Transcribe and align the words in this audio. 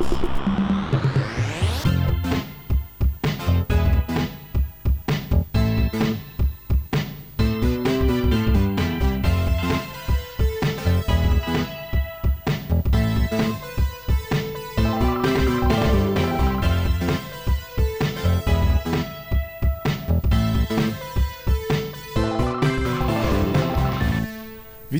Thank 0.00 0.48
you. 0.48 0.59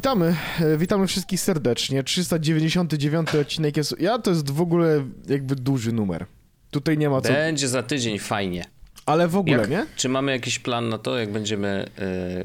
Witamy, 0.01 0.37
e, 0.61 0.77
witamy 0.77 1.07
wszystkich 1.07 1.41
serdecznie. 1.41 2.05
399 2.05 3.34
odcinek 3.34 3.77
jest. 3.77 4.01
Ja 4.01 4.19
to 4.19 4.30
jest 4.30 4.51
w 4.51 4.61
ogóle 4.61 5.05
jakby 5.29 5.56
duży 5.56 5.92
numer. 5.92 6.27
Tutaj 6.70 6.98
nie 6.98 7.11
ma 7.11 7.20
co. 7.20 7.33
Będzie 7.33 7.69
za 7.69 7.83
tydzień 7.83 8.19
fajnie. 8.19 8.65
Ale 9.06 9.28
w 9.28 9.37
ogóle, 9.37 9.56
Jak, 9.56 9.70
nie? 9.70 9.87
Czy 9.97 10.09
mamy 10.09 10.33
jakiś 10.33 10.59
plan 10.59 10.89
na 10.89 10.98
to, 10.98 11.19
jak 11.19 11.33
będziemy 11.33 11.89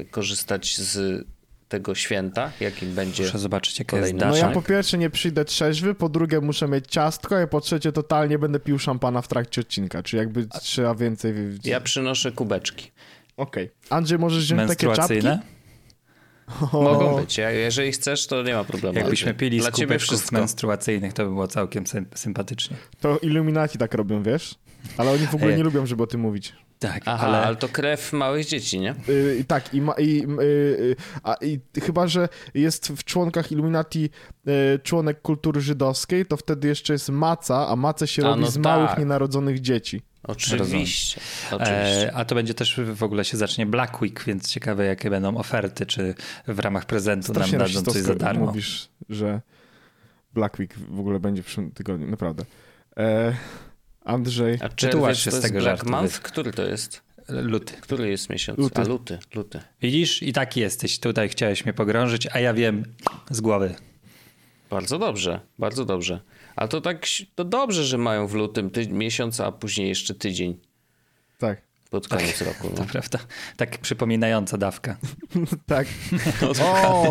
y, 0.00 0.04
korzystać 0.04 0.78
z 0.78 1.24
tego 1.68 1.94
święta? 1.94 2.52
Jakim 2.60 2.94
będzie. 2.94 3.24
Muszę 3.24 3.38
zobaczyć, 3.38 3.78
jaka 3.78 3.98
jest 3.98 4.14
No 4.14 4.36
ja 4.36 4.48
po 4.48 4.62
pierwsze 4.62 4.98
nie 4.98 5.10
przyjdę 5.10 5.44
trzeźwy, 5.44 5.94
po 5.94 6.08
drugie 6.08 6.40
muszę 6.40 6.68
mieć 6.68 6.86
ciastko, 6.86 7.42
a 7.42 7.46
po 7.46 7.60
trzecie 7.60 7.92
totalnie 7.92 8.38
będę 8.38 8.60
pił 8.60 8.78
szampana 8.78 9.22
w 9.22 9.28
trakcie 9.28 9.60
odcinka. 9.60 10.02
Czy 10.02 10.16
jakby 10.16 10.46
trzeba 10.46 10.94
więcej. 10.94 11.34
Ja 11.64 11.80
przynoszę 11.80 12.32
kubeczki. 12.32 12.90
Okej. 13.36 13.70
Andrzej, 13.90 14.18
możesz 14.18 14.44
wziąć 14.44 14.68
takie 14.68 14.92
czapki? 14.92 15.55
Mogą 16.72 17.16
być. 17.20 17.38
Ja, 17.38 17.50
jeżeli 17.50 17.92
chcesz, 17.92 18.26
to 18.26 18.42
nie 18.42 18.54
ma 18.54 18.64
problemu. 18.64 18.98
Jakbyśmy 18.98 19.34
pili 19.34 19.58
Dla 19.58 19.70
z 19.70 19.74
ciebie 19.74 19.86
kubeczków 19.86 20.18
wszystko. 20.18 20.36
menstruacyjnych, 20.36 21.12
to 21.12 21.24
by 21.24 21.30
było 21.30 21.48
całkiem 21.48 21.86
sym- 21.86 22.06
sympatycznie. 22.14 22.76
To 23.00 23.18
Illuminati 23.18 23.78
tak 23.78 23.94
robią, 23.94 24.22
wiesz? 24.22 24.54
Ale 24.96 25.10
oni 25.10 25.26
w 25.26 25.34
ogóle 25.34 25.50
Ej. 25.50 25.56
nie 25.58 25.64
lubią, 25.64 25.86
żeby 25.86 26.02
o 26.02 26.06
tym 26.06 26.20
mówić. 26.20 26.52
Tak, 26.78 27.02
Aha, 27.06 27.26
ale... 27.26 27.42
ale 27.46 27.56
to 27.56 27.68
krew 27.68 28.12
małych 28.12 28.46
dzieci, 28.46 28.80
nie? 28.80 28.94
Y, 29.08 29.44
tak, 29.48 29.74
i, 29.74 29.80
ma, 29.80 29.92
i, 29.92 30.26
y, 30.40 30.42
y, 30.42 30.96
a, 31.22 31.34
i 31.34 31.60
chyba, 31.82 32.06
że 32.06 32.28
jest 32.54 32.88
w 32.88 33.04
członkach 33.04 33.52
Illuminati 33.52 34.10
y, 34.48 34.78
członek 34.82 35.22
kultury 35.22 35.60
żydowskiej, 35.60 36.26
to 36.26 36.36
wtedy 36.36 36.68
jeszcze 36.68 36.92
jest 36.92 37.08
maca, 37.08 37.68
a 37.68 37.76
macę 37.76 38.06
się 38.06 38.22
A, 38.22 38.28
robi 38.28 38.40
no 38.40 38.50
z 38.50 38.58
małych, 38.58 38.90
tak. 38.90 38.98
nienarodzonych 38.98 39.60
dzieci. 39.60 40.02
Oczywiście. 40.26 41.20
Oczywiście. 41.50 42.12
e, 42.12 42.14
a 42.14 42.24
to 42.24 42.34
będzie 42.34 42.54
też 42.54 42.80
w 42.94 43.02
ogóle 43.02 43.24
się 43.24 43.36
zacznie 43.36 43.66
Black 43.66 44.02
Week, 44.02 44.24
więc 44.24 44.50
ciekawe 44.50 44.84
jakie 44.86 45.10
będą 45.10 45.36
oferty, 45.36 45.86
czy 45.86 46.14
w 46.46 46.58
ramach 46.58 46.84
prezentu 46.84 47.32
nam 47.32 47.42
Strasznie 47.42 47.58
dadzą 47.58 47.82
coś 47.82 48.02
za 48.02 48.14
darmo. 48.14 48.46
mówisz, 48.46 48.88
że 49.08 49.40
Black 50.34 50.58
Week 50.58 50.78
w 50.78 51.00
ogóle 51.00 51.20
będzie 51.20 51.42
w 51.42 51.46
przyszłym 51.46 51.70
tygodniu, 51.70 52.06
naprawdę. 52.06 52.44
E, 52.96 53.36
Andrzej, 54.04 54.58
A 54.60 54.68
czy 54.68 54.86
wytłumacz 54.86 55.10
wiesz, 55.10 55.24
się 55.24 55.30
to 55.30 55.36
z 55.36 55.42
jest 55.42 55.46
tego 55.46 55.60
Black 55.64 55.78
żartu, 55.78 55.90
Month? 55.90 56.20
Który 56.20 56.52
to 56.52 56.62
jest? 56.62 57.02
Luty. 57.28 57.74
Który 57.80 58.10
jest 58.10 58.30
miesiąc? 58.30 58.58
Luty. 58.58 58.80
A 58.80 58.84
luty, 58.84 59.18
luty. 59.34 59.60
Widzisz? 59.82 60.22
I 60.22 60.32
taki 60.32 60.60
jesteś. 60.60 60.98
Tutaj 60.98 61.28
chciałeś 61.28 61.64
mnie 61.64 61.72
pogrążyć, 61.74 62.28
a 62.32 62.40
ja 62.40 62.54
wiem 62.54 62.84
z 63.30 63.40
głowy. 63.40 63.74
Bardzo 64.70 64.98
dobrze, 64.98 65.40
bardzo 65.58 65.84
dobrze. 65.84 66.20
A 66.56 66.68
to 66.68 66.80
tak, 66.80 67.06
to 67.34 67.44
dobrze, 67.44 67.84
że 67.84 67.98
mają 67.98 68.26
w 68.26 68.34
lutym 68.34 68.70
ty- 68.70 68.88
miesiąc, 68.88 69.40
a 69.40 69.52
później 69.52 69.88
jeszcze 69.88 70.14
tydzień 70.14 70.60
tak, 71.38 71.62
pod 71.90 72.08
koniec 72.08 72.40
roku. 72.42 72.68
To 72.68 72.82
No. 72.82 72.88
prawda. 72.92 73.18
Tak 73.56 73.78
przypominająca 73.78 74.58
dawka. 74.58 74.96
tak. 75.66 75.86
O, 76.72 77.08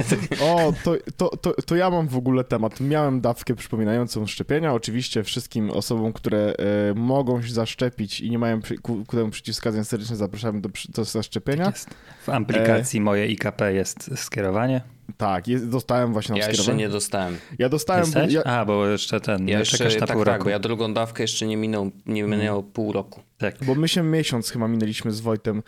o 0.62 0.74
to, 0.84 0.96
to, 1.18 1.38
to, 1.38 1.54
to 1.62 1.76
ja 1.76 1.90
mam 1.90 2.08
w 2.08 2.18
ogóle 2.18 2.44
temat. 2.44 2.80
Miałem 2.80 3.22
dawkę 3.22 3.56
przypominającą 3.56 4.28
szczepienia. 4.28 4.74
Oczywiście 4.74 5.24
wszystkim 5.24 5.70
osobom, 5.72 6.14
które 6.14 6.54
e, 6.90 6.94
mogą 6.94 7.42
się 7.42 7.54
zaszczepić 7.54 8.22
i 8.22 8.30
nie 8.30 8.40
mają 8.40 8.62
przy, 8.62 8.78
ku, 8.78 9.06
ku 9.06 9.18
temu 9.18 9.30
przeciwwskazań, 9.30 9.86
serdecznie 9.86 10.16
zapraszamy 10.16 10.62
do, 10.62 10.70
do 10.90 11.06
zaszczepienia. 11.06 11.66
Jest. 11.66 11.90
W 12.26 12.30
aplikacji 12.30 13.02
moje 13.02 13.28
IKP 13.28 13.74
jest 13.74 14.10
skierowanie. 14.16 14.82
Tak, 15.18 15.48
jest, 15.48 15.70
dostałem 15.70 16.14
właśnie 16.14 16.34
na 16.34 16.40
Ja 16.42 16.48
jeszcze 16.50 16.76
nie 16.76 16.90
dostałem. 16.90 17.38
Ja 17.60 17.70
dostałem, 17.70 18.12
bo 18.12 18.20
ja, 18.20 18.44
A, 18.44 18.66
bo 18.66 18.88
jeszcze 18.88 19.22
ten, 19.22 19.48
Ja 19.48 19.60
jeszcze, 19.60 19.78
czekasz 19.78 19.94
na 20.00 20.08
tak, 20.08 20.16
pół 20.18 20.26
tak, 20.26 20.34
roku. 20.34 20.44
bo 20.44 20.50
ja 20.50 20.60
drugą 20.60 20.94
dawkę 20.94 21.24
jeszcze 21.24 21.48
nie 21.48 21.58
minął, 21.58 21.92
nie 22.06 22.24
minęło 22.24 22.64
pół 22.64 22.92
roku. 22.92 23.22
Tak. 23.38 23.56
bo 23.66 23.76
my 23.76 23.88
się 23.88 24.04
miesiąc 24.04 24.50
chyba 24.50 24.68
minęliśmy 24.68 25.12
z 25.12 25.20
Wojtem, 25.20 25.64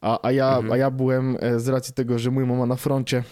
a, 0.00 0.18
a, 0.26 0.32
ja, 0.32 0.48
Mhm. 0.56 0.72
a 0.72 0.76
ja 0.76 0.90
byłem 0.90 1.36
e, 1.40 1.60
z 1.60 1.68
racji 1.68 1.94
tego, 1.94 2.18
że 2.18 2.30
mój 2.30 2.46
mama 2.46 2.66
na 2.66 2.76
froncie. 2.76 3.24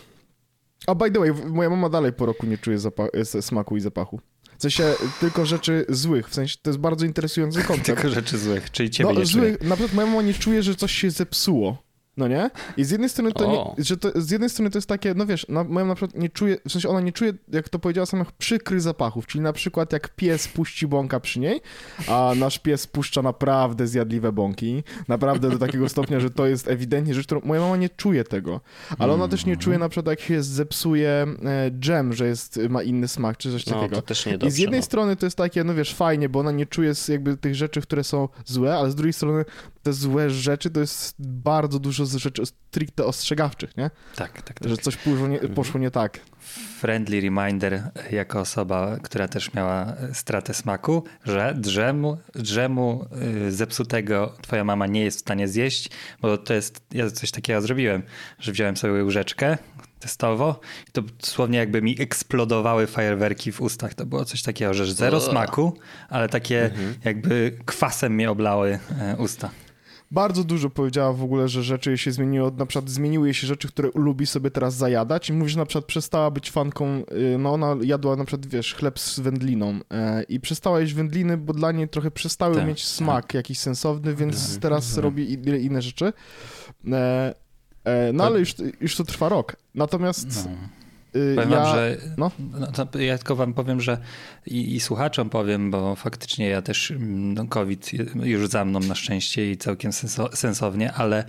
A 0.87 0.94
by 0.94 1.10
the 1.10 1.19
way, 1.21 1.32
moja 1.48 1.71
mama 1.71 1.88
dalej 1.88 2.12
po 2.12 2.27
roku 2.27 2.47
nie 2.47 2.59
czuje 2.59 2.78
e, 3.12 3.25
smaku 3.42 3.77
i 3.77 3.81
zapachu. 3.81 4.21
W 4.59 4.62
sensie 4.62 4.84
tylko 5.21 5.47
rzeczy 5.47 5.84
złych, 5.88 6.28
w 6.28 6.34
sensie 6.34 6.56
to 6.62 6.71
jest 6.71 6.81
bardzo 6.81 7.06
interesujący 7.06 7.62
koncept. 7.69 7.87
Tylko 7.87 8.09
rzeczy 8.09 8.38
złych, 8.38 8.71
czyli 8.71 8.91
ciebie 8.91 9.12
no, 9.12 9.21
nie 9.21 9.27
czuję. 9.27 9.44
złych, 9.44 9.62
na 9.69 9.77
przykład 9.77 9.94
moja 9.94 10.06
mama 10.09 10.22
nie 10.22 10.34
czuje, 10.34 10.62
że 10.62 10.75
coś 10.75 10.92
się 10.92 11.10
zepsuło. 11.10 11.82
No 12.16 12.28
nie? 12.28 12.50
I 12.76 12.84
z 12.84 12.91
jednej 12.91 13.09
strony 13.09 13.32
to, 13.32 13.47
nie, 13.47 13.84
że 13.84 13.97
to, 13.97 14.09
z 14.15 14.31
jednej 14.31 14.50
strony 14.50 14.71
to 14.71 14.78
jest 14.78 14.88
takie, 14.88 15.15
no 15.15 15.26
wiesz, 15.26 15.47
na, 15.48 15.65
moja 15.65 15.87
na 15.87 15.94
przykład 15.94 16.21
nie 16.22 16.28
czuje, 16.28 16.56
w 16.69 16.72
sensie 16.72 16.88
ona 16.88 17.00
nie 17.00 17.12
czuje, 17.12 17.32
jak 17.48 17.69
to 17.69 17.78
powiedziała 17.78 18.06
samych 18.06 18.32
przykrych 18.32 18.81
zapachów, 18.81 19.26
czyli 19.26 19.44
na 19.44 19.53
przykład 19.53 19.93
jak 19.93 20.09
pies 20.09 20.48
puści 20.48 20.87
bąka 20.87 21.21
przy 21.21 21.41
niej, 21.41 21.60
a 22.09 22.32
nasz 22.37 22.59
pies 22.59 22.87
puszcza 22.87 23.22
naprawdę 23.22 23.87
zjadliwe 23.87 24.32
bąki, 24.32 24.82
naprawdę 25.09 25.50
do 25.50 25.59
takiego 25.59 25.88
stopnia, 25.88 26.21
że 26.21 26.31
to 26.31 26.47
jest 26.47 26.69
ewidentnie 26.69 27.15
rzecz, 27.15 27.26
którą 27.26 27.41
moja 27.44 27.60
mama 27.60 27.76
nie 27.76 27.88
czuje 27.88 28.25
tego, 28.25 28.60
ale 28.98 29.12
ona 29.12 29.28
też 29.28 29.47
nie 29.47 29.56
czuje 29.56 29.78
na 29.78 29.88
przykład 29.88 30.06
jak 30.06 30.21
się 30.21 30.42
zepsuje 30.42 31.27
e, 31.44 31.71
dżem, 31.71 32.12
że 32.12 32.27
jest, 32.27 32.60
ma 32.69 32.82
inny 32.82 33.09
smak, 33.09 33.37
czy 33.37 33.53
coś 33.53 33.66
No 33.66 33.75
takiego. 33.75 33.97
to 33.97 34.03
też 34.03 34.27
nie 34.27 34.34
I 34.34 34.50
z 34.50 34.59
jednej 34.59 34.81
no. 34.81 34.87
strony 34.87 35.16
to 35.16 35.27
jest 35.27 35.37
takie, 35.37 35.65
no 35.65 35.75
wiesz, 35.75 35.94
fajnie, 35.94 36.28
bo 36.28 36.41
ona 36.41 36.50
nie 36.50 36.66
czuje 36.66 36.92
jakby 37.09 37.37
tych 37.37 37.54
rzeczy, 37.54 37.81
które 37.81 38.04
są 38.04 38.28
złe, 38.44 38.75
ale 38.75 38.91
z 38.91 38.94
drugiej 38.94 39.12
strony 39.12 39.44
te 39.82 39.92
złe 39.92 40.31
rzeczy 40.31 40.71
to 40.71 40.81
jest 40.81 41.15
bardzo 41.19 41.78
dużo 41.78 41.99
z 42.06 42.16
rzeczy 42.16 42.42
stricte 42.46 43.04
ostrzegawczych, 43.04 43.76
nie? 43.76 43.90
Tak, 44.16 44.42
tak, 44.42 44.60
tak. 44.60 44.68
Że 44.68 44.76
coś 44.76 44.96
poszło 44.96 45.28
nie, 45.28 45.38
poszło 45.38 45.80
nie 45.80 45.90
tak. 45.90 46.20
Friendly 46.80 47.20
reminder 47.20 47.82
jako 48.10 48.40
osoba, 48.40 48.96
która 49.02 49.28
też 49.28 49.54
miała 49.54 49.86
e, 49.86 50.14
stratę 50.14 50.54
smaku, 50.54 51.04
że 51.24 51.54
drzemu, 51.58 52.18
drzemu 52.34 53.06
y, 53.46 53.52
zepsutego 53.52 54.36
twoja 54.42 54.64
mama 54.64 54.86
nie 54.86 55.04
jest 55.04 55.18
w 55.18 55.20
stanie 55.20 55.48
zjeść, 55.48 55.90
bo 56.20 56.38
to 56.38 56.54
jest, 56.54 56.82
ja 56.92 57.10
coś 57.10 57.30
takiego 57.30 57.60
zrobiłem, 57.60 58.02
że 58.38 58.52
wziąłem 58.52 58.76
sobie 58.76 59.04
łyżeczkę 59.04 59.58
testowo 60.00 60.60
i 60.88 60.92
to 60.92 61.02
dosłownie 61.02 61.58
jakby 61.58 61.82
mi 61.82 62.00
eksplodowały 62.00 62.86
fajerwerki 62.86 63.52
w 63.52 63.60
ustach. 63.60 63.94
To 63.94 64.06
było 64.06 64.24
coś 64.24 64.42
takiego, 64.42 64.74
że 64.74 64.94
zero 64.94 65.20
smaku, 65.20 65.78
ale 66.08 66.28
takie 66.28 66.70
jakby 67.04 67.58
kwasem 67.64 68.14
mnie 68.14 68.30
oblały 68.30 68.78
e, 69.00 69.16
usta. 69.16 69.50
Bardzo 70.12 70.44
dużo 70.44 70.71
powiedziała 70.71 71.12
w 71.12 71.22
ogóle, 71.22 71.48
że 71.48 71.62
rzeczy 71.62 71.91
jej 71.91 71.98
się 71.98 72.12
zmieniło, 72.12 72.50
na 72.50 72.66
przykład 72.66 72.91
zmieniły 72.91 73.26
jej 73.26 73.34
się 73.34 73.47
rzeczy, 73.47 73.69
które 73.69 73.88
lubi 73.94 74.26
sobie 74.26 74.50
teraz 74.50 74.75
zajadać 74.75 75.28
i 75.31 75.32
mówi, 75.32 75.50
że 75.50 75.59
na 75.59 75.66
przykład 75.66 75.84
przestała 75.84 76.31
być 76.31 76.50
fanką, 76.50 76.87
y, 77.34 77.38
no 77.38 77.53
ona 77.53 77.76
jadła 77.82 78.16
na 78.16 78.25
przykład, 78.25 78.47
wiesz, 78.47 78.75
chleb 78.75 78.98
z 78.98 79.21
wędliną 79.21 79.78
e, 79.91 80.22
i 80.22 80.41
przestała 80.41 80.81
jeść 80.81 80.94
wędliny, 80.94 81.37
bo 81.37 81.53
dla 81.53 81.72
niej 81.72 81.88
trochę 81.88 82.10
przestały 82.10 82.54
Tak, 82.54 82.66
mieć 82.69 82.87
smak 82.87 83.34
jakiś 83.34 83.59
sensowny, 83.59 84.15
więc 84.15 84.37
Mhm. 84.43 84.60
teraz 84.60 84.87
Mhm. 84.88 85.04
robi 85.04 85.32
inne 85.65 85.82
rzeczy. 85.82 86.12
E, 86.92 87.34
e, 87.84 88.12
no 88.12 88.19
To- 88.25 88.27
ale 88.27 88.38
już, 88.41 88.54
już 88.81 88.97
to 88.97 89.04
trwa 89.04 89.28
rok. 89.28 89.56
Natomiast 89.75 90.27
No. 90.47 90.50
Y, 91.16 91.34
Powiem 91.34 91.50
ja... 91.50 91.60
wam, 91.60 91.75
że 91.75 91.97
no. 92.16 92.31
no. 92.38 93.00
ja 93.00 93.19
tylko 93.19 93.37
wam 93.37 93.54
powiem, 93.54 93.81
że 93.81 93.98
i, 94.47 94.75
i 94.75 94.81
słuchaczom 94.81 95.31
powiem, 95.31 95.71
bo 95.71 95.97
faktycznie 95.97 96.48
ja 96.48 96.62
też 96.62 96.91
mm, 96.91 97.34
no, 97.34 97.47
COVID 97.47 97.91
już 98.22 98.48
za 98.48 98.65
mną 98.65 98.81
na 98.81 98.94
szczęście 98.94 99.50
i 99.50 99.56
całkiem 99.56 99.93
senso, 99.93 100.28
sensownie, 100.37 100.93
ale 100.93 101.25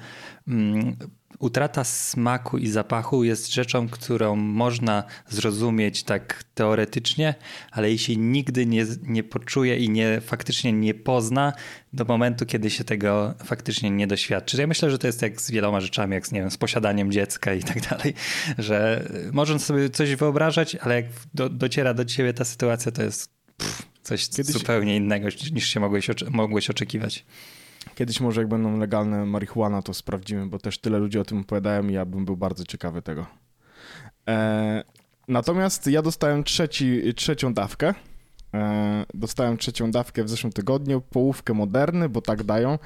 mm, 0.48 0.96
utrata 1.42 1.84
smaku 1.84 2.58
i 2.58 2.68
zapachu 2.68 3.24
jest 3.24 3.54
rzeczą, 3.54 3.90
którą 3.90 4.36
można 4.36 5.04
zrozumieć 5.30 6.04
tak 6.04 6.44
teoretycznie, 6.56 7.36
ale 7.72 7.92
jeśli 7.92 8.18
nigdy 8.18 8.66
nie, 8.66 8.86
nie 9.04 9.24
poczuje 9.24 9.78
i 9.78 9.90
nie 9.90 10.22
faktycznie 10.22 10.74
nie 10.74 10.94
pozna 10.94 11.54
do 11.94 12.06
momentu, 12.06 12.46
kiedy 12.46 12.70
się 12.70 12.84
tego 12.84 13.34
faktycznie 13.46 13.90
nie 13.90 14.08
doświadczy. 14.08 14.58
Ja 14.62 14.68
myślę, 14.68 14.92
że 14.92 14.98
to 14.98 15.08
jest 15.08 15.22
jak 15.22 15.42
z 15.42 15.52
wieloma 15.52 15.82
rzeczami, 15.82 16.14
jak 16.14 16.28
z, 16.28 16.32
nie 16.32 16.40
wiem, 16.40 16.52
z 16.52 16.58
posiadaniem 16.58 17.12
dziecka 17.12 17.54
i 17.54 17.64
tak 17.64 17.90
dalej, 17.90 18.14
że 18.58 19.10
można 19.32 19.60
sobie 19.60 19.90
coś 19.90 20.16
wyobrażać, 20.16 20.76
ale 20.76 20.96
jak 20.96 21.06
do, 21.34 21.50
dociera 21.50 21.94
do 21.94 22.06
ciebie 22.06 22.34
ta 22.34 22.46
sytuacja, 22.46 22.92
to 22.92 23.04
jest 23.04 23.30
pff, 23.58 23.84
coś 24.04 24.30
Kiedyś- 24.30 24.54
zupełnie 24.54 24.96
innego 24.96 25.28
niż 25.52 25.68
się 25.68 25.80
mogłeś, 25.80 26.08
mogłeś 26.30 26.70
oczekiwać. 26.70 27.26
Kiedyś 28.02 28.20
może 28.20 28.42
jak 28.42 28.48
będą 28.48 28.80
legalne 28.80 29.26
marihuana, 29.26 29.82
to 29.82 29.94
sprawdzimy, 29.94 30.46
bo 30.46 30.60
też 30.60 30.78
tyle 30.78 31.00
ludzi 31.00 31.20
o 31.20 31.24
tym 31.24 31.40
opowiadają 31.40 31.88
i 31.88 31.94
ja 31.94 32.06
bym 32.06 32.26
był 32.26 32.38
bardzo 32.38 32.64
ciekawy 32.64 33.02
tego. 33.02 33.26
E, 34.28 34.84
natomiast 35.28 35.88
ja 35.88 36.02
dostałem 36.02 36.44
trzeci, 36.44 37.14
trzecią 37.16 37.54
dawkę. 37.54 37.94
E, 38.54 39.06
dostałem 39.14 39.58
trzecią 39.58 39.92
dawkę 39.92 40.24
w 40.24 40.30
zeszłym 40.30 40.54
tygodniu, 40.54 41.02
połówkę 41.02 41.54
moderny, 41.54 42.10
bo 42.10 42.22
tak 42.22 42.44
dają. 42.44 42.80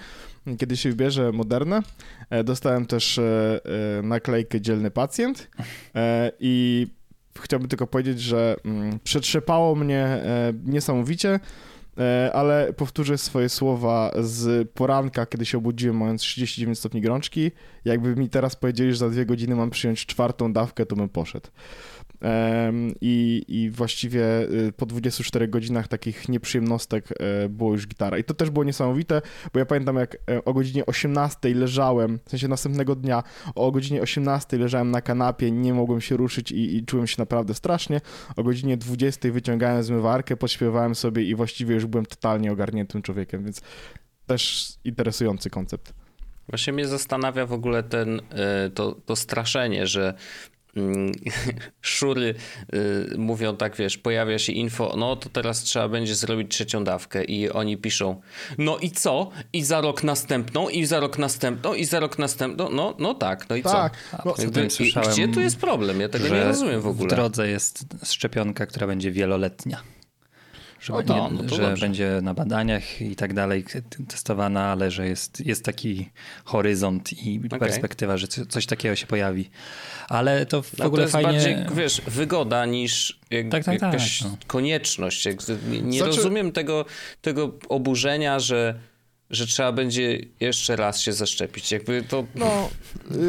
Kiedy 0.57 0.77
się 0.77 0.89
wybierze 0.89 1.31
modernę, 1.31 1.81
e, 2.29 2.43
dostałem 2.43 2.85
też 2.85 3.17
e, 3.17 3.59
e, 3.99 4.01
naklejkę 4.01 4.61
dzielny 4.61 4.91
pacjent 4.91 5.49
e, 5.95 6.31
i 6.39 6.87
chciałbym 7.41 7.69
tylko 7.69 7.87
powiedzieć, 7.87 8.21
że 8.21 8.55
mm, 8.65 8.99
przetrzepało 9.03 9.75
mnie 9.75 10.23
niesamowicie. 10.65 11.39
E, 11.97 12.31
ale 12.33 12.73
powtórzę 12.73 13.17
swoje 13.17 13.49
słowa 13.49 14.11
z 14.19 14.69
poranka, 14.71 15.25
kiedy 15.25 15.45
się 15.45 15.57
obudziłem 15.57 15.97
mając 15.97 16.21
39 16.21 16.79
stopni 16.79 17.01
gorączki. 17.01 17.51
Jakby 17.85 18.15
mi 18.15 18.29
teraz 18.29 18.55
powiedzieli, 18.55 18.91
że 18.91 18.97
za 18.97 19.09
dwie 19.09 19.25
godziny 19.25 19.55
mam 19.55 19.69
przyjąć 19.69 20.05
czwartą 20.05 20.53
dawkę, 20.53 20.85
to 20.85 20.95
bym 20.95 21.09
poszedł. 21.09 21.47
I, 23.01 23.45
I 23.47 23.69
właściwie 23.69 24.23
y, 24.41 24.73
po 24.77 24.85
24 24.85 25.47
godzinach 25.47 25.87
takich 25.87 26.29
nieprzyjemnostek 26.29 27.09
e, 27.11 27.49
było 27.49 27.71
już 27.71 27.87
gitara. 27.87 28.17
I 28.17 28.23
to 28.23 28.33
też 28.33 28.49
było 28.49 28.63
niesamowite, 28.63 29.21
bo 29.53 29.59
ja 29.59 29.65
pamiętam 29.65 29.95
jak 29.95 30.17
e, 30.29 30.45
o 30.45 30.53
godzinie 30.53 30.85
18 30.85 31.55
leżałem, 31.55 32.19
w 32.25 32.29
sensie 32.29 32.47
następnego 32.47 32.95
dnia, 32.95 33.23
o 33.55 33.71
godzinie 33.71 34.01
18 34.01 34.57
leżałem 34.57 34.91
na 34.91 35.01
kanapie, 35.01 35.51
nie 35.51 35.73
mogłem 35.73 36.01
się 36.01 36.17
ruszyć 36.17 36.51
i, 36.51 36.75
i 36.75 36.85
czułem 36.85 37.07
się 37.07 37.15
naprawdę 37.17 37.53
strasznie. 37.53 38.01
O 38.35 38.43
godzinie 38.43 38.77
20 38.77 39.31
wyciągałem 39.31 39.83
zmywarkę, 39.83 40.37
podśpiewałem 40.37 40.95
sobie 40.95 41.23
i 41.23 41.35
właściwie 41.35 41.75
już 41.75 41.85
byłem 41.85 42.05
totalnie 42.05 42.51
ogarniętym 42.51 43.01
człowiekiem, 43.01 43.43
więc 43.43 43.61
też 44.25 44.73
interesujący 44.83 45.49
koncept. 45.49 45.93
Właśnie 46.49 46.73
mnie 46.73 46.87
zastanawia 46.87 47.45
w 47.45 47.53
ogóle 47.53 47.83
ten, 47.83 48.21
e, 48.29 48.69
to, 48.69 48.91
to 48.91 49.15
straszenie, 49.15 49.87
że 49.87 50.13
szury 51.81 52.35
y, 52.73 53.17
mówią 53.17 53.57
tak, 53.57 53.75
wiesz, 53.75 53.97
pojawia 53.97 54.39
się 54.39 54.53
info, 54.53 54.95
no 54.97 55.15
to 55.15 55.29
teraz 55.29 55.63
trzeba 55.63 55.89
będzie 55.89 56.15
zrobić 56.15 56.51
trzecią 56.51 56.83
dawkę 56.83 57.23
i 57.23 57.49
oni 57.49 57.77
piszą, 57.77 58.21
no 58.57 58.77
i 58.77 58.91
co? 58.91 59.29
I 59.53 59.63
za 59.63 59.81
rok 59.81 60.03
następną, 60.03 60.69
i 60.69 60.85
za 60.85 60.99
rok 60.99 61.17
następną, 61.17 61.73
i 61.73 61.85
za 61.85 61.99
rok 61.99 62.19
następną, 62.19 62.69
no, 62.69 62.95
no 62.99 63.13
tak, 63.13 63.49
no 63.49 63.55
i 63.55 63.63
tak, 63.63 63.97
co? 64.11 64.17
No, 64.25 64.35
Jakby, 64.37 64.67
gdzie 65.11 65.27
tu 65.27 65.39
jest 65.39 65.57
problem? 65.57 66.01
Ja 66.01 66.09
tego 66.09 66.27
nie 66.27 66.43
rozumiem 66.43 66.81
w 66.81 66.87
ogóle. 66.87 67.07
W 67.07 67.09
drodze 67.09 67.47
jest 67.47 67.85
szczepionka, 68.03 68.65
która 68.65 68.87
będzie 68.87 69.11
wieloletnia 69.11 69.94
że, 70.85 70.93
no, 70.93 70.97
będzie, 70.97 71.13
no, 71.13 71.29
no 71.29 71.55
że 71.55 71.77
będzie 71.81 72.19
na 72.21 72.33
badaniach 72.33 73.01
i 73.01 73.15
tak 73.15 73.33
dalej 73.33 73.65
testowana, 74.07 74.63
ale 74.71 74.91
że 74.91 75.07
jest, 75.07 75.45
jest 75.45 75.65
taki 75.65 76.09
horyzont 76.43 77.13
i 77.13 77.41
okay. 77.45 77.59
perspektywa, 77.59 78.17
że 78.17 78.27
coś 78.27 78.65
takiego 78.65 78.95
się 78.95 79.07
pojawi. 79.07 79.49
Ale 80.09 80.45
to 80.45 80.61
w 80.61 80.77
no, 80.77 80.85
ogóle 80.85 80.99
to 80.99 81.03
jest 81.03 81.11
fajnie... 81.11 81.31
bardziej, 81.31 81.75
wiesz, 81.75 82.01
wygoda 82.07 82.65
niż 82.65 83.19
jak, 83.31 83.49
tak, 83.49 83.63
tak, 83.63 83.81
jakaś 83.81 84.19
tak, 84.19 84.31
no. 84.31 84.37
konieczność. 84.47 85.27
Nie 85.83 85.97
znaczy... 85.99 86.15
rozumiem 86.15 86.51
tego, 86.51 86.85
tego 87.21 87.51
oburzenia, 87.69 88.39
że 88.39 88.79
że 89.29 89.47
trzeba 89.47 89.71
będzie 89.71 90.19
jeszcze 90.39 90.75
raz 90.75 91.01
się 91.01 91.13
zaszczepić. 91.13 91.71
Jakby 91.71 92.03
to... 92.03 92.25
No, 92.35 92.69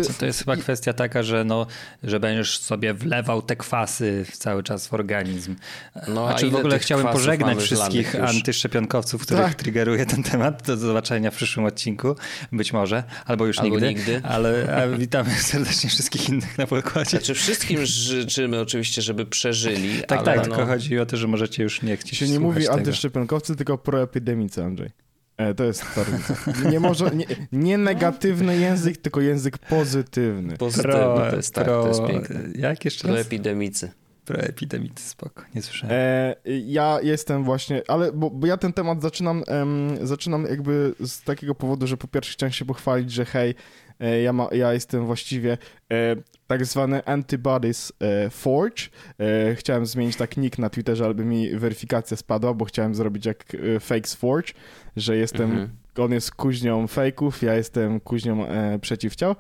to, 0.06 0.12
to 0.18 0.26
jest 0.26 0.38
chyba 0.38 0.56
kwestia 0.56 0.92
taka, 0.92 1.22
że, 1.22 1.44
no, 1.44 1.66
że 2.02 2.20
będziesz 2.20 2.58
sobie 2.58 2.94
wlewał 2.94 3.42
te 3.42 3.56
kwasy 3.56 4.26
cały 4.32 4.62
czas 4.62 4.86
w 4.86 4.94
organizm. 4.94 5.56
No, 6.08 6.28
a, 6.28 6.34
czy 6.34 6.50
w 6.50 6.54
ogóle 6.54 6.78
chciałem 6.78 7.06
pożegnać 7.06 7.58
wszystkich 7.58 8.14
antyszczepionkowców, 8.14 9.22
których 9.22 9.44
tak. 9.44 9.54
triggeruje 9.54 10.06
ten 10.06 10.22
temat. 10.22 10.62
Do 10.66 10.76
zobaczenia 10.76 11.30
w 11.30 11.34
przyszłym 11.36 11.66
odcinku, 11.66 12.16
być 12.52 12.72
może, 12.72 13.04
albo 13.26 13.46
już 13.46 13.58
albo 13.58 13.70
nigdy. 13.70 13.88
nigdy. 13.88 14.20
Ale 14.24 14.66
witamy 14.98 15.30
serdecznie 15.50 15.90
wszystkich 15.90 16.28
innych 16.28 16.58
na 16.58 16.66
pokładzie. 16.66 17.10
Znaczy 17.10 17.34
wszystkim 17.34 17.86
życzymy 17.86 18.60
oczywiście, 18.60 19.02
żeby 19.02 19.26
przeżyli. 19.26 20.02
Tak, 20.02 20.22
tak, 20.22 20.36
no... 20.36 20.42
tylko 20.42 20.66
chodzi 20.66 20.98
o 20.98 21.06
to, 21.06 21.16
że 21.16 21.28
możecie 21.28 21.62
już 21.62 21.82
nie 21.82 21.96
chcieć 21.96 22.18
się 22.18 22.28
nie 22.28 22.40
mówi 22.40 22.68
antyszczepionkowcy, 22.68 23.56
tylko 23.56 23.78
proepidemicy, 23.78 24.64
Andrzej. 24.64 25.05
E, 25.36 25.54
to 25.54 25.64
jest 25.64 25.84
to 25.94 26.04
Nie, 26.70 26.80
może, 26.80 27.10
nie, 27.10 27.26
nie, 27.52 27.78
negatywny 27.78 28.58
język, 28.58 28.96
tylko 28.96 29.20
język 29.20 29.58
pozytywny. 29.58 30.56
Pozytywny, 30.56 30.92
pro, 30.92 31.30
to 31.30 31.36
jest 31.36 31.54
tak, 31.54 31.64
pro, 31.64 31.82
to 31.82 31.88
jest 31.88 32.06
piękne. 32.06 32.40
Jak 32.54 32.84
jeszcze 32.84 33.08
Proepidemicy. 33.08 33.90
Proepidemicy, 34.24 35.08
spoko, 35.08 35.42
nie 35.54 35.62
słyszałem. 35.62 35.96
E, 35.96 36.34
ja 36.66 36.98
jestem 37.02 37.44
właśnie, 37.44 37.82
ale 37.88 38.12
bo, 38.12 38.30
bo 38.30 38.46
ja 38.46 38.56
ten 38.56 38.72
temat 38.72 39.02
zaczynam, 39.02 39.44
zaczynam 40.02 40.46
jakby 40.50 40.94
z 41.00 41.22
takiego 41.22 41.54
powodu, 41.54 41.86
że 41.86 41.96
po 41.96 42.08
pierwsze 42.08 42.32
chciałem 42.32 42.52
się 42.52 42.64
pochwalić, 42.64 43.12
że 43.12 43.24
hej, 43.24 43.54
ja, 44.24 44.32
ma, 44.32 44.48
ja 44.52 44.72
jestem 44.72 45.06
właściwie 45.06 45.58
e, 45.92 46.16
tak 46.46 46.66
zwany 46.66 47.04
Antibodies 47.04 47.92
e, 48.00 48.30
Forge. 48.30 48.82
E, 49.20 49.54
chciałem 49.54 49.86
zmienić 49.86 50.16
tak 50.16 50.36
nick 50.36 50.58
na 50.58 50.70
Twitterze, 50.70 51.06
aby 51.06 51.24
mi 51.24 51.50
weryfikacja 51.56 52.16
spadła, 52.16 52.54
bo 52.54 52.64
chciałem 52.64 52.94
zrobić 52.94 53.26
jak 53.26 53.44
e, 53.54 53.80
Fakes 53.80 54.14
Forge, 54.14 54.52
że 54.96 55.16
jestem, 55.16 55.50
mhm. 55.50 55.68
on 55.96 56.12
jest 56.12 56.34
kuźnią 56.34 56.86
fejków, 56.86 57.42
ja 57.42 57.54
jestem 57.54 58.00
kuźnią 58.00 58.46
e, 58.46 58.78
przeciwciał, 58.78 59.30
e, 59.30 59.36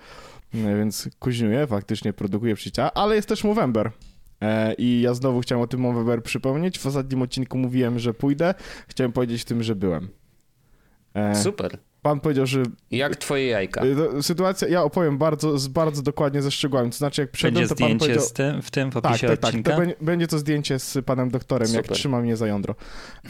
więc 0.78 1.08
kuźniuję, 1.18 1.66
faktycznie 1.66 2.12
produkuję 2.12 2.54
przeciwciała, 2.54 2.92
ale 2.94 3.16
jest 3.16 3.28
też 3.28 3.44
Movember. 3.44 3.90
E, 4.40 4.74
I 4.74 5.00
ja 5.00 5.14
znowu 5.14 5.40
chciałem 5.40 5.62
o 5.62 5.66
tym 5.66 5.80
Movember 5.80 6.22
przypomnieć. 6.22 6.78
W 6.78 6.86
ostatnim 6.86 7.22
odcinku 7.22 7.58
mówiłem, 7.58 7.98
że 7.98 8.14
pójdę. 8.14 8.54
Chciałem 8.88 9.12
powiedzieć 9.12 9.42
w 9.42 9.44
tym, 9.44 9.62
że 9.62 9.76
byłem. 9.76 10.08
Super 11.34 11.78
pan 12.06 12.20
powiedział, 12.20 12.46
że... 12.46 12.62
Jak 12.90 13.16
twoje 13.16 13.46
jajka? 13.46 13.84
Y, 14.18 14.22
sytuacja, 14.22 14.68
ja 14.68 14.82
opowiem 14.82 15.18
bardzo, 15.18 15.56
bardzo 15.70 16.02
dokładnie 16.02 16.42
ze 16.42 16.50
szczegółami. 16.50 16.90
To 16.90 16.96
znaczy, 16.96 17.20
jak 17.20 17.30
przyszedłem, 17.30 17.68
to 17.68 17.74
pan 17.74 17.98
powiedział... 17.98 18.22
Z 18.24 18.32
tym, 18.32 18.62
w 18.62 18.70
tym 18.70 18.90
w 18.90 18.94
tak, 18.94 19.04
opisie 19.06 19.26
tak, 19.26 19.38
tak, 19.38 19.48
odcinka? 19.48 19.70
Tak, 19.70 19.80
będzie, 19.80 19.96
będzie 20.00 20.26
to 20.26 20.38
zdjęcie 20.38 20.78
z 20.78 21.04
panem 21.04 21.30
doktorem, 21.30 21.68
Super. 21.68 21.84
jak 21.84 21.96
trzyma 21.96 22.20
mnie 22.20 22.36
za 22.36 22.46
jądro. 22.46 22.74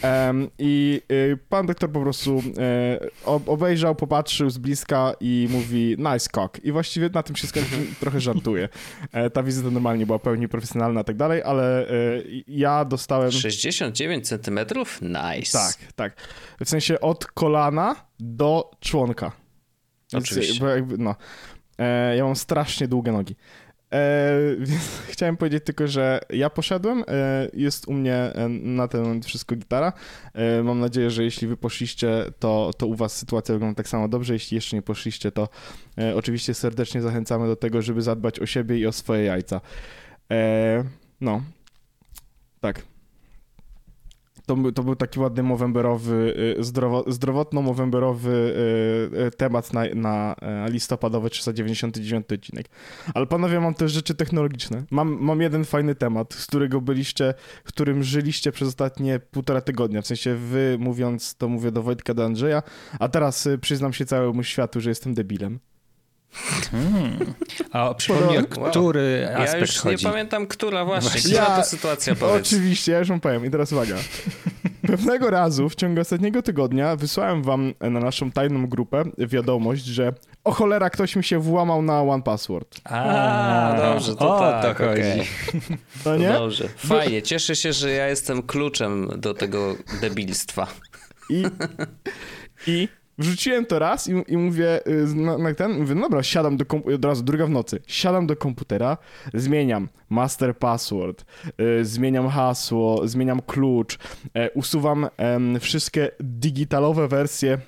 Um, 0.02 0.48
I 0.58 1.02
y, 1.12 1.38
pan 1.48 1.66
doktor 1.66 1.90
po 1.92 2.00
prostu 2.00 2.38
y, 2.38 3.46
obejrzał, 3.46 3.94
popatrzył 3.94 4.50
z 4.50 4.58
bliska 4.58 5.12
i 5.20 5.48
mówi 5.50 5.96
nice 5.98 6.28
cock. 6.34 6.64
I 6.64 6.72
właściwie 6.72 7.10
na 7.14 7.22
tym 7.22 7.36
się 7.36 7.48
trochę 8.00 8.20
żartuje. 8.20 8.68
E, 9.12 9.30
ta 9.30 9.42
wizyta 9.42 9.70
normalnie 9.70 10.06
była 10.06 10.18
pełni 10.18 10.48
profesjonalna 10.48 11.00
i 11.00 11.04
tak 11.04 11.16
dalej, 11.16 11.42
ale 11.42 11.90
y, 11.90 12.44
ja 12.48 12.84
dostałem... 12.84 13.32
69 13.32 14.28
centymetrów? 14.28 14.98
Nice. 15.02 15.58
Tak, 15.58 15.92
tak. 15.94 16.16
W 16.64 16.68
sensie 16.68 17.00
od 17.00 17.26
kolana 17.26 18.05
do 18.20 18.70
członka. 18.80 19.32
Oczywiście. 20.12 20.64
Jakby, 20.64 20.98
no. 20.98 21.14
E, 21.78 22.16
ja 22.16 22.24
mam 22.24 22.36
strasznie 22.36 22.88
długie 22.88 23.12
nogi. 23.12 23.36
E, 23.92 24.32
więc 24.68 25.00
chciałem 25.08 25.36
powiedzieć 25.36 25.64
tylko, 25.64 25.88
że 25.88 26.20
ja 26.30 26.50
poszedłem, 26.50 27.04
e, 27.08 27.48
jest 27.52 27.88
u 27.88 27.92
mnie 27.92 28.14
e, 28.14 28.48
na 28.48 28.88
ten 28.88 29.02
moment 29.02 29.26
wszystko 29.26 29.56
gitara. 29.56 29.92
E, 30.34 30.62
mam 30.62 30.80
nadzieję, 30.80 31.10
że 31.10 31.24
jeśli 31.24 31.48
wy 31.48 31.56
poszliście, 31.56 32.24
to, 32.38 32.70
to 32.78 32.86
u 32.86 32.94
was 32.94 33.16
sytuacja 33.16 33.54
wygląda 33.54 33.76
tak 33.76 33.88
samo 33.88 34.08
dobrze. 34.08 34.32
Jeśli 34.32 34.54
jeszcze 34.54 34.76
nie 34.76 34.82
poszliście, 34.82 35.32
to 35.32 35.48
e, 35.98 36.16
oczywiście 36.16 36.54
serdecznie 36.54 37.02
zachęcamy 37.02 37.46
do 37.46 37.56
tego, 37.56 37.82
żeby 37.82 38.02
zadbać 38.02 38.40
o 38.40 38.46
siebie 38.46 38.78
i 38.78 38.86
o 38.86 38.92
swoje 38.92 39.24
jajca. 39.24 39.60
no, 41.20 41.42
tak 42.60 42.82
to, 44.46 44.56
to 44.74 44.82
był 44.82 44.96
taki 44.96 45.20
ładny 45.20 45.42
movemberowy, 45.42 46.34
y, 46.58 46.64
zdrowo, 46.64 47.02
zdrowotno-movemberowy 47.02 48.28
y, 48.28 49.26
y, 49.26 49.30
temat 49.30 49.72
na, 49.72 49.84
na 49.94 50.36
listopadowy 50.68 51.30
399 51.30 52.26
odcinek. 52.32 52.66
Ale 53.14 53.26
panowie, 53.26 53.60
mam 53.60 53.74
też 53.74 53.92
rzeczy 53.92 54.14
technologiczne. 54.14 54.84
Mam, 54.90 55.18
mam 55.20 55.40
jeden 55.40 55.64
fajny 55.64 55.94
temat, 55.94 56.34
z 56.34 56.46
którego 56.46 56.80
byliście, 56.80 57.34
którym 57.64 58.02
żyliście 58.02 58.52
przez 58.52 58.68
ostatnie 58.68 59.20
półtora 59.20 59.60
tygodnia. 59.60 60.02
W 60.02 60.06
sensie 60.06 60.34
wy 60.34 60.76
mówiąc, 60.80 61.34
to 61.34 61.48
mówię 61.48 61.72
do 61.72 61.82
Wojtka, 61.82 62.14
do 62.14 62.24
Andrzeja, 62.24 62.62
a 63.00 63.08
teraz 63.08 63.48
przyznam 63.60 63.92
się 63.92 64.06
całemu 64.06 64.42
światu, 64.42 64.80
że 64.80 64.90
jestem 64.90 65.14
debilem. 65.14 65.58
Hmm. 66.70 67.34
A 67.72 67.94
przypomnij, 67.94 68.38
wow. 68.38 68.70
który 68.70 69.28
aspekt 69.28 69.52
Ja 69.52 69.58
już 69.58 69.78
chodzi. 69.78 70.06
nie 70.06 70.10
pamiętam, 70.12 70.46
która 70.46 70.84
właśnie, 70.84 71.10
właśnie. 71.10 71.30
która 71.30 71.48
ja, 71.48 71.56
to 71.56 71.64
sytuacja, 71.64 72.14
powiedz. 72.14 72.46
Oczywiście, 72.46 72.92
ja 72.92 72.98
już 72.98 73.08
wam 73.08 73.20
powiem. 73.20 73.46
I 73.46 73.50
teraz 73.50 73.72
uwaga. 73.72 73.96
Pewnego 74.86 75.30
razu 75.30 75.68
w 75.68 75.74
ciągu 75.74 76.00
ostatniego 76.00 76.42
tygodnia 76.42 76.96
wysłałem 76.96 77.42
wam 77.42 77.74
na 77.80 78.00
naszą 78.00 78.30
tajną 78.30 78.66
grupę 78.66 79.04
wiadomość, 79.18 79.84
że 79.84 80.12
o 80.44 80.52
cholera, 80.52 80.90
ktoś 80.90 81.16
mi 81.16 81.24
się 81.24 81.38
włamał 81.38 81.82
na 81.82 82.02
One 82.02 82.22
Password. 82.22 82.80
A, 82.84 83.74
dobrze, 83.76 84.16
to 84.16 84.36
o, 84.36 84.40
tak, 84.40 84.78
to 84.78 84.84
chodzi. 84.84 85.00
Okay. 85.00 85.78
To 86.04 86.16
nie? 86.16 86.32
dobrze. 86.32 86.68
Fajnie, 86.76 87.22
cieszę 87.22 87.56
się, 87.56 87.72
że 87.72 87.90
ja 87.90 88.08
jestem 88.08 88.42
kluczem 88.42 89.10
do 89.16 89.34
tego 89.34 89.76
debilstwa. 90.00 90.66
I, 91.30 91.44
i 92.66 92.88
Wrzuciłem 93.18 93.66
to 93.66 93.78
raz 93.78 94.08
i, 94.08 94.12
i 94.28 94.36
mówię 94.36 94.86
y, 94.86 95.14
na, 95.14 95.38
na, 95.38 95.54
ten, 95.54 95.80
mówię, 95.80 95.94
no 95.94 96.00
dobra, 96.00 96.22
siadam 96.22 96.56
do 96.56 96.66
komputera, 96.66 96.96
od 96.96 97.04
razu 97.04 97.22
druga 97.22 97.46
w 97.46 97.50
nocy, 97.50 97.80
siadam 97.86 98.26
do 98.26 98.36
komputera, 98.36 98.96
zmieniam 99.34 99.88
master 100.08 100.58
password, 100.58 101.24
y, 101.80 101.84
zmieniam 101.84 102.28
hasło, 102.28 103.08
zmieniam 103.08 103.42
klucz, 103.42 103.94
y, 103.94 104.50
usuwam 104.54 105.08
y, 105.56 105.60
wszystkie 105.60 106.10
digitalowe 106.20 107.08
wersje 107.08 107.58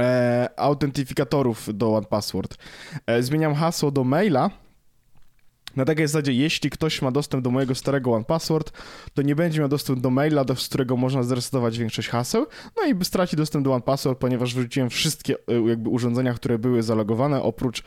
e, 0.00 0.48
autentyfikatorów 0.56 1.76
do 1.76 1.94
OnePassword. 1.94 2.56
E, 3.06 3.22
zmieniam 3.22 3.54
hasło 3.54 3.90
do 3.90 4.04
maila, 4.04 4.50
na 5.76 5.84
takiej 5.84 6.06
zasadzie, 6.06 6.32
jeśli 6.32 6.70
ktoś 6.70 7.02
ma 7.02 7.10
dostęp 7.10 7.44
do 7.44 7.50
mojego 7.50 7.74
starego 7.74 8.12
OnePassword, 8.12 8.72
to 9.14 9.22
nie 9.22 9.36
będzie 9.36 9.60
miał 9.60 9.68
dostępu 9.68 10.02
do 10.02 10.10
maila, 10.10 10.44
do, 10.44 10.56
z 10.56 10.68
którego 10.68 10.96
można 10.96 11.22
zresetować 11.22 11.78
większość 11.78 12.08
haseł, 12.08 12.46
no 12.76 12.86
i 12.86 13.04
straci 13.04 13.36
dostęp 13.36 13.64
do 13.64 13.72
OnePassword, 13.72 14.18
ponieważ 14.18 14.54
wrzuciłem 14.54 14.90
wszystkie 14.90 15.34
e, 15.48 15.68
jakby 15.68 15.88
urządzenia, 15.88 16.34
które 16.34 16.58
były 16.58 16.82
zalogowane, 16.82 17.42
oprócz 17.42 17.82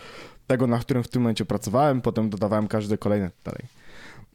tego, 0.48 0.68
na 0.68 0.80
którym 0.80 1.04
w 1.04 1.08
tym 1.08 1.22
momencie 1.22 1.46
pracowałem, 1.46 2.02
potem 2.02 2.30
dodawałem 2.30 2.68
każde 2.68 2.98
kolejne 2.98 3.32
dalej. 3.44 3.64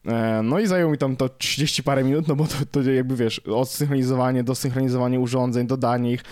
E, 0.07 0.41
no 0.43 0.59
i 0.59 0.67
zajęło 0.67 0.93
mi 0.93 0.99
tam 0.99 1.17
to 1.17 1.29
30 1.29 1.83
parę 1.83 2.05
minut, 2.05 2.29
no 2.29 2.37
bo 2.37 2.47
to, 2.47 2.55
to 2.71 2.83
jakby 2.83 3.17
wiesz, 3.17 3.39
odsynchronizowanie, 3.39 4.45
dosynchronizowanie 4.45 5.21
urządzeń, 5.21 5.67
dodanie 5.67 6.13
ich, 6.13 6.23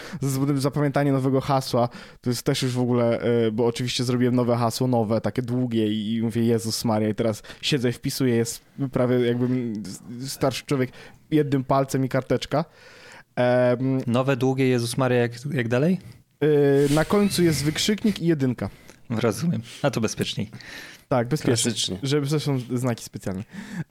zapamiętanie 0.54 1.12
nowego 1.12 1.40
hasła, 1.40 1.88
to 2.20 2.30
jest 2.30 2.42
też 2.42 2.62
już 2.62 2.72
w 2.72 2.80
ogóle, 2.80 3.20
e, 3.20 3.50
bo 3.50 3.66
oczywiście 3.66 4.04
zrobiłem 4.04 4.34
nowe 4.34 4.56
hasło, 4.56 4.86
nowe, 4.86 5.20
takie 5.20 5.42
długie 5.42 5.86
i 5.86 6.22
mówię, 6.22 6.44
Jezus 6.44 6.84
Maria 6.84 7.08
i 7.08 7.14
teraz 7.14 7.42
siedzę, 7.62 7.92
wpisuję, 7.92 8.36
jest 8.36 8.62
prawie 8.92 9.20
jakbym 9.26 9.82
starszy 10.26 10.64
człowiek, 10.66 10.90
jednym 11.30 11.64
palcem 11.64 12.04
i 12.04 12.08
karteczka. 12.08 12.64
Nowe, 14.06 14.36
długie 14.36 14.68
Jezus 14.68 14.96
Maria, 14.96 15.18
jak, 15.18 15.32
jak 15.52 15.68
dalej? 15.68 15.98
E, 16.40 16.94
na 16.94 17.04
końcu 17.04 17.42
jest 17.42 17.64
wykrzyknik 17.64 18.22
i 18.22 18.26
jedynka. 18.26 18.70
Rozumiem, 19.10 19.62
a 19.82 19.90
to 19.90 20.00
bezpieczniej. 20.00 20.50
Tak, 21.10 21.28
bezpiecznie. 21.28 21.98
Żeby 22.02 22.26
zresztą 22.26 22.58
znaki 22.74 23.04
specjalne. 23.04 23.44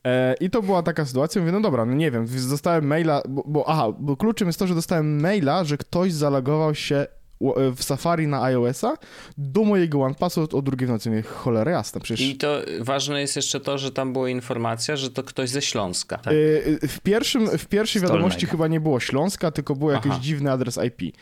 E, 0.04 0.34
I 0.34 0.50
to 0.50 0.62
była 0.62 0.82
taka 0.82 1.04
sytuacja. 1.04 1.40
Mówię, 1.40 1.52
no 1.52 1.60
dobra, 1.60 1.84
no 1.84 1.94
nie 1.94 2.10
wiem, 2.10 2.26
dostałem 2.50 2.86
maila, 2.86 3.22
bo, 3.28 3.42
bo 3.46 3.68
aha, 3.68 3.92
bo 3.98 4.16
kluczem 4.16 4.48
jest 4.48 4.58
to, 4.58 4.66
że 4.66 4.74
dostałem 4.74 5.20
maila, 5.20 5.64
że 5.64 5.76
ktoś 5.76 6.12
zalogował 6.12 6.74
się 6.74 7.06
w 7.76 7.82
Safari 7.82 8.26
na 8.26 8.42
iOS-a 8.42 8.94
do 9.38 9.64
mojego 9.64 10.00
OnePassword 10.02 10.54
o 10.54 10.62
drugiej 10.62 10.86
w 10.86 10.90
nocy. 10.90 11.10
Mówię, 11.10 11.22
cholera 11.22 11.70
jasna, 11.70 12.00
przecież... 12.00 12.26
I 12.26 12.36
to 12.36 12.60
ważne 12.80 13.20
jest 13.20 13.36
jeszcze 13.36 13.60
to, 13.60 13.78
że 13.78 13.92
tam 13.92 14.12
była 14.12 14.28
informacja, 14.28 14.96
że 14.96 15.10
to 15.10 15.22
ktoś 15.22 15.50
ze 15.50 15.62
Śląska. 15.62 16.18
Tak. 16.18 16.34
W, 16.88 17.00
pierwszym, 17.02 17.58
w 17.58 17.66
pierwszej 17.66 18.02
wiadomości 18.02 18.46
chyba 18.46 18.68
nie 18.68 18.80
było 18.80 19.00
Śląska, 19.00 19.50
tylko 19.50 19.76
był 19.76 19.90
jakiś 19.90 20.12
Aha. 20.12 20.20
dziwny 20.22 20.52
adres 20.52 20.78
IP. 20.86 21.16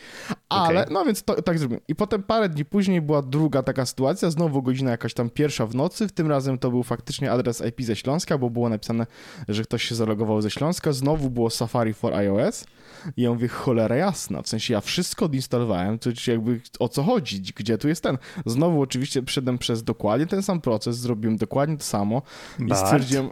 Ale, 0.48 0.80
okay. 0.80 0.94
no 0.94 1.04
więc 1.04 1.22
to, 1.22 1.42
tak 1.42 1.58
zrobiłem. 1.58 1.82
I 1.88 1.94
potem 1.94 2.22
parę 2.22 2.48
dni 2.48 2.64
później 2.64 3.00
była 3.00 3.22
druga 3.22 3.62
taka 3.62 3.86
sytuacja, 3.86 4.30
znowu 4.30 4.62
godzina 4.62 4.90
jakaś 4.90 5.14
tam 5.14 5.30
pierwsza 5.30 5.66
w 5.66 5.74
nocy, 5.74 6.08
w 6.08 6.12
tym 6.12 6.28
razem 6.28 6.58
to 6.58 6.70
był 6.70 6.82
faktycznie 6.82 7.32
adres 7.32 7.62
IP 7.68 7.82
ze 7.82 7.96
Śląska, 7.96 8.38
bo 8.38 8.50
było 8.50 8.68
napisane, 8.68 9.06
że 9.48 9.62
ktoś 9.62 9.84
się 9.84 9.94
zalogował 9.94 10.42
ze 10.42 10.50
Śląska, 10.50 10.92
znowu 10.92 11.30
było 11.30 11.50
Safari 11.50 11.94
for 11.94 12.14
iOS 12.14 12.64
i 13.16 13.22
ja 13.22 13.30
mówię, 13.30 13.48
cholera 13.48 13.96
jasna, 13.96 14.42
w 14.42 14.48
sensie 14.48 14.74
ja 14.74 14.80
wszystko 14.80 15.24
odinstalowałem, 15.24 15.98
to 16.12 16.30
jakby 16.30 16.60
o 16.78 16.88
co 16.88 17.02
chodzi, 17.02 17.42
gdzie 17.56 17.78
tu 17.78 17.88
jest 17.88 18.02
ten. 18.02 18.18
Znowu 18.46 18.80
oczywiście 18.80 19.22
przeszedłem 19.22 19.58
przez 19.58 19.84
dokładnie 19.84 20.26
ten 20.26 20.42
sam 20.42 20.60
proces, 20.60 20.98
zrobiłem 20.98 21.36
dokładnie 21.36 21.76
to 21.76 21.84
samo 21.84 22.22
Bart. 22.58 22.82
i 22.82 22.86
stwierdziłem, 22.86 23.30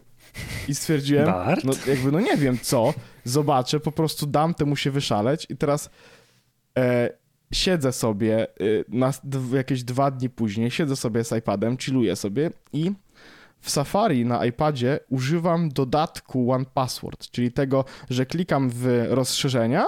i 0.68 0.75
stwierdziłem, 0.75 1.26
Bart? 1.26 1.64
no 1.64 1.73
jakby 1.87 2.12
no 2.12 2.21
nie 2.21 2.37
wiem 2.37 2.59
co, 2.62 2.95
zobaczę, 3.25 3.80
po 3.80 3.92
prostu 3.92 4.26
dam 4.26 4.54
temu 4.54 4.76
się 4.76 4.90
wyszaleć 4.90 5.47
i 5.50 5.56
teraz 5.56 5.90
e, 6.78 7.11
siedzę 7.52 7.92
sobie 7.92 8.42
e, 8.42 8.49
na, 8.88 9.12
jakieś 9.52 9.85
dwa 9.85 10.11
dni 10.11 10.30
później, 10.30 10.71
siedzę 10.71 10.97
sobie 10.97 11.25
z 11.25 11.33
iPadem, 11.33 11.76
chilluję 11.76 12.16
sobie 12.16 12.50
i 12.73 12.92
w 13.61 13.71
Safari 13.71 14.25
na 14.25 14.47
iPadzie 14.47 14.99
używam 15.09 15.68
dodatku 15.68 16.52
One 16.52 16.64
Password, 16.75 17.30
czyli 17.30 17.52
tego, 17.52 17.85
że 18.11 18.26
klikam 18.26 18.71
w 18.71 19.06
rozszerzenia, 19.09 19.85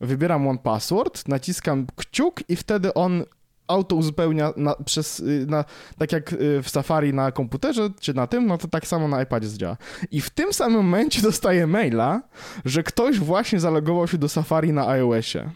wybieram 0.00 0.48
One 0.48 0.58
Password, 0.58 1.28
naciskam 1.28 1.86
kciuk 1.96 2.40
i 2.48 2.56
wtedy 2.56 2.94
on 2.94 3.24
auto 3.66 3.96
uzupełnia 3.96 4.52
na, 4.56 4.74
przez, 4.74 5.20
y, 5.20 5.46
na, 5.48 5.64
tak 5.98 6.12
jak 6.12 6.32
y, 6.32 6.62
w 6.62 6.68
Safari 6.68 7.14
na 7.14 7.32
komputerze, 7.32 7.90
czy 8.00 8.14
na 8.14 8.26
tym, 8.26 8.46
no 8.46 8.58
to 8.58 8.68
tak 8.68 8.86
samo 8.86 9.08
na 9.08 9.22
iPadzie 9.22 9.48
działa. 9.48 9.76
I 10.10 10.20
w 10.20 10.30
tym 10.30 10.52
samym 10.52 10.76
momencie 10.76 11.22
dostaję 11.32 11.66
maila, 11.66 12.22
że 12.64 12.82
ktoś 12.82 13.18
właśnie 13.18 13.60
zalogował 13.60 14.08
się 14.08 14.18
do 14.18 14.28
Safari 14.28 14.72
na 14.72 14.88
iOSie. 14.88 15.50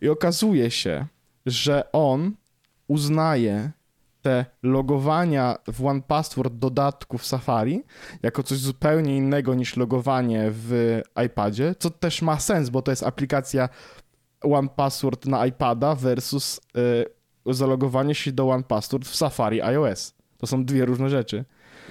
I 0.00 0.08
okazuje 0.08 0.70
się, 0.70 1.06
że 1.46 1.92
on 1.92 2.32
uznaje 2.88 3.70
te 4.22 4.44
logowania 4.62 5.56
w 5.72 5.86
One 5.86 6.02
Password 6.02 6.54
dodatku 6.54 7.18
w 7.18 7.26
Safari 7.26 7.82
jako 8.22 8.42
coś 8.42 8.58
zupełnie 8.58 9.16
innego 9.16 9.54
niż 9.54 9.76
logowanie 9.76 10.44
w 10.50 11.00
iPadzie, 11.26 11.74
co 11.78 11.90
też 11.90 12.22
ma 12.22 12.40
sens, 12.40 12.68
bo 12.70 12.82
to 12.82 12.92
jest 12.92 13.02
aplikacja 13.02 13.68
One 14.40 14.68
Password 14.68 15.26
na 15.26 15.46
iPada 15.46 15.94
versus 15.94 16.60
y, 17.46 17.54
zalogowanie 17.54 18.14
się 18.14 18.32
do 18.32 18.48
One 18.48 18.62
Password 18.62 19.08
w 19.08 19.16
Safari 19.16 19.62
iOS. 19.62 20.14
To 20.38 20.46
są 20.46 20.64
dwie 20.64 20.84
różne 20.84 21.10
rzeczy. 21.10 21.44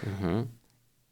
Mhm. 0.08 0.48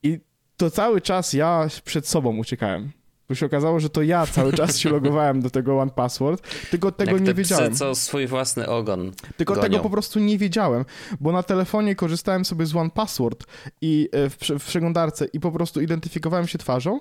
I 0.04 0.20
to 0.58 0.72
cały 0.72 1.02
czas 1.02 1.34
ja 1.34 1.68
przed 1.84 2.08
sobą 2.08 2.38
uciekałem. 2.38 2.92
Bo 3.30 3.36
się 3.36 3.46
okazało, 3.46 3.80
że 3.80 3.90
to 3.90 4.02
ja 4.02 4.28
cały 4.28 4.54
czas 4.54 4.78
się 4.78 4.90
logowałem 4.90 5.42
do 5.42 5.50
tego 5.50 5.80
One 5.80 5.92
Password, 5.92 6.48
tylko 6.72 6.92
tego 6.92 7.12
Jak 7.12 7.22
nie 7.22 7.34
wiedziałem. 7.34 7.76
co 7.76 7.96
swój 7.96 8.28
własny 8.28 8.68
ogon. 8.68 9.12
Tylko 9.38 9.54
gonią. 9.54 9.64
tego 9.64 9.80
po 9.80 9.90
prostu 9.90 10.20
nie 10.20 10.38
wiedziałem, 10.38 10.86
bo 11.20 11.32
na 11.32 11.44
telefonie 11.44 11.96
korzystałem 11.96 12.46
sobie 12.46 12.66
z 12.66 12.76
One 12.76 12.90
Password 12.90 13.44
i 13.82 14.10
e, 14.12 14.30
w, 14.30 14.38
w 14.60 14.66
przeglądarce 14.66 15.26
i 15.34 15.40
po 15.40 15.52
prostu 15.52 15.82
identyfikowałem 15.82 16.48
się 16.48 16.58
twarzą. 16.58 17.00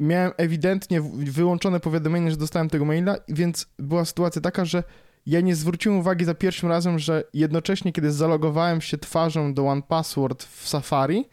Miałem 0.00 0.32
ewidentnie 0.36 1.00
wyłączone 1.14 1.80
powiadomienie, 1.80 2.30
że 2.30 2.36
dostałem 2.36 2.68
tego 2.68 2.84
maila, 2.84 3.16
więc 3.28 3.66
była 3.78 4.04
sytuacja 4.04 4.42
taka, 4.42 4.64
że 4.64 4.82
ja 5.26 5.40
nie 5.40 5.56
zwróciłem 5.56 5.98
uwagi 5.98 6.24
za 6.24 6.34
pierwszym 6.34 6.68
razem, 6.68 6.98
że 6.98 7.24
jednocześnie, 7.34 7.92
kiedy 7.92 8.12
zalogowałem 8.12 8.80
się 8.80 8.98
twarzą 8.98 9.54
do 9.54 9.66
One 9.66 9.82
Password 9.82 10.44
w 10.44 10.68
Safari, 10.68 11.24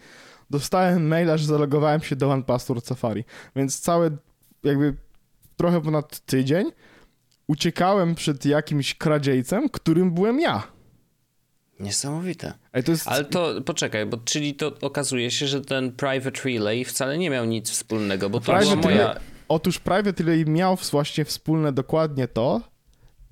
dostałem 0.49 1.07
maila, 1.07 1.37
że 1.37 1.45
zalogowałem 1.45 2.01
się 2.01 2.15
do 2.15 2.31
One 2.31 2.43
Password 2.43 2.87
Safari. 2.87 3.23
Więc 3.55 3.79
całe 3.79 4.17
jakby 4.63 4.95
trochę 5.57 5.81
ponad 5.81 6.19
tydzień 6.19 6.71
uciekałem 7.47 8.15
przed 8.15 8.45
jakimś 8.45 8.95
kradziejcem, 8.95 9.69
którym 9.69 10.11
byłem 10.11 10.39
ja. 10.39 10.63
Niesamowite. 11.79 12.53
To 12.85 12.91
jest... 12.91 13.07
Ale 13.07 13.25
to 13.25 13.61
poczekaj, 13.61 14.05
bo 14.05 14.17
czyli 14.17 14.53
to 14.55 14.71
okazuje 14.81 15.31
się, 15.31 15.47
że 15.47 15.61
ten 15.61 15.91
Private 15.91 16.41
Relay 16.45 16.85
wcale 16.85 17.17
nie 17.17 17.29
miał 17.29 17.45
nic 17.45 17.69
wspólnego, 17.69 18.29
bo 18.29 18.39
to 18.39 18.45
private 18.45 18.65
była 18.65 18.81
moja... 18.81 19.07
Relay... 19.07 19.23
Otóż 19.47 19.79
Private 19.79 20.23
Relay 20.23 20.45
miał 20.45 20.77
właśnie 20.91 21.25
wspólne 21.25 21.71
dokładnie 21.71 22.27
to, 22.27 22.61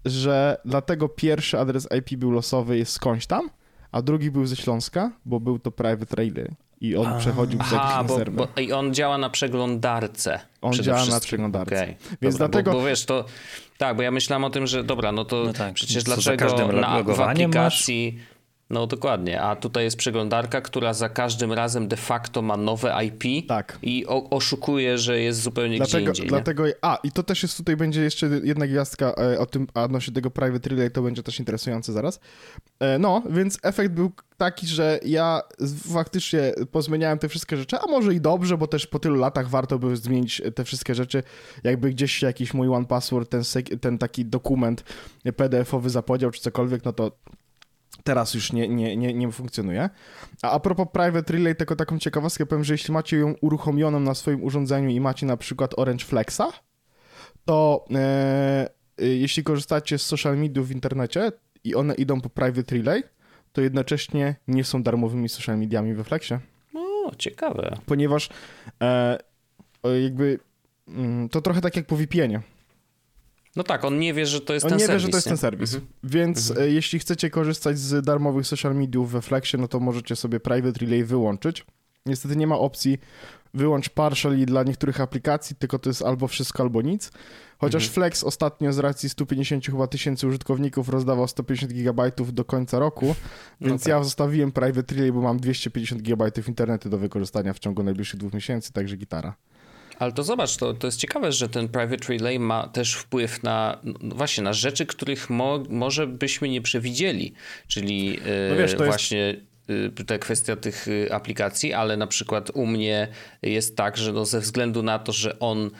że 0.06 0.58
dlatego 0.66 1.10
pierwszy 1.10 1.60
adres 1.60 1.88
IP 1.98 2.20
był 2.20 2.32
losowy 2.32 2.78
jest 2.78 2.92
skądś 2.92 3.26
tam, 3.26 3.50
a 3.92 4.02
drugi 4.02 4.32
był 4.32 4.46
ze 4.46 4.56
Śląska, 4.56 5.12
bo 5.26 5.40
był 5.40 5.60
to 5.60 5.72
Private 5.72 6.16
Relay 6.16 6.48
i 6.82 6.96
on 6.96 7.08
a, 7.08 7.18
przechodził 7.18 7.60
z 7.60 7.74
Aha, 7.74 8.04
bo, 8.04 8.20
bo, 8.32 8.48
I 8.62 8.74
on 8.74 8.94
działa 8.94 9.18
na 9.18 9.30
przeglądarce. 9.30 10.40
On 10.62 10.74
działa 10.74 11.06
na 11.06 11.20
przeglądarce. 11.20 11.76
Okay. 11.76 11.96
Więc 12.22 12.36
dobra, 12.36 12.48
dlatego... 12.48 12.72
Bo, 12.72 12.78
bo, 12.78 12.86
wiesz, 12.86 13.06
to... 13.06 13.26
Tak, 13.78 13.96
bo 13.96 14.04
ja 14.04 14.12
myślałem 14.12 14.44
o 14.44 14.50
tym, 14.50 14.68
że 14.68 14.84
dobra, 14.84 15.12
no 15.12 15.26
to 15.26 15.44
no 15.46 15.54
tak, 15.54 15.74
przecież 15.74 16.04
dlaczego 16.04 16.68
na, 16.74 17.04
w 17.04 17.22
aplikacji... 17.22 18.14
Masz? 18.18 18.31
No 18.72 18.88
dokładnie, 18.88 19.42
a 19.42 19.56
tutaj 19.56 19.84
jest 19.84 19.98
przeglądarka, 19.98 20.62
która 20.62 20.94
za 20.94 21.10
każdym 21.10 21.54
razem 21.54 21.88
de 21.88 21.98
facto 21.98 22.42
ma 22.42 22.58
nowe 22.58 23.06
IP 23.06 23.48
tak. 23.48 23.80
i 23.82 24.06
o, 24.08 24.30
oszukuje, 24.30 24.98
że 24.98 25.20
jest 25.20 25.42
zupełnie 25.42 25.78
dlatego, 25.78 26.00
gdzie 26.00 26.10
indziej. 26.10 26.28
Dlatego, 26.28 26.64
a 26.82 26.98
i 27.04 27.12
to 27.12 27.24
też 27.24 27.44
jest 27.44 27.58
tutaj 27.58 27.78
będzie 27.78 28.02
jeszcze 28.02 28.30
jedna 28.44 28.68
gwiazdka 28.68 29.14
e, 29.18 29.40
o 29.40 29.46
tym, 29.46 29.68
a 29.74 29.84
odnośnie 29.84 30.14
tego 30.14 30.32
private 30.32 30.70
relay 30.70 30.92
to 30.92 31.02
będzie 31.02 31.24
też 31.24 31.40
interesujące 31.40 31.94
zaraz. 31.94 32.20
E, 32.80 33.00
no, 33.00 33.24
więc 33.30 33.60
efekt 33.64 33.92
był 33.94 34.12
taki, 34.38 34.68
że 34.68 35.00
ja 35.06 35.42
faktycznie 35.94 36.54
pozmieniałem 36.72 37.20
te 37.20 37.30
wszystkie 37.30 37.58
rzeczy, 37.58 37.78
a 37.78 37.92
może 37.92 38.14
i 38.14 38.22
dobrze, 38.22 38.58
bo 38.58 38.68
też 38.68 38.88
po 38.88 39.00
tylu 39.00 39.16
latach 39.16 39.50
warto 39.50 39.80
by 39.80 39.98
zmienić 39.98 40.42
te 40.56 40.64
wszystkie 40.64 40.96
rzeczy. 40.96 41.24
Jakby 41.64 41.90
gdzieś 41.90 42.22
jakiś 42.22 42.54
mój 42.54 42.68
one 42.68 42.86
password, 42.86 43.30
ten, 43.30 43.42
ten 43.82 43.98
taki 43.98 44.26
dokument 44.26 44.84
PDF-owy 45.36 45.90
zapodział 45.90 46.32
czy 46.32 46.42
cokolwiek, 46.42 46.86
no 46.86 46.94
to 46.94 47.12
teraz 48.04 48.34
już 48.34 48.54
nie, 48.54 48.68
nie, 48.68 48.98
nie, 48.98 49.14
nie 49.14 49.32
funkcjonuje. 49.32 49.90
A 50.42 50.52
a 50.52 50.60
propos 50.60 50.88
Private 50.94 51.34
Relay, 51.34 51.56
tylko 51.56 51.76
taką 51.76 52.00
ciekawostkę 52.00 52.46
powiem, 52.46 52.64
że 52.64 52.74
jeśli 52.74 52.94
macie 52.94 53.18
ją 53.18 53.36
uruchomioną 53.42 54.00
na 54.00 54.14
swoim 54.14 54.44
urządzeniu 54.44 54.90
i 54.90 55.00
macie 55.00 55.26
na 55.26 55.38
przykład 55.38 55.80
Orange 55.80 56.06
Flexa, 56.06 56.42
to 57.46 57.86
e, 57.92 58.70
e, 58.98 59.06
jeśli 59.06 59.44
korzystacie 59.44 59.98
z 59.98 60.02
social 60.02 60.38
mediów 60.38 60.68
w 60.68 60.72
internecie 60.72 61.32
i 61.64 61.76
one 61.76 61.94
idą 61.94 62.22
po 62.22 62.30
Private 62.30 62.76
Relay, 62.76 63.04
to 63.54 63.62
jednocześnie 63.62 64.36
nie 64.48 64.64
są 64.64 64.84
darmowymi 64.84 65.30
social 65.30 65.58
mediami 65.58 65.94
we 65.94 66.04
Flexie. 66.04 66.40
O, 66.76 67.12
ciekawe. 67.18 67.78
Ponieważ 67.86 68.30
e, 68.82 69.18
jakby 70.04 70.40
mm, 70.88 71.30
to 71.30 71.42
trochę 71.42 71.62
tak 71.62 71.76
jak 71.76 71.86
po 71.86 71.96
VPN-ie. 71.96 72.42
No 73.56 73.64
tak, 73.64 73.86
on 73.86 74.00
nie 74.00 74.14
wie, 74.14 74.26
że 74.26 74.42
to 74.42 74.54
jest 74.54 74.66
on 74.66 74.70
ten 74.70 74.80
serwis. 74.80 74.90
On 74.90 74.96
nie 74.96 75.00
wie, 75.00 75.06
że 75.06 75.10
to 75.10 75.18
jest 75.18 75.28
ten 75.28 75.38
serwis. 75.38 75.74
Mhm. 75.74 75.92
Więc 76.04 76.50
mhm. 76.50 76.68
E, 76.68 76.72
jeśli 76.72 77.00
chcecie 77.00 77.30
korzystać 77.30 77.80
z 77.80 78.06
darmowych 78.06 78.48
social 78.48 78.76
mediów 78.76 79.12
we 79.12 79.22
Flexie, 79.22 79.60
no 79.60 79.68
to 79.68 79.80
możecie 79.80 80.16
sobie 80.16 80.40
Private 80.40 80.80
Relay 80.80 81.04
wyłączyć. 81.04 81.66
Niestety 82.06 82.36
nie 82.36 82.48
ma 82.48 82.58
opcji 82.58 82.98
wyłącz 83.54 83.90
partially 83.90 84.46
dla 84.46 84.64
niektórych 84.64 85.02
aplikacji, 85.02 85.56
tylko 85.56 85.80
to 85.80 85.90
jest 85.90 86.02
albo 86.02 86.28
wszystko, 86.28 86.64
albo 86.64 86.82
nic. 86.82 87.12
Chociaż 87.58 87.84
mhm. 87.84 87.94
Flex 87.94 88.24
ostatnio 88.24 88.74
z 88.74 88.80
racji 88.80 89.10
150 89.10 89.66
chyba 89.66 89.88
tysięcy 89.88 90.28
użytkowników 90.28 90.90
rozdawał 90.90 91.28
150 91.28 91.74
gigabajtów 91.74 92.34
do 92.34 92.46
końca 92.46 92.80
roku, 92.80 93.16
no 93.62 93.68
więc 93.68 93.84
tak. 93.84 93.90
ja 93.90 94.04
zostawiłem 94.04 94.52
Private 94.52 94.96
Relay, 94.96 95.12
bo 95.12 95.22
mam 95.22 95.40
250 95.40 96.02
gigabajtów 96.02 96.48
internetu 96.48 96.90
do 96.90 96.98
wykorzystania 96.98 97.54
w 97.54 97.60
ciągu 97.60 97.84
najbliższych 97.84 98.20
dwóch 98.20 98.34
miesięcy, 98.34 98.74
także 98.74 98.98
gitara. 98.98 99.36
Ale 100.02 100.12
to 100.12 100.24
zobacz, 100.24 100.58
to, 100.58 100.74
to 100.74 100.88
jest 100.88 101.00
ciekawe, 101.00 101.32
że 101.32 101.50
ten 101.50 101.70
private 101.70 102.14
relay 102.14 102.40
ma 102.40 102.68
też 102.68 102.94
wpływ 102.94 103.44
na 103.44 103.80
no 103.84 104.16
właśnie 104.16 104.44
na 104.44 104.54
rzeczy, 104.54 104.86
których 104.86 105.30
mo, 105.30 105.64
może 105.70 106.08
byśmy 106.08 106.50
nie 106.50 106.62
przewidzieli. 106.62 107.34
Czyli 107.68 108.20
no 108.50 108.56
wiesz, 108.56 108.76
właśnie 108.76 109.36
jest... 109.68 110.08
ta 110.08 110.18
kwestia 110.18 110.56
tych 110.56 110.88
y, 110.88 111.14
aplikacji, 111.14 111.74
ale 111.74 111.98
na 111.98 112.08
przykład 112.08 112.52
u 112.54 112.66
mnie 112.66 113.08
jest 113.42 113.78
tak, 113.78 113.98
że 113.98 114.14
no 114.14 114.26
ze 114.26 114.40
względu 114.40 114.84
na 114.84 115.00
to, 115.00 115.12
że 115.12 115.40
on 115.40 115.72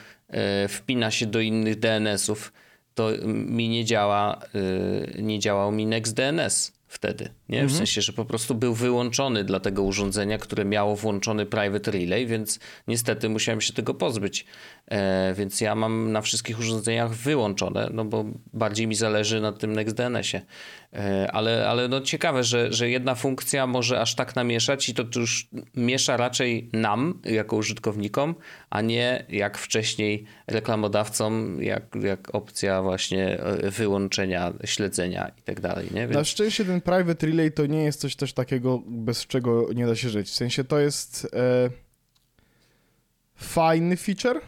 wpina 0.70 1.12
się 1.12 1.26
do 1.26 1.40
innych 1.40 1.80
DNS-ów, 1.80 2.54
to 2.94 3.10
mi 3.26 3.70
nie 3.70 3.86
działa, 3.86 4.40
nie 5.20 5.40
działał 5.40 5.72
mi 5.72 5.86
NextDNS 5.86 6.81
wtedy. 6.92 7.30
Nie? 7.50 7.60
W 7.60 7.62
mhm. 7.62 7.78
sensie, 7.78 8.02
że 8.02 8.14
po 8.14 8.26
prostu 8.26 8.56
był 8.56 8.74
wyłączony 8.74 9.44
dla 9.44 9.60
tego 9.60 9.84
urządzenia, 9.84 10.38
które 10.38 10.66
miało 10.66 10.96
włączony 10.96 11.46
private 11.46 11.92
relay, 11.92 12.28
więc 12.28 12.60
niestety 12.88 13.30
musiałem 13.30 13.62
się 13.62 13.74
tego 13.74 13.94
pozbyć. 13.94 14.46
E, 14.88 15.34
więc 15.34 15.62
ja 15.62 15.76
mam 15.76 16.12
na 16.12 16.22
wszystkich 16.22 16.60
urządzeniach 16.60 17.14
wyłączone, 17.14 17.90
no 17.94 18.06
bo 18.06 18.26
bardziej 18.54 18.88
mi 18.88 18.96
zależy 18.96 19.42
na 19.42 19.52
tym 19.52 19.74
NextDNS-ie. 19.74 20.42
E, 20.94 21.32
ale, 21.32 21.70
ale 21.70 21.88
no 21.88 22.02
ciekawe, 22.02 22.44
że, 22.44 22.74
że 22.74 22.90
jedna 22.90 23.16
funkcja 23.16 23.68
może 23.68 24.02
aż 24.02 24.16
tak 24.16 24.36
namieszać 24.36 24.90
i 24.90 24.94
to 24.94 25.04
już 25.16 25.48
miesza 25.76 26.18
raczej 26.18 26.70
nam, 26.74 27.22
jako 27.24 27.56
użytkownikom, 27.56 28.36
a 28.70 28.82
nie 28.82 29.26
jak 29.30 29.58
wcześniej 29.58 30.26
reklamodawcom, 30.48 31.64
jak, 31.64 31.84
jak 32.04 32.36
opcja 32.36 32.82
właśnie 32.82 33.40
e, 33.40 33.72
wyłączenia, 33.72 34.54
śledzenia 34.66 35.32
i 35.38 35.42
tak 35.42 35.62
dalej. 35.62 35.88
Na 36.10 36.24
szczęście 36.24 36.66
ten 36.66 36.82
private 36.82 37.28
relay 37.28 37.52
to 37.52 37.66
nie 37.66 37.84
jest 37.84 38.02
coś 38.02 38.16
też 38.16 38.34
takiego, 38.34 38.82
bez 38.88 39.28
czego 39.28 39.74
nie 39.74 39.86
da 39.86 39.96
się 39.96 40.10
żyć. 40.10 40.30
W 40.30 40.36
sensie 40.36 40.64
to 40.64 40.80
jest 40.80 41.28
e, 41.34 41.70
fajny 43.36 43.98
feature, 43.98 44.42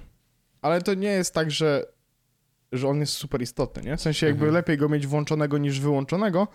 ale 0.61 0.81
to 0.81 0.93
nie 0.93 1.09
jest 1.09 1.33
tak, 1.33 1.51
że, 1.51 1.92
że 2.73 2.87
on 2.87 2.99
jest 2.99 3.13
super 3.13 3.41
istotny, 3.41 3.83
nie? 3.83 3.97
W 3.97 4.01
sensie 4.01 4.25
jakby 4.25 4.45
mhm. 4.45 4.53
lepiej 4.53 4.77
go 4.77 4.89
mieć 4.89 5.07
włączonego 5.07 5.57
niż 5.57 5.79
wyłączonego, 5.79 6.47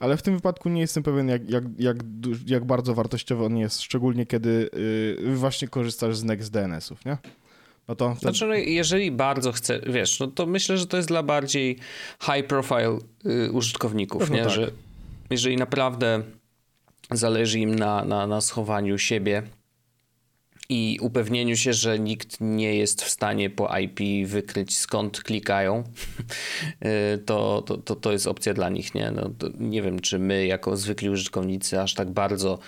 ale 0.00 0.16
w 0.16 0.22
tym 0.22 0.34
wypadku 0.34 0.68
nie 0.68 0.80
jestem 0.80 1.02
pewien, 1.02 1.28
jak, 1.28 1.50
jak, 1.50 1.64
jak, 1.78 1.96
jak 2.46 2.64
bardzo 2.64 2.94
wartościowy 2.94 3.44
on 3.44 3.56
jest, 3.56 3.82
szczególnie 3.82 4.26
kiedy 4.26 4.70
yy, 5.18 5.36
właśnie 5.36 5.68
korzystasz 5.68 6.16
z 6.16 6.24
Next 6.24 6.52
DNS-ów, 6.52 7.04
nie? 7.04 7.18
No 7.88 7.94
to, 7.94 8.14
to... 8.14 8.20
Znaczy, 8.20 8.46
no, 8.46 8.54
jeżeli 8.54 9.10
bardzo 9.10 9.52
chcę, 9.52 9.80
wiesz, 9.86 10.20
no 10.20 10.26
to 10.26 10.46
myślę, 10.46 10.78
że 10.78 10.86
to 10.86 10.96
jest 10.96 11.08
dla 11.08 11.22
bardziej 11.22 11.78
high 12.20 12.46
profile 12.46 12.98
y, 13.26 13.52
użytkowników, 13.52 14.20
Pewno 14.20 14.36
nie? 14.36 14.42
Tak. 14.42 14.52
Że 14.52 14.70
jeżeli 15.30 15.56
naprawdę 15.56 16.22
zależy 17.10 17.58
im 17.58 17.74
na, 17.74 18.04
na, 18.04 18.26
na 18.26 18.40
schowaniu 18.40 18.98
siebie 18.98 19.42
i 20.68 20.98
upewnieniu 21.00 21.56
się, 21.56 21.72
że 21.72 21.98
nikt 21.98 22.36
nie 22.40 22.76
jest 22.76 23.02
w 23.02 23.08
stanie 23.08 23.50
po 23.50 23.78
IP 23.78 24.28
wykryć 24.28 24.76
skąd 24.76 25.22
klikają, 25.22 25.84
y, 27.14 27.18
to, 27.18 27.62
to, 27.62 27.76
to, 27.76 27.96
to 27.96 28.12
jest 28.12 28.26
opcja 28.26 28.54
dla 28.54 28.68
nich. 28.68 28.94
Nie? 28.94 29.10
No, 29.10 29.30
nie 29.58 29.82
wiem, 29.82 30.00
czy 30.00 30.18
my 30.18 30.46
jako 30.46 30.76
zwykli 30.76 31.10
użytkownicy 31.10 31.80
aż 31.80 31.94
tak 31.94 32.10
bardzo 32.10 32.58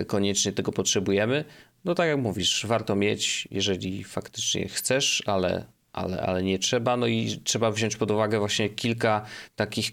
y, 0.00 0.04
koniecznie 0.04 0.52
tego 0.52 0.72
potrzebujemy. 0.72 1.44
No 1.84 1.94
tak 1.94 2.08
jak 2.08 2.18
mówisz, 2.18 2.66
warto 2.66 2.96
mieć, 2.96 3.48
jeżeli 3.50 4.04
faktycznie 4.04 4.68
chcesz, 4.68 5.22
ale, 5.26 5.64
ale, 5.92 6.20
ale 6.20 6.42
nie 6.42 6.58
trzeba. 6.58 6.96
No 6.96 7.06
i 7.06 7.40
trzeba 7.44 7.70
wziąć 7.70 7.96
pod 7.96 8.10
uwagę 8.10 8.38
właśnie 8.38 8.68
kilka 8.68 9.26
takich 9.56 9.92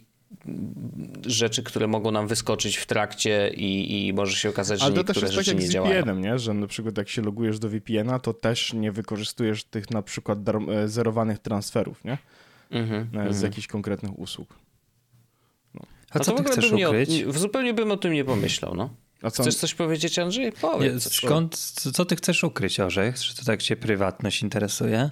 rzeczy, 1.25 1.63
które 1.63 1.88
mogą 1.88 2.12
nam 2.12 2.27
wyskoczyć 2.27 2.77
w 2.77 2.86
trakcie 2.86 3.51
i, 3.53 4.08
i 4.08 4.13
może 4.13 4.36
się 4.36 4.50
okazać, 4.50 4.79
że 4.79 4.86
Ale 4.86 4.94
to 4.94 5.00
niektóre 5.00 5.27
też 5.27 5.36
jest 5.36 5.50
tak 5.50 5.62
jak 5.62 5.72
z 5.72 5.75
VPN-em, 5.75 6.22
nie? 6.22 6.39
Że 6.39 6.53
na 6.53 6.67
przykład 6.67 6.98
jak 6.98 7.10
się 7.10 7.22
logujesz 7.22 7.60
do 7.60 7.70
VPN-a, 7.70 8.20
to 8.20 8.34
też 8.34 8.74
nie 8.74 8.91
wykorzystujesz 8.91 9.63
tych 9.63 9.91
na 9.91 10.01
przykład 10.01 10.39
e, 10.50 10.88
zerowanych 10.88 11.39
transferów, 11.39 12.03
nie? 12.03 12.17
Mm-hmm, 12.72 13.34
z 13.34 13.39
mm-hmm. 13.39 13.44
jakichś 13.44 13.67
konkretnych 13.67 14.20
usług. 14.20 14.60
No. 15.74 15.82
A 16.10 16.20
co 16.20 16.32
ty 16.32 16.44
chcesz 16.44 16.72
ukryć? 16.72 17.24
O, 17.24 17.34
zupełnie 17.34 17.74
bym 17.74 17.91
o 17.91 17.98
tym 17.98 18.13
nie 18.13 18.25
pomyślał, 18.25 18.75
no. 18.75 18.89
A 19.22 19.32
co? 19.32 19.44
Chcesz 19.44 19.55
coś 19.55 19.74
powiedzieć, 19.74 20.20
Andrzej? 20.20 20.51
Powiedz. 20.51 21.05
Nie, 21.05 21.12
skąd, 21.12 21.58
co 21.94 22.05
ty 22.05 22.15
chcesz 22.15 22.44
ukryć, 22.44 22.79
Orzech? 22.79 23.17
Że 23.17 23.36
to 23.36 23.46
tak 23.46 23.62
cię 23.62 23.75
prywatność 23.75 24.41
interesuje? 24.41 25.10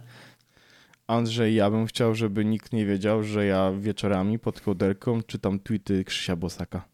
Andrzej, 1.08 1.56
ja 1.56 1.70
bym 1.70 1.86
chciał, 1.86 2.16
żeby 2.16 2.46
nikt 2.46 2.74
nie 2.74 2.86
wiedział, 2.86 3.24
że 3.24 3.46
ja 3.46 3.72
wieczorami 3.72 4.40
pod 4.40 4.62
kołderką 4.62 5.22
czytam 5.24 5.60
tweety 5.60 6.04
Krzysia 6.04 6.36
Bosaka. 6.36 6.86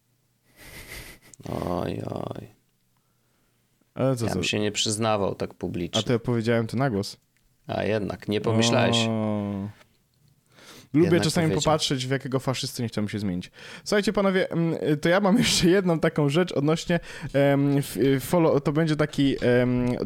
Oj, 1.48 2.02
oj. 2.10 2.48
Ale 3.94 4.16
co, 4.16 4.26
ja 4.26 4.34
bym 4.34 4.44
się 4.44 4.60
nie 4.60 4.72
przyznawał 4.72 5.34
tak 5.34 5.54
publicznie. 5.54 6.00
A 6.00 6.02
to 6.02 6.12
ja 6.12 6.18
powiedziałem 6.18 6.66
to 6.66 6.76
na 6.76 6.90
głos. 6.90 7.16
A 7.66 7.84
jednak, 7.84 8.28
nie 8.28 8.40
pomyślałeś. 8.40 9.06
O... 9.08 9.68
Lubię 10.94 11.20
czasami 11.20 11.54
popatrzeć, 11.54 12.06
w 12.06 12.10
jakiego 12.10 12.40
faszysty 12.40 12.82
nie 12.82 12.88
chciałbym 12.88 13.08
się 13.08 13.18
zmienić. 13.18 13.50
Słuchajcie, 13.84 14.12
panowie, 14.12 14.48
to 15.00 15.08
ja 15.08 15.20
mam 15.20 15.38
jeszcze 15.38 15.68
jedną 15.68 16.00
taką 16.00 16.28
rzecz 16.28 16.52
odnośnie 16.52 17.00
follow, 18.20 18.62
to 18.62 18.72
będzie 18.72 18.96
taki 18.96 19.36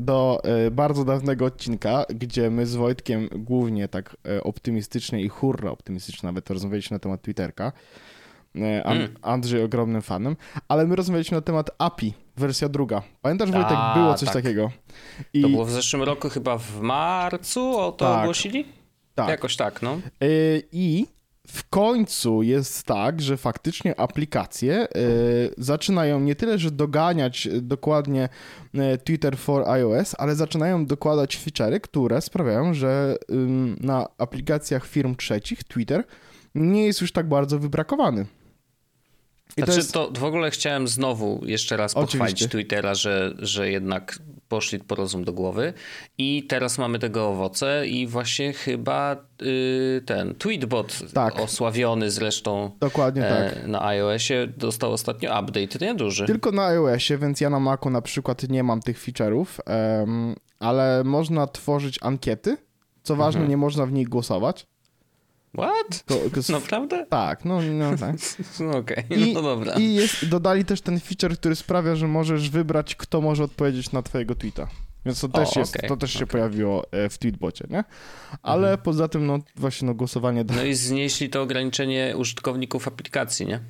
do 0.00 0.40
e, 0.44 0.70
bardzo 0.70 1.04
dawnego 1.04 1.44
odcinka, 1.44 2.04
gdzie 2.08 2.50
my 2.50 2.66
z 2.66 2.74
Wojtkiem 2.74 3.28
głównie 3.32 3.88
tak 3.88 4.16
e, 4.28 4.42
optymistycznie 4.42 5.22
i 5.22 5.28
hurra 5.28 5.70
optymistycznie 5.70 6.26
nawet 6.26 6.50
rozmawialiśmy 6.50 6.94
na 6.94 6.98
temat 6.98 7.22
Twitterka. 7.22 7.72
E, 8.56 8.86
mm. 8.86 9.08
Andrzej 9.22 9.62
ogromnym 9.62 10.02
fanem, 10.02 10.36
ale 10.68 10.86
my 10.86 10.96
rozmawialiśmy 10.96 11.36
na 11.36 11.42
temat 11.42 11.70
API, 11.78 12.14
wersja 12.36 12.68
druga. 12.68 13.02
Pamiętasz, 13.22 13.50
Wojtek, 13.50 13.76
A, 13.76 13.94
było 13.94 14.14
coś 14.14 14.28
tak. 14.28 14.42
takiego? 14.42 14.70
I... 15.32 15.42
To 15.42 15.48
było 15.48 15.64
w 15.64 15.70
zeszłym 15.70 16.02
roku 16.02 16.28
chyba 16.28 16.58
w 16.58 16.80
marcu, 16.80 17.78
o 17.78 17.92
to 17.92 18.04
tak. 18.04 18.20
ogłosili? 18.20 18.83
Tak. 19.14 19.28
Jakoś 19.28 19.56
tak, 19.56 19.82
no. 19.82 20.00
E, 20.20 20.26
I 20.72 21.06
w 21.46 21.68
końcu 21.70 22.42
jest 22.42 22.86
tak, 22.86 23.22
że 23.22 23.36
faktycznie 23.36 24.00
aplikacje 24.00 24.74
e, 24.74 24.86
zaczynają 25.58 26.20
nie 26.20 26.34
tyle, 26.34 26.58
że 26.58 26.70
doganiać 26.70 27.48
dokładnie 27.62 28.28
e, 28.74 28.98
Twitter 28.98 29.38
for 29.38 29.68
iOS, 29.68 30.14
ale 30.18 30.34
zaczynają 30.34 30.86
dokładać 30.86 31.38
feature'y, 31.38 31.80
które 31.80 32.20
sprawiają, 32.20 32.74
że 32.74 33.16
na 33.80 34.08
aplikacjach 34.18 34.86
firm 34.86 35.16
trzecich 35.16 35.64
Twitter 35.64 36.04
nie 36.54 36.86
jest 36.86 37.00
już 37.00 37.12
tak 37.12 37.28
bardzo 37.28 37.58
wybrakowany. 37.58 38.26
I 39.56 39.60
znaczy, 39.60 39.72
to, 39.72 39.76
jest... 39.76 39.92
to 39.92 40.10
w 40.20 40.24
ogóle 40.24 40.50
chciałem 40.50 40.88
znowu 40.88 41.40
jeszcze 41.46 41.76
raz 41.76 41.94
pochwalić 41.94 42.14
Oczywiście. 42.14 42.48
Twittera, 42.48 42.94
że, 42.94 43.34
że 43.38 43.70
jednak 43.70 44.18
poszli 44.48 44.78
po 44.78 44.94
rozum 44.94 45.24
do 45.24 45.32
głowy 45.32 45.72
i 46.18 46.46
teraz 46.48 46.78
mamy 46.78 46.98
tego 46.98 47.28
owoce 47.28 47.86
i 47.86 48.06
właśnie 48.06 48.52
chyba 48.52 49.16
y, 49.42 50.02
ten 50.06 50.34
Tweetbot 50.34 50.98
tak. 51.14 51.40
osławiony 51.40 52.10
zresztą 52.10 52.70
Dokładnie 52.80 53.26
e, 53.26 53.50
tak. 53.50 53.66
na 53.66 53.84
iOSie 53.84 54.48
dostał 54.56 54.92
ostatnio 54.92 55.40
update, 55.40 55.86
nie 55.86 55.94
duży. 55.94 56.26
Tylko 56.26 56.52
na 56.52 56.66
iOSie, 56.66 57.18
więc 57.18 57.40
ja 57.40 57.50
na 57.50 57.60
Macu 57.60 57.90
na 57.90 58.02
przykład 58.02 58.48
nie 58.48 58.62
mam 58.62 58.80
tych 58.80 59.04
feature'ów, 59.04 59.46
um, 60.00 60.34
ale 60.60 61.04
można 61.04 61.46
tworzyć 61.46 61.98
ankiety, 62.02 62.56
co 63.02 63.16
ważne, 63.16 63.40
mhm. 63.40 63.50
nie 63.50 63.56
można 63.56 63.86
w 63.86 63.92
nich 63.92 64.08
głosować. 64.08 64.66
What? 65.54 66.04
To, 66.04 66.14
to, 66.14 66.52
Naprawdę? 66.52 67.06
Tak, 67.06 67.44
no, 67.44 67.62
no 67.62 67.96
tak. 67.96 68.16
no 68.60 68.78
Okej, 68.78 69.04
okay, 69.06 69.32
no 69.34 69.42
dobra. 69.42 69.74
I 69.74 69.94
jest, 69.94 70.28
dodali 70.28 70.64
też 70.64 70.80
ten 70.80 71.00
feature, 71.00 71.38
który 71.38 71.56
sprawia, 71.56 71.96
że 71.96 72.08
możesz 72.08 72.50
wybrać, 72.50 72.94
kto 72.94 73.20
może 73.20 73.44
odpowiedzieć 73.44 73.92
na 73.92 74.02
twojego 74.02 74.34
tweeta. 74.34 74.68
Więc 75.06 75.20
to 75.20 75.28
też, 75.28 75.56
o, 75.56 75.60
jest, 75.60 75.76
okay, 75.76 75.88
to 75.88 75.96
też 75.96 76.10
okay. 76.10 76.20
się 76.20 76.26
pojawiło 76.26 76.92
e, 76.92 77.08
w 77.08 77.18
tweetbocie, 77.18 77.64
nie? 77.70 77.84
Ale 78.42 78.68
mhm. 78.68 78.78
poza 78.82 79.08
tym, 79.08 79.26
no 79.26 79.38
właśnie, 79.56 79.86
no 79.86 79.94
głosowanie... 79.94 80.44
No 80.56 80.64
i 80.64 80.74
znieśli 80.74 81.30
to 81.30 81.42
ograniczenie 81.42 82.14
użytkowników 82.16 82.88
aplikacji, 82.88 83.46
nie? 83.46 83.60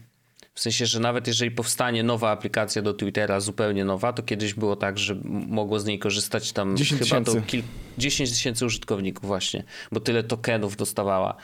W 0.55 0.61
sensie, 0.61 0.87
że 0.87 1.01
nawet 1.01 1.27
jeżeli 1.27 1.51
powstanie 1.51 2.03
nowa 2.03 2.31
aplikacja 2.31 2.83
do 2.83 2.95
Twittera, 2.95 3.41
zupełnie 3.41 3.85
nowa, 3.85 4.13
to 4.13 4.23
kiedyś 4.23 4.55
było 4.55 4.77
tak, 4.77 4.99
że 4.99 5.17
mogło 5.25 5.81
z 5.81 5.85
niej 5.85 5.99
korzystać 5.99 6.53
tam 6.53 6.77
10 6.77 7.03
chyba 7.03 7.21
do 7.21 7.43
kil... 7.43 7.63
10 7.99 8.31
tysięcy 8.31 8.67
użytkowników 8.67 9.27
właśnie, 9.27 9.65
bo 9.93 10.01
tyle 10.01 10.23
tokenów 10.23 10.77
dostawała 10.77 11.37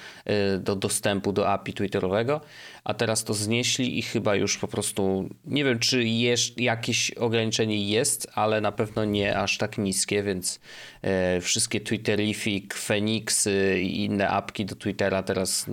y, 0.55 0.59
do 0.59 0.77
dostępu 0.77 1.33
do 1.33 1.49
API 1.49 1.73
Twitterowego, 1.73 2.40
a 2.85 2.95
teraz 2.95 3.25
to 3.25 3.35
znieśli 3.35 3.99
i 3.99 4.03
chyba 4.03 4.35
już 4.35 4.59
po 4.59 4.69
prostu 4.69 5.29
nie 5.45 5.64
wiem, 5.64 5.79
czy 5.79 6.05
jest, 6.05 6.61
jakieś 6.61 7.11
ograniczenie 7.11 7.88
jest, 7.88 8.31
ale 8.35 8.61
na 8.61 8.73
pewno 8.73 9.05
nie 9.05 9.38
aż 9.38 9.59
tak 9.59 9.79
niskie, 9.79 10.23
więc 10.23 10.61
e, 11.03 11.40
wszystkie 11.40 11.81
Twitterific, 11.81 12.75
Phoenixy 12.75 13.81
i 13.83 14.05
inne 14.05 14.29
apki 14.29 14.64
do 14.64 14.77
Twittera 14.77 15.23
teraz 15.23 15.66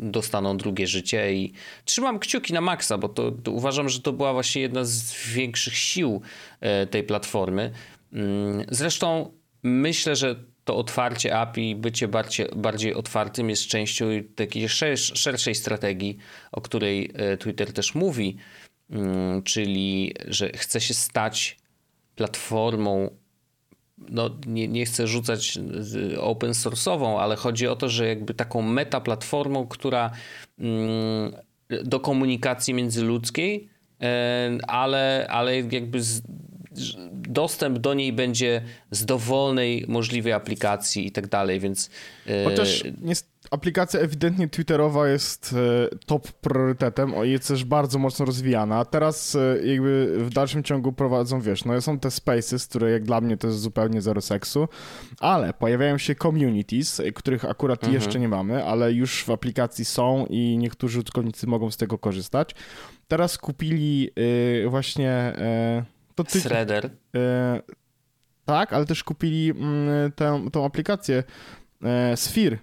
dostaną 0.00 0.56
drugie 0.56 0.86
życie 0.86 1.34
i 1.34 1.52
trzymam 1.84 2.18
kciuki 2.18 2.52
na 2.52 2.60
maksa, 2.60 2.98
bo 2.98 3.08
to, 3.08 3.30
to 3.30 3.52
uważam, 3.52 3.88
że 3.88 4.00
to 4.00 4.12
była 4.12 4.32
właśnie 4.32 4.62
jedna 4.62 4.84
z 4.84 5.14
większych 5.28 5.76
sił 5.76 6.22
e, 6.60 6.86
tej 6.86 7.02
platformy. 7.02 7.70
Mm, 8.12 8.64
zresztą 8.70 9.32
myślę, 9.62 10.16
że 10.16 10.51
to 10.64 10.76
otwarcie 10.76 11.38
API, 11.38 11.76
bycie 11.76 12.08
bardziej, 12.08 12.46
bardziej 12.56 12.94
otwartym 12.94 13.50
jest 13.50 13.66
częścią 13.66 14.04
takiej 14.34 14.68
szerszej 14.68 15.54
strategii, 15.54 16.18
o 16.52 16.60
której 16.60 17.10
e, 17.14 17.36
Twitter 17.36 17.72
też 17.72 17.94
mówi, 17.94 18.36
mm, 18.90 19.42
czyli 19.42 20.14
że 20.28 20.48
chce 20.48 20.80
się 20.80 20.94
stać 20.94 21.58
platformą 22.14 23.10
no, 24.08 24.30
nie, 24.46 24.68
nie 24.68 24.84
chcę 24.84 25.06
rzucać 25.06 25.58
open 26.20 26.50
source'ową, 26.50 27.18
ale 27.18 27.36
chodzi 27.36 27.68
o 27.68 27.76
to, 27.76 27.88
że 27.88 28.08
jakby 28.08 28.34
taką 28.34 28.62
meta 28.62 29.00
platformą, 29.00 29.66
która 29.66 30.10
mm, 30.58 31.32
do 31.84 32.00
komunikacji 32.00 32.74
międzyludzkiej 32.74 33.68
e, 34.00 34.58
ale, 34.68 35.26
ale 35.30 35.60
jakby 35.60 36.02
z, 36.02 36.22
dostęp 37.32 37.78
do 37.78 37.94
niej 37.94 38.12
będzie 38.12 38.62
z 38.90 39.04
dowolnej 39.04 39.84
możliwej 39.88 40.32
aplikacji 40.32 41.06
i 41.06 41.12
tak 41.12 41.26
dalej, 41.26 41.60
więc... 41.60 41.90
E, 42.26 42.44
Chociaż 42.44 42.84
jest, 43.04 43.32
aplikacja 43.50 44.00
ewidentnie 44.00 44.48
Twitterowa 44.48 45.08
jest 45.08 45.54
e, 45.92 45.96
top 46.06 46.32
priorytetem, 46.32 47.12
jest 47.22 47.48
też 47.48 47.64
bardzo 47.64 47.98
mocno 47.98 48.24
rozwijana. 48.24 48.78
A 48.78 48.84
teraz 48.84 49.34
e, 49.36 49.66
jakby 49.66 50.14
w 50.18 50.30
dalszym 50.30 50.62
ciągu 50.62 50.92
prowadzą, 50.92 51.40
wiesz, 51.40 51.64
no 51.64 51.80
są 51.80 51.98
te 51.98 52.10
spaces, 52.10 52.66
które 52.66 52.90
jak 52.90 53.04
dla 53.04 53.20
mnie 53.20 53.36
to 53.36 53.46
jest 53.46 53.60
zupełnie 53.60 54.02
zero 54.02 54.20
seksu, 54.20 54.68
ale 55.20 55.54
pojawiają 55.54 55.98
się 55.98 56.14
communities, 56.14 57.02
których 57.14 57.44
akurat 57.44 57.78
mhm. 57.78 57.94
jeszcze 57.94 58.20
nie 58.20 58.28
mamy, 58.28 58.64
ale 58.64 58.92
już 58.92 59.24
w 59.24 59.30
aplikacji 59.30 59.84
są 59.84 60.26
i 60.30 60.56
niektórzy 60.58 60.98
użytkownicy 60.98 61.46
mogą 61.46 61.70
z 61.70 61.76
tego 61.76 61.98
korzystać. 61.98 62.54
Teraz 63.08 63.38
kupili 63.38 64.10
właśnie 64.68 65.32
to 66.14 66.24
ty, 66.24 66.40
Threader. 66.40 66.90
E, 67.16 67.62
tak, 68.44 68.72
ale 68.72 68.86
też 68.86 69.04
kupili 69.04 69.50
mm, 69.50 70.12
tę, 70.12 70.50
tą 70.52 70.64
aplikację 70.64 71.22
e, 71.82 72.16
Sphere, 72.16 72.58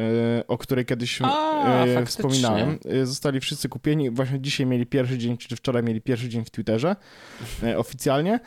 e, 0.00 0.46
o 0.48 0.58
której 0.58 0.84
kiedyś 0.84 1.18
A, 1.22 1.84
e, 1.84 2.06
wspominałem. 2.06 2.78
E, 2.84 3.06
zostali 3.06 3.40
wszyscy 3.40 3.68
kupieni. 3.68 4.10
Właśnie 4.10 4.40
dzisiaj 4.40 4.66
mieli 4.66 4.86
pierwszy 4.86 5.18
dzień, 5.18 5.36
czy 5.36 5.56
wczoraj 5.56 5.82
mieli 5.82 6.00
pierwszy 6.00 6.28
dzień 6.28 6.44
w 6.44 6.50
Twitterze 6.50 6.96
e, 7.62 7.78
oficjalnie. 7.78 8.40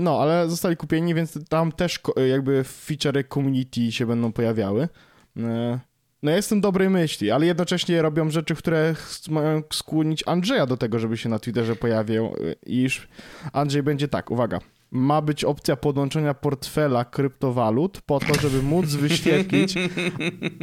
no, 0.00 0.20
ale 0.20 0.48
zostali 0.48 0.76
kupieni, 0.76 1.14
więc 1.14 1.48
tam 1.48 1.72
też 1.72 2.00
jakby 2.28 2.64
feature 2.64 3.28
community 3.28 3.92
się 3.92 4.06
będą 4.06 4.32
pojawiały. 4.32 4.88
No 6.22 6.30
ja 6.30 6.36
jestem 6.36 6.60
dobrej 6.60 6.90
myśli, 6.90 7.30
ale 7.30 7.46
jednocześnie 7.46 8.02
robią 8.02 8.30
rzeczy, 8.30 8.54
które 8.54 8.94
mają 9.30 9.62
skłonić 9.72 10.24
Andrzeja 10.26 10.66
do 10.66 10.76
tego, 10.76 10.98
żeby 10.98 11.16
się 11.16 11.28
na 11.28 11.38
Twitterze 11.38 11.76
pojawił, 11.76 12.34
iż 12.66 13.08
Andrzej 13.52 13.82
będzie 13.82 14.08
tak, 14.08 14.30
uwaga, 14.30 14.58
ma 14.90 15.22
być 15.22 15.44
opcja 15.44 15.76
podłączenia 15.76 16.34
portfela 16.34 17.04
kryptowalut 17.04 18.00
po 18.06 18.20
to, 18.20 18.40
żeby 18.40 18.62
móc 18.62 18.86
wyświetlić. 19.04 19.74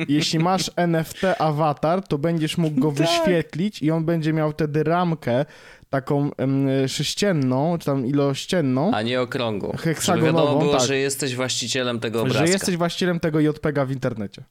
Jeśli 0.08 0.40
masz 0.40 0.72
NFT 0.76 1.24
awatar, 1.40 2.08
to 2.08 2.18
będziesz 2.18 2.58
mógł 2.58 2.80
go 2.80 2.92
tak. 2.92 2.98
wyświetlić 2.98 3.82
i 3.82 3.92
on 3.92 4.06
będzie 4.06 4.34
miał 4.34 4.52
wtedy 4.52 4.84
ramkę 4.84 5.46
taką 5.90 6.32
um, 6.38 6.68
sześcienną, 6.88 7.78
czy 7.80 7.86
tam 7.86 8.06
ilościenną. 8.06 8.92
A 8.94 9.02
nie 9.02 9.22
okrągłą. 9.22 9.72
Heksagonową. 9.78 10.28
Żeby 10.28 10.38
wiadomo 10.38 10.60
było, 10.60 10.78
tak. 10.78 10.88
że 10.88 10.98
jesteś 10.98 11.36
właścicielem 11.36 12.00
tego 12.00 12.22
obrazka. 12.22 12.46
Że 12.46 12.52
jesteś 12.52 12.78
właścicielem 12.78 13.20
tego 13.20 13.40
JPEGa 13.40 13.86
w 13.86 13.92
internecie. 13.92 14.44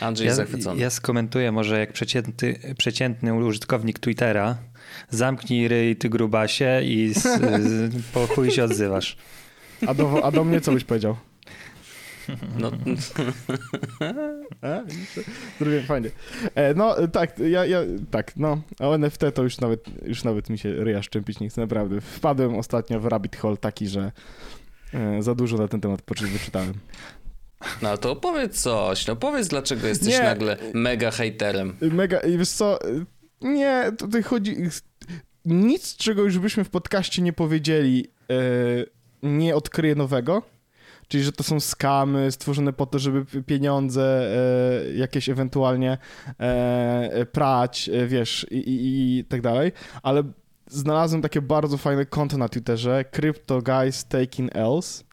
Andrzej 0.00 0.26
ja, 0.26 0.34
zachwycony. 0.34 0.80
Ja 0.80 0.90
skomentuję 0.90 1.52
może 1.52 1.78
jak 1.78 1.92
przeciętny, 1.92 2.58
przeciętny 2.78 3.34
użytkownik 3.34 3.98
Twittera. 3.98 4.56
Zamknij 5.10 5.68
ryj, 5.68 5.96
ty 5.96 6.08
grubasie 6.08 6.80
i 6.84 7.14
z, 7.14 7.22
z, 7.62 7.92
po 8.14 8.26
chuj 8.26 8.50
się 8.50 8.64
odzywasz. 8.64 9.16
A 9.86 9.94
do, 9.94 10.24
a 10.24 10.30
do 10.30 10.44
mnie 10.44 10.60
co 10.60 10.72
byś 10.72 10.84
powiedział? 10.84 11.16
No. 12.58 12.70
Drugie, 15.60 15.82
fajnie. 15.82 16.10
E, 16.54 16.74
no 16.74 17.08
tak, 17.08 17.38
ja, 17.38 17.66
ja, 17.66 17.80
tak, 18.10 18.36
no, 18.36 18.62
o 18.80 18.94
NFT 18.94 19.20
to 19.34 19.42
już 19.42 19.60
nawet, 19.60 19.84
już 20.06 20.24
nawet 20.24 20.50
mi 20.50 20.58
się 20.58 20.72
ryja 20.72 21.02
szczępić 21.02 21.40
nie 21.40 21.48
chce, 21.48 21.60
naprawdę. 21.60 22.00
Wpadłem 22.00 22.54
ostatnio 22.54 23.00
w 23.00 23.06
rabbit 23.06 23.36
hole 23.36 23.56
taki, 23.56 23.88
że 23.88 24.12
e, 24.94 25.22
za 25.22 25.34
dużo 25.34 25.56
na 25.56 25.68
ten 25.68 25.80
temat 25.80 26.02
wyczytałem. 26.32 26.74
No 27.82 27.98
to 27.98 28.10
opowiedz 28.10 28.62
coś, 28.62 29.06
no 29.06 29.16
powiedz 29.16 29.48
dlaczego 29.48 29.86
jesteś 29.86 30.08
nie. 30.08 30.22
nagle 30.22 30.56
mega 30.74 31.10
haterem. 31.10 31.76
Mega, 31.80 32.18
i 32.18 32.38
wiesz 32.38 32.48
co, 32.48 32.78
nie, 33.40 33.92
tutaj 33.98 34.22
chodzi, 34.22 34.56
nic 35.44 35.96
czego 35.96 36.22
już 36.22 36.38
byśmy 36.38 36.64
w 36.64 36.70
podcaście 36.70 37.22
nie 37.22 37.32
powiedzieli, 37.32 38.06
e, 38.30 38.34
nie 39.22 39.56
odkryje 39.56 39.94
nowego. 39.94 40.42
Czyli, 41.08 41.24
że 41.24 41.32
to 41.32 41.42
są 41.42 41.60
skamy 41.60 42.32
stworzone 42.32 42.72
po 42.72 42.86
to, 42.86 42.98
żeby 42.98 43.42
pieniądze 43.42 44.30
e, 44.86 44.92
jakieś 44.92 45.28
ewentualnie 45.28 45.98
e, 46.38 47.26
prać, 47.26 47.90
wiesz, 48.06 48.46
i, 48.50 48.56
i, 48.56 49.18
i 49.18 49.24
tak 49.24 49.40
dalej. 49.40 49.72
Ale 50.02 50.22
znalazłem 50.66 51.22
takie 51.22 51.42
bardzo 51.42 51.76
fajne 51.76 52.06
konto 52.06 52.38
na 52.38 52.48
Twitterze, 52.48 53.04
Crypto 53.04 53.62
Guys 53.62 54.04
Taking 54.04 54.56
Else 54.56 55.04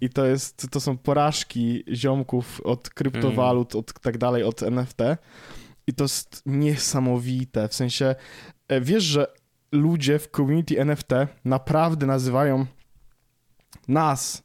i 0.00 0.10
to 0.10 0.26
jest, 0.26 0.66
to 0.70 0.80
są 0.80 0.98
porażki 0.98 1.84
ziomków 1.92 2.60
od 2.60 2.90
kryptowalut, 2.90 3.74
mm. 3.74 3.80
od 3.80 4.00
tak 4.00 4.18
dalej, 4.18 4.42
od 4.42 4.62
NFT. 4.62 4.98
I 5.86 5.94
to 5.94 6.04
jest 6.04 6.42
niesamowite. 6.46 7.68
W 7.68 7.74
sensie, 7.74 8.14
e, 8.68 8.80
wiesz, 8.80 9.04
że 9.04 9.26
ludzie 9.72 10.18
w 10.18 10.28
community 10.28 10.80
NFT 10.80 11.12
naprawdę 11.44 12.06
nazywają 12.06 12.66
nas 13.88 14.42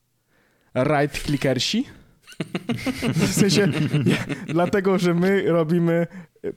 right-clickersi? 0.75 1.83
W 3.13 3.33
sensie, 3.33 3.67
nie, 4.05 4.25
dlatego, 4.47 4.99
że 4.99 5.13
my 5.13 5.43
robimy 5.51 6.07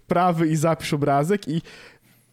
prawy 0.07 0.49
i 0.49 0.57
zapisz 0.57 0.95
obrazek 0.95 1.49
i 1.49 1.63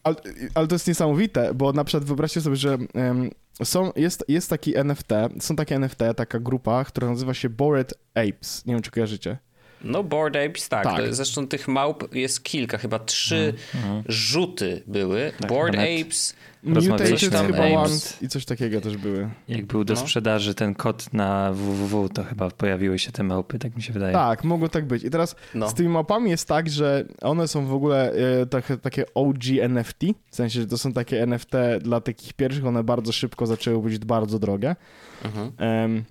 ale, 0.04 0.16
ale, 0.54 0.68
to 0.68 0.76
jest 0.76 0.88
niesamowite, 0.88 1.54
bo 1.54 1.74
na 1.74 1.84
przykład 1.84 2.04
wyobraźcie 2.08 2.42
sobie, 2.42 2.56
że 2.56 2.78
um, 2.94 3.30
są, 3.64 3.92
jest, 3.96 4.26
jest 4.28 4.50
taki 4.50 4.78
NFT, 4.78 5.10
są 5.40 5.56
takie 5.56 5.76
NFT, 5.76 6.00
taka 6.18 6.40
grupa, 6.40 6.84
która 6.84 7.10
nazywa 7.10 7.34
się 7.34 7.50
Bored 7.50 7.94
Apes. 8.14 8.66
Nie 8.66 8.74
wiem, 8.74 8.82
czy 8.82 8.92
kojarzycie. 8.92 9.38
No, 9.86 10.04
Bored 10.04 10.36
Apes, 10.36 10.70
tak. 10.70 10.84
tak. 10.84 11.16
Zresztą 11.16 11.48
tych 11.48 11.68
małp 11.68 12.16
jest 12.16 12.44
kilka, 12.44 12.78
chyba 12.78 13.00
trzy 13.00 13.54
mm, 13.76 14.04
rzuty 14.08 14.84
były. 14.88 15.32
Tak, 15.40 15.50
Bored 15.50 15.76
Apes, 15.76 16.36
Mutated 16.66 17.20
chyba 17.20 17.66
One 17.66 17.96
i 18.22 18.28
coś 18.28 18.46
takiego 18.46 18.82
też 18.82 18.98
były. 18.98 19.30
Jak 19.48 19.66
był 19.66 19.84
do 19.84 19.94
no. 19.94 20.00
sprzedaży 20.00 20.56
ten 20.56 20.76
kod 20.76 21.14
na 21.14 21.54
www, 21.54 22.10
to 22.10 22.24
chyba 22.24 22.50
pojawiły 22.50 23.00
się 23.00 23.12
te 23.12 23.24
małpy, 23.24 23.60
tak 23.60 23.76
mi 23.76 23.82
się 23.82 23.94
wydaje. 23.94 24.14
Tak, 24.14 24.44
mogło 24.44 24.70
tak 24.70 24.86
być. 24.86 25.04
I 25.04 25.10
teraz 25.10 25.36
no. 25.54 25.70
z 25.70 25.74
tymi 25.74 25.90
małpami 25.90 26.30
jest 26.30 26.48
tak, 26.48 26.70
że 26.70 27.06
one 27.22 27.48
są 27.48 27.66
w 27.66 27.74
ogóle 27.74 28.12
e, 28.42 28.46
tak, 28.46 28.74
takie 28.82 29.14
OG 29.14 29.44
NFT, 29.62 30.00
w 30.30 30.36
sensie, 30.36 30.62
że 30.62 30.68
to 30.68 30.78
są 30.78 30.94
takie 30.94 31.22
NFT 31.24 31.52
dla 31.82 32.02
takich 32.02 32.34
pierwszych, 32.34 32.66
one 32.66 32.84
bardzo 32.84 33.12
szybko 33.12 33.46
zaczęły 33.46 33.84
być 33.84 33.98
bardzo 33.98 34.40
drogie. 34.40 34.76
Mhm. 35.24 35.52
Um, 35.60 36.04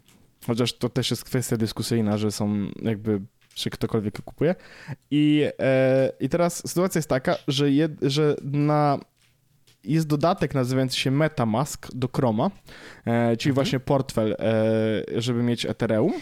chociaż 0.47 0.73
to 0.73 0.89
też 0.89 1.11
jest 1.11 1.25
kwestia 1.25 1.57
dyskusyjna, 1.57 2.19
że 2.19 2.33
są 2.33 2.71
jakby 2.83 3.21
czy 3.55 3.71
ktokolwiek 3.71 4.23
kupuje. 4.23 4.55
I, 5.11 5.45
e, 5.59 6.13
I 6.21 6.29
teraz 6.29 6.69
sytuacja 6.69 6.99
jest 6.99 7.09
taka, 7.09 7.37
że, 7.49 7.71
jed, 7.71 7.93
że 8.03 8.37
na 8.43 8.99
jest 9.85 10.07
dodatek 10.07 10.55
nazywający 10.55 10.99
się 10.99 11.11
MetaMask 11.11 11.95
do 11.95 12.09
Chroma, 12.17 12.51
e, 13.05 13.37
czyli 13.37 13.51
mhm. 13.51 13.55
właśnie 13.55 13.81
portfel, 13.81 14.37
e, 14.39 15.21
żeby 15.21 15.43
mieć 15.43 15.67
Ethereum. 15.67 16.13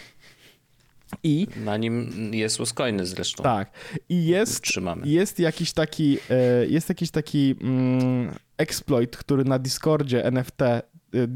I 1.23 1.47
na 1.55 1.77
nim 1.77 2.11
jest 2.33 2.59
Uscoiny 2.59 3.05
zresztą. 3.05 3.43
Tak. 3.43 3.71
I 4.09 4.25
jest, 4.25 4.63
jest 5.03 5.39
jakiś 5.39 5.73
taki, 5.73 6.17
e, 6.29 6.65
jest 6.65 6.89
jakiś 6.89 7.11
taki 7.11 7.55
mm, 7.61 8.33
exploit, 8.57 9.17
który 9.17 9.45
na 9.45 9.59
Discordzie 9.59 10.25
NFT 10.25 10.61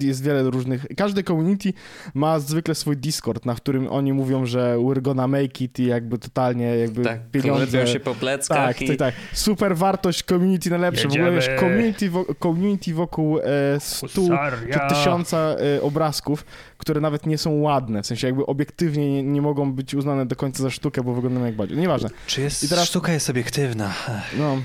jest 0.01 0.23
wiele 0.23 0.43
różnych, 0.43 0.85
każdy 0.97 1.23
community 1.23 1.73
ma 2.13 2.39
zwykle 2.39 2.75
swój 2.75 2.97
Discord, 2.97 3.45
na 3.45 3.55
którym 3.55 3.87
oni 3.87 4.13
mówią, 4.13 4.45
że 4.45 4.75
we're 4.77 5.01
gonna 5.01 5.27
make 5.27 5.61
it 5.61 5.79
i 5.79 5.85
jakby 5.85 6.17
totalnie 6.17 6.65
jakby 6.65 7.03
tak, 7.03 7.31
pieniądze. 7.31 7.87
się 7.87 7.99
po 7.99 8.15
pleckach 8.15 8.57
tak, 8.57 8.81
i... 8.81 8.87
tak, 8.87 8.97
tak. 8.97 9.15
Super 9.33 9.77
wartość 9.77 10.23
community 10.23 10.69
najlepsze. 10.69 11.03
Jedziemy. 11.03 11.25
W 11.25 11.27
ogóle 11.27 11.41
wiesz, 11.41 11.59
community, 11.59 12.09
wo 12.09 12.25
community 12.43 12.93
wokół 12.93 13.39
e, 13.39 13.43
stu 13.79 14.29
czy 14.73 14.95
tysiąca 14.95 15.37
e, 15.37 15.81
obrazków, 15.81 16.45
które 16.77 17.01
nawet 17.01 17.25
nie 17.25 17.37
są 17.37 17.51
ładne, 17.61 18.03
w 18.03 18.07
sensie 18.07 18.27
jakby 18.27 18.45
obiektywnie 18.45 19.13
nie, 19.13 19.23
nie, 19.23 19.41
mogą 19.41 19.73
być 19.73 19.95
uznane 19.95 20.25
do 20.25 20.35
końca 20.35 20.63
za 20.63 20.69
sztukę, 20.69 21.03
bo 21.03 21.13
wyglądają 21.13 21.45
jak 21.45 21.55
bardziej. 21.55 21.77
Nieważne. 21.77 22.09
Czy 22.27 22.41
jest, 22.41 22.63
I 22.63 22.69
teraz, 22.69 22.87
sztuka 22.87 23.13
jest 23.13 23.29
obiektywna? 23.29 23.93
No. 24.37 24.61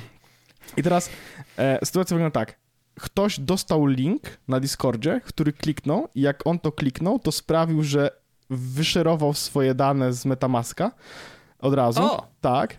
I 0.76 0.82
teraz 0.82 1.10
e, 1.58 1.86
sytuacja 1.86 2.16
wygląda 2.16 2.40
tak 2.40 2.61
ktoś 3.02 3.40
dostał 3.40 3.86
link 3.86 4.22
na 4.48 4.60
Discordzie, 4.60 5.20
który 5.24 5.52
kliknął 5.52 6.08
i 6.14 6.20
jak 6.20 6.46
on 6.46 6.58
to 6.58 6.72
kliknął, 6.72 7.18
to 7.18 7.32
sprawił, 7.32 7.82
że 7.82 8.10
wyszerował 8.50 9.34
swoje 9.34 9.74
dane 9.74 10.12
z 10.12 10.24
Metamaska 10.24 10.90
od 11.58 11.74
razu. 11.74 12.02
O, 12.02 12.26
tak. 12.40 12.78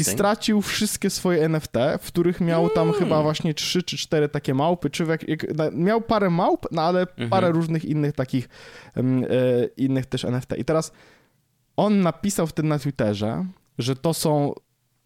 I 0.00 0.04
stracił 0.04 0.62
wszystkie 0.62 1.10
swoje 1.10 1.44
NFT, 1.44 1.74
w 2.00 2.06
których 2.06 2.40
miał 2.40 2.70
tam 2.70 2.88
mm. 2.88 3.00
chyba 3.00 3.22
właśnie 3.22 3.54
trzy 3.54 3.82
czy 3.82 3.96
cztery 3.96 4.28
takie 4.28 4.54
małpy, 4.54 4.90
czy 4.90 5.04
jak, 5.04 5.28
jak, 5.28 5.46
miał 5.72 6.00
parę 6.00 6.30
małp, 6.30 6.66
no 6.72 6.82
ale 6.82 7.00
mhm. 7.00 7.30
parę 7.30 7.52
różnych 7.52 7.84
innych 7.84 8.12
takich 8.12 8.48
e, 8.96 9.02
innych 9.76 10.06
też 10.06 10.24
NFT. 10.24 10.58
I 10.58 10.64
teraz 10.64 10.92
on 11.76 12.00
napisał 12.00 12.46
wtedy 12.46 12.68
na 12.68 12.78
Twitterze, 12.78 13.46
że 13.78 13.96
to 13.96 14.14
są 14.14 14.54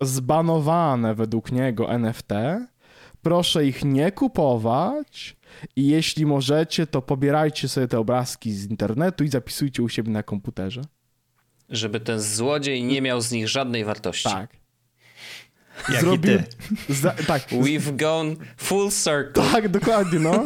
zbanowane 0.00 1.14
według 1.14 1.52
niego 1.52 1.90
NFT, 1.90 2.32
proszę 3.24 3.66
ich 3.66 3.84
nie 3.84 4.12
kupować 4.12 5.36
i 5.76 5.86
jeśli 5.86 6.26
możecie, 6.26 6.86
to 6.86 7.02
pobierajcie 7.02 7.68
sobie 7.68 7.88
te 7.88 7.98
obrazki 7.98 8.52
z 8.52 8.70
internetu 8.70 9.24
i 9.24 9.28
zapisujcie 9.28 9.82
u 9.82 9.88
siebie 9.88 10.10
na 10.10 10.22
komputerze. 10.22 10.82
Żeby 11.68 12.00
ten 12.00 12.20
złodziej 12.20 12.84
nie 12.84 13.02
miał 13.02 13.20
z 13.20 13.32
nich 13.32 13.48
żadnej 13.48 13.84
wartości. 13.84 14.28
Tak. 14.28 14.63
Jak 15.88 16.00
zrobił... 16.00 16.32
i 16.32 16.38
ty. 16.38 16.44
Za, 16.94 17.10
tak, 17.10 17.48
We've 17.48 17.96
gone 17.96 18.36
full 18.56 18.90
circle. 18.90 19.42
Tak, 19.52 19.68
dokładnie, 19.68 20.18
no. 20.18 20.44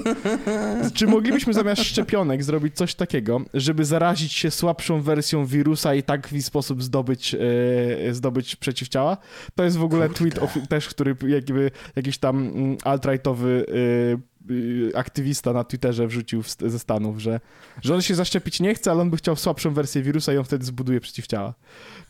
Czy 0.95 1.07
moglibyśmy 1.07 1.53
zamiast 1.53 1.83
szczepionek 1.83 2.45
zrobić 2.45 2.77
coś 2.77 2.95
takiego, 2.95 3.41
żeby 3.55 3.85
zarazić 3.85 4.33
się 4.33 4.51
słabszą 4.51 5.03
wersją 5.03 5.47
wirusa 5.47 5.95
i 5.95 6.03
tak 6.03 6.29
w 6.29 6.43
sposób 6.43 6.83
zdobyć, 6.83 7.35
e, 7.35 8.15
zdobyć 8.15 8.57
przeciwciała? 8.57 9.17
To 9.55 9.65
jest 9.65 9.77
w 9.77 9.83
ogóle 9.83 10.09
tweet 10.09 10.39
of, 10.39 10.59
też, 10.69 10.89
który 10.89 11.17
jakby 11.27 11.71
jakiś 11.97 12.19
tam 12.19 12.37
mm, 12.37 12.77
alt-rightowy 12.85 13.65
e, 13.69 14.53
y, 14.53 14.93
aktywista 14.95 15.53
na 15.53 15.65
Twitterze 15.65 16.07
wrzucił 16.07 16.43
w, 16.43 16.51
ze 16.51 16.79
Stanów, 16.79 17.19
że, 17.19 17.41
że 17.83 17.95
on 17.95 18.03
się 18.03 18.15
zaszczepić 18.15 18.61
nie 18.61 18.75
chce, 18.75 18.91
ale 18.91 19.01
on 19.01 19.11
by 19.11 19.17
chciał 19.17 19.37
słabszą 19.37 19.75
wersję 19.75 20.03
wirusa 20.03 20.33
i 20.33 20.37
on 20.37 20.45
wtedy 20.45 20.65
zbuduje 20.65 21.01
przeciwciała. 21.01 21.55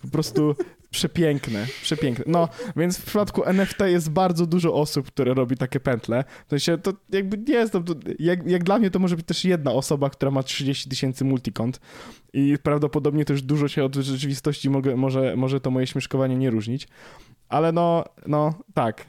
Po 0.02 0.08
prostu 0.08 0.56
przepiękne, 0.90 1.66
przepiękne. 1.82 2.24
No, 2.28 2.48
więc 2.76 2.98
w 2.98 3.04
przypadku 3.04 3.44
NFT 3.44 3.78
jest 3.86 4.10
bardzo 4.10 4.46
dużo 4.46 4.74
osób, 4.74 5.06
które 5.06 5.34
robi 5.34 5.56
takie 5.56 5.80
pętle. 5.80 6.24
W 6.46 6.50
sensie 6.50 6.78
to 6.78 6.92
jakby 7.10 7.38
nie 7.38 7.54
jest, 7.54 7.72
to, 7.72 7.82
jak, 8.18 8.46
jak 8.46 8.64
dla 8.64 8.78
mnie 8.78 8.90
to 8.90 8.98
może 8.98 9.16
być 9.16 9.26
też 9.26 9.44
jedna 9.44 9.72
osoba, 9.72 10.10
która 10.10 10.30
ma 10.30 10.42
30 10.42 10.88
tysięcy 10.88 11.24
multikont 11.24 11.80
i 12.32 12.56
prawdopodobnie 12.62 13.24
też 13.24 13.42
dużo 13.42 13.68
się 13.68 13.84
od 13.84 13.94
rzeczywistości 13.94 14.70
mogę, 14.70 14.96
może, 14.96 15.36
może 15.36 15.60
to 15.60 15.70
moje 15.70 15.86
śmieszkowanie 15.86 16.36
nie 16.36 16.50
różnić. 16.50 16.88
Ale 17.48 17.72
no, 17.72 18.04
no 18.26 18.54
tak, 18.74 19.06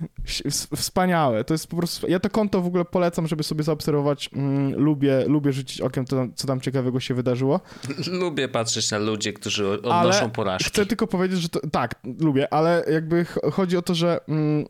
wspaniałe. 0.75 1.43
To 1.43 1.53
jest 1.53 1.67
po 1.67 1.77
prostu. 1.77 2.07
Ja 2.07 2.19
to 2.19 2.29
konto 2.29 2.61
w 2.61 2.65
ogóle 2.65 2.85
polecam, 2.85 3.27
żeby 3.27 3.43
sobie 3.43 3.63
zaobserwować. 3.63 4.29
Mm, 4.33 4.75
lubię, 4.75 5.25
lubię 5.27 5.51
rzucić 5.51 5.81
okiem, 5.81 6.05
to, 6.05 6.27
co 6.35 6.47
tam 6.47 6.61
ciekawego 6.61 6.99
się 6.99 7.13
wydarzyło. 7.13 7.59
Lubię 8.07 8.47
patrzeć 8.47 8.91
na 8.91 8.97
ludzi, 8.97 9.33
którzy 9.33 9.69
odnoszą 9.69 10.19
ale 10.19 10.29
porażki. 10.29 10.69
Chcę 10.69 10.85
tylko 10.85 11.07
powiedzieć, 11.07 11.41
że 11.41 11.49
to, 11.49 11.59
tak, 11.71 11.95
lubię, 12.19 12.53
ale 12.53 12.85
jakby 12.91 13.25
chodzi 13.51 13.77
o 13.77 13.81
to, 13.81 13.95
że 13.95 14.19
mm, 14.27 14.65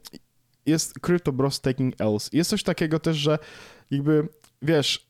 jest 0.66 1.00
Crypto 1.00 1.32
Bros 1.32 1.62
Taking 1.62 2.02
Else. 2.02 2.30
Jest 2.34 2.50
coś 2.50 2.64
takiego 2.64 3.00
też, 3.00 3.18
że 3.18 3.40
jakby 3.92 4.28
wiesz, 4.62 5.10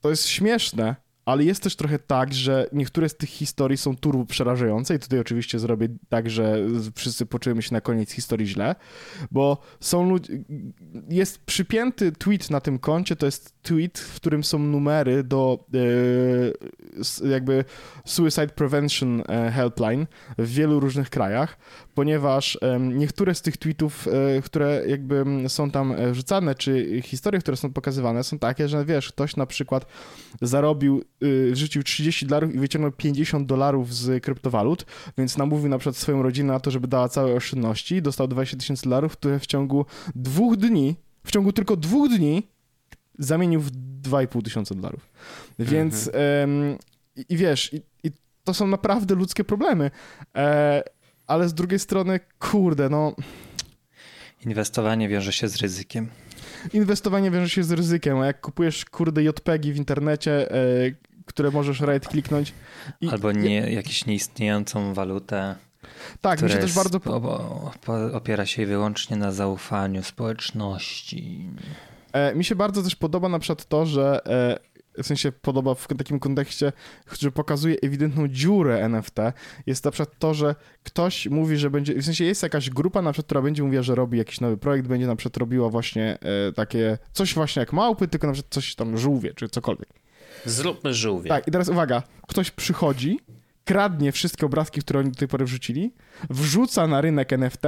to 0.00 0.10
jest 0.10 0.28
śmieszne, 0.28 0.96
ale 1.24 1.44
jest 1.44 1.62
też 1.62 1.76
trochę 1.76 1.98
tak, 1.98 2.34
że 2.34 2.66
niektóre 2.72 3.08
z 3.08 3.16
tych 3.16 3.28
historii 3.28 3.78
są 3.78 3.96
turbo 3.96 4.24
przerażające 4.24 4.94
i 4.94 4.98
tutaj 4.98 5.18
oczywiście 5.18 5.58
zrobię 5.58 5.88
tak, 6.08 6.30
że 6.30 6.58
wszyscy 6.94 7.26
poczujemy 7.26 7.62
się 7.62 7.74
na 7.74 7.80
koniec 7.80 8.10
historii 8.10 8.46
źle, 8.46 8.74
bo 9.30 9.58
są 9.80 10.08
ludzie, 10.08 10.44
jest 11.08 11.44
przypięty 11.44 12.12
tweet 12.12 12.50
na 12.50 12.60
tym 12.60 12.78
koncie, 12.78 13.16
to 13.16 13.26
jest 13.26 13.62
tweet, 13.62 13.98
w 13.98 14.16
którym 14.16 14.44
są 14.44 14.58
numery 14.58 15.24
do 15.24 15.66
e, 17.24 17.28
jakby 17.28 17.64
Suicide 18.04 18.48
Prevention 18.48 19.22
e, 19.28 19.50
Helpline 19.50 20.06
w 20.38 20.48
wielu 20.48 20.80
różnych 20.80 21.10
krajach, 21.10 21.56
ponieważ 21.94 22.58
niektóre 22.80 23.34
z 23.34 23.42
tych 23.42 23.56
tweetów, 23.56 24.08
e, 24.08 24.42
które 24.42 24.82
jakby 24.86 25.24
są 25.48 25.70
tam 25.70 25.94
wrzucane, 26.12 26.54
czy 26.54 27.00
historie, 27.02 27.40
które 27.40 27.56
są 27.56 27.72
pokazywane, 27.72 28.24
są 28.24 28.38
takie, 28.38 28.68
że 28.68 28.84
wiesz, 28.84 29.08
ktoś 29.08 29.36
na 29.36 29.46
przykład 29.46 29.86
zarobił, 30.42 31.04
wrzucił 31.50 31.82
30 31.82 32.26
dolarów 32.26 32.54
i 32.54 32.58
wyciągnął 32.58 32.92
50 32.92 33.46
dolarów 33.46 33.94
z 33.94 34.22
kryptowalut, 34.22 34.86
więc 35.18 35.38
namówił 35.38 35.68
na 35.68 35.78
przykład 35.78 35.96
swoją 35.96 36.22
rodzinę 36.22 36.52
na 36.52 36.60
to, 36.60 36.70
żeby 36.70 36.88
dała 36.88 37.08
całe 37.08 37.34
oszczędności, 37.34 38.02
dostał 38.02 38.28
20 38.28 38.56
tysięcy 38.56 38.84
dolarów, 38.84 39.12
które 39.12 39.38
w 39.38 39.46
ciągu 39.46 39.86
dwóch 40.14 40.56
dni, 40.56 40.96
w 41.24 41.30
ciągu 41.30 41.52
tylko 41.52 41.76
dwóch 41.76 42.08
dni 42.08 42.48
zamienił 43.18 43.60
w 43.60 43.70
2,5 44.02 44.42
tysiąca 44.42 44.74
dolarów. 44.74 45.08
Więc 45.58 46.06
mhm. 46.06 46.78
i, 47.16 47.24
i, 47.28 47.36
wiesz, 47.36 47.72
i, 47.72 47.82
i, 48.04 48.10
to 48.44 48.54
są 48.54 48.66
naprawdę 48.66 49.14
ludzkie 49.14 49.44
problemy. 49.44 49.90
E, 50.36 50.82
ale 51.26 51.48
z 51.48 51.54
drugiej 51.54 51.78
strony, 51.78 52.20
kurde, 52.38 52.88
no. 52.88 53.14
Inwestowanie 54.46 55.08
wiąże 55.08 55.32
się 55.32 55.48
z 55.48 55.56
ryzykiem. 55.56 56.08
Inwestowanie 56.72 57.30
wiąże 57.30 57.48
się 57.48 57.64
z 57.64 57.72
ryzykiem, 57.72 58.18
a 58.18 58.26
jak 58.26 58.40
kupujesz 58.40 58.84
kurde 58.84 59.22
JPEGi 59.22 59.72
w 59.72 59.76
internecie, 59.76 60.50
e, 60.50 60.56
które 61.26 61.50
możesz 61.50 61.80
right 61.80 62.08
kliknąć. 62.08 62.52
I, 63.00 63.08
Albo 63.08 63.32
nie, 63.32 63.72
jakąś 63.72 64.06
nieistniejącą 64.06 64.94
walutę. 64.94 65.56
Tak, 66.20 66.42
mi 66.42 66.50
się 66.50 66.58
też 66.58 66.74
bardzo. 66.74 67.00
opiera 68.12 68.46
się 68.46 68.66
wyłącznie 68.66 69.16
na 69.16 69.32
zaufaniu 69.32 70.02
społeczności. 70.02 71.50
E, 72.12 72.34
mi 72.34 72.44
się 72.44 72.54
bardzo 72.54 72.82
też 72.82 72.96
podoba 72.96 73.28
na 73.28 73.38
przykład 73.38 73.64
to, 73.68 73.86
że 73.86 74.26
e, 74.26 74.58
w 75.02 75.06
sensie 75.06 75.32
podoba 75.32 75.74
w 75.74 75.86
takim 75.86 76.20
kontekście, 76.20 76.72
że 77.20 77.30
pokazuje 77.30 77.76
ewidentną 77.82 78.28
dziurę 78.28 78.84
NFT, 78.84 79.16
jest 79.66 79.84
na 79.84 79.90
przykład 79.90 80.18
to, 80.18 80.34
że 80.34 80.54
ktoś 80.82 81.26
mówi, 81.26 81.56
że 81.56 81.70
będzie, 81.70 81.94
w 81.94 82.04
sensie 82.04 82.24
jest 82.24 82.42
jakaś 82.42 82.70
grupa 82.70 83.02
na 83.02 83.12
przykład, 83.12 83.26
która 83.26 83.42
będzie 83.42 83.62
mówiła, 83.62 83.82
że 83.82 83.94
robi 83.94 84.18
jakiś 84.18 84.40
nowy 84.40 84.56
projekt, 84.56 84.88
będzie 84.88 85.06
na 85.06 85.16
przykład 85.16 85.36
robiła 85.36 85.68
właśnie 85.68 86.18
e, 86.48 86.52
takie, 86.52 86.98
coś 87.12 87.34
właśnie 87.34 87.60
jak 87.60 87.72
małpy, 87.72 88.08
tylko 88.08 88.26
na 88.26 88.32
przykład 88.32 88.54
coś 88.54 88.74
tam 88.74 88.98
żółwie, 88.98 89.34
czy 89.34 89.48
cokolwiek. 89.48 89.88
Zróbmy 90.44 90.94
żółwie. 90.94 91.28
Tak, 91.28 91.48
i 91.48 91.50
teraz 91.50 91.68
uwaga, 91.68 92.02
ktoś 92.28 92.50
przychodzi, 92.50 93.20
kradnie 93.64 94.12
wszystkie 94.12 94.46
obrazki, 94.46 94.80
które 94.80 95.00
oni 95.00 95.10
do 95.10 95.18
tej 95.18 95.28
pory 95.28 95.44
wrzucili, 95.44 95.92
wrzuca 96.30 96.86
na 96.86 97.00
rynek 97.00 97.32
NFT 97.32 97.62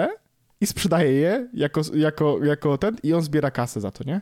i 0.61 0.67
sprzedaje 0.67 1.13
je 1.13 1.49
jako, 1.55 1.81
jako, 1.95 2.45
jako 2.45 2.79
ten 2.79 2.97
i 3.03 3.15
on 3.15 3.23
zbiera 3.23 3.51
kasę 3.51 3.81
za 3.81 3.91
to, 3.91 4.05
nie? 4.05 4.21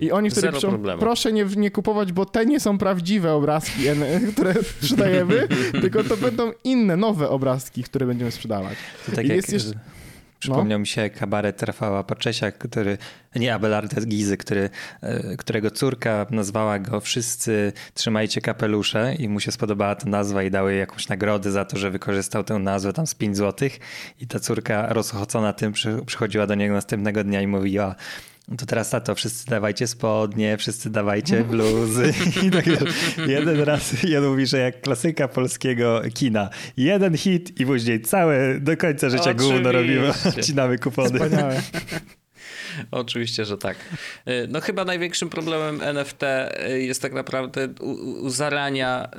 I 0.00 0.12
oni 0.12 0.30
wtedy 0.30 0.40
Zero 0.40 0.56
piszą, 0.56 0.68
problemu. 0.68 1.00
proszę 1.00 1.32
nie, 1.32 1.44
nie 1.44 1.70
kupować, 1.70 2.12
bo 2.12 2.26
te 2.26 2.46
nie 2.46 2.60
są 2.60 2.78
prawdziwe 2.78 3.32
obrazki, 3.32 3.82
które 4.32 4.54
sprzedajemy, 4.54 5.48
tylko 5.82 6.04
to 6.04 6.16
będą 6.16 6.52
inne, 6.64 6.96
nowe 6.96 7.28
obrazki, 7.28 7.82
które 7.82 8.06
będziemy 8.06 8.30
sprzedawać. 8.30 8.78
To 9.06 9.12
tak 9.12 9.24
I 9.24 9.28
jak... 9.28 9.36
jest 9.36 9.52
jeszcze... 9.52 9.93
Przypomniał 10.38 10.78
no. 10.78 10.80
mi 10.80 10.86
się 10.86 11.10
kabaret 11.10 11.62
Rafała 11.62 12.04
Paczesiak, 12.04 12.58
który, 12.58 12.98
nie 13.36 13.54
Abelarda 13.54 14.00
Gizy, 14.00 14.36
który, 14.36 14.70
e, 15.02 15.36
którego 15.36 15.70
córka 15.70 16.26
nazwała 16.30 16.78
go 16.78 17.00
Wszyscy 17.00 17.72
trzymajcie 17.94 18.40
kapelusze 18.40 19.14
i 19.14 19.28
mu 19.28 19.40
się 19.40 19.52
spodobała 19.52 19.94
ta 19.94 20.08
nazwa 20.08 20.42
i 20.42 20.50
dały 20.50 20.74
jakąś 20.74 21.08
nagrodę 21.08 21.50
za 21.50 21.64
to, 21.64 21.78
że 21.78 21.90
wykorzystał 21.90 22.44
tę 22.44 22.54
nazwę 22.54 22.92
tam 22.92 23.06
z 23.06 23.14
5 23.14 23.36
złotych 23.36 23.78
i 24.20 24.26
ta 24.26 24.40
córka 24.40 24.92
rozochocona 24.92 25.52
tym 25.52 25.72
przychodziła 26.06 26.46
do 26.46 26.54
niego 26.54 26.74
następnego 26.74 27.24
dnia 27.24 27.40
i 27.40 27.46
mówiła 27.46 27.94
to 28.58 28.66
teraz 28.66 28.90
tato, 28.90 29.14
wszyscy 29.14 29.50
dawajcie 29.50 29.86
spodnie, 29.86 30.56
wszyscy 30.56 30.90
dawajcie 30.90 31.44
bluzy. 31.44 32.12
I 32.46 32.50
tak 32.50 32.64
jeden 33.26 33.60
raz, 33.60 34.02
jeden 34.02 34.30
mówi, 34.30 34.46
że 34.46 34.58
jak 34.58 34.80
klasyka 34.80 35.28
polskiego 35.28 36.02
kina. 36.14 36.50
Jeden 36.76 37.16
hit 37.16 37.60
i 37.60 37.66
później 37.66 38.00
całe, 38.00 38.60
do 38.60 38.76
końca 38.76 39.10
życia 39.10 39.22
Oczywiście. 39.22 39.52
gówno 39.52 39.72
robimy, 39.72 40.12
odcinamy 40.28 40.78
kupony. 40.78 41.10
Wspaniałe. 41.10 41.62
Oczywiście, 42.90 43.44
że 43.44 43.58
tak. 43.58 43.76
Y, 44.28 44.46
no 44.48 44.60
chyba 44.60 44.84
największym 44.84 45.30
problemem 45.30 45.80
NFT 45.82 46.22
y, 46.22 46.82
jest 46.82 47.02
tak 47.02 47.12
naprawdę 47.12 47.68
u, 47.80 47.90
u 48.24 48.30
zarania 48.30 49.10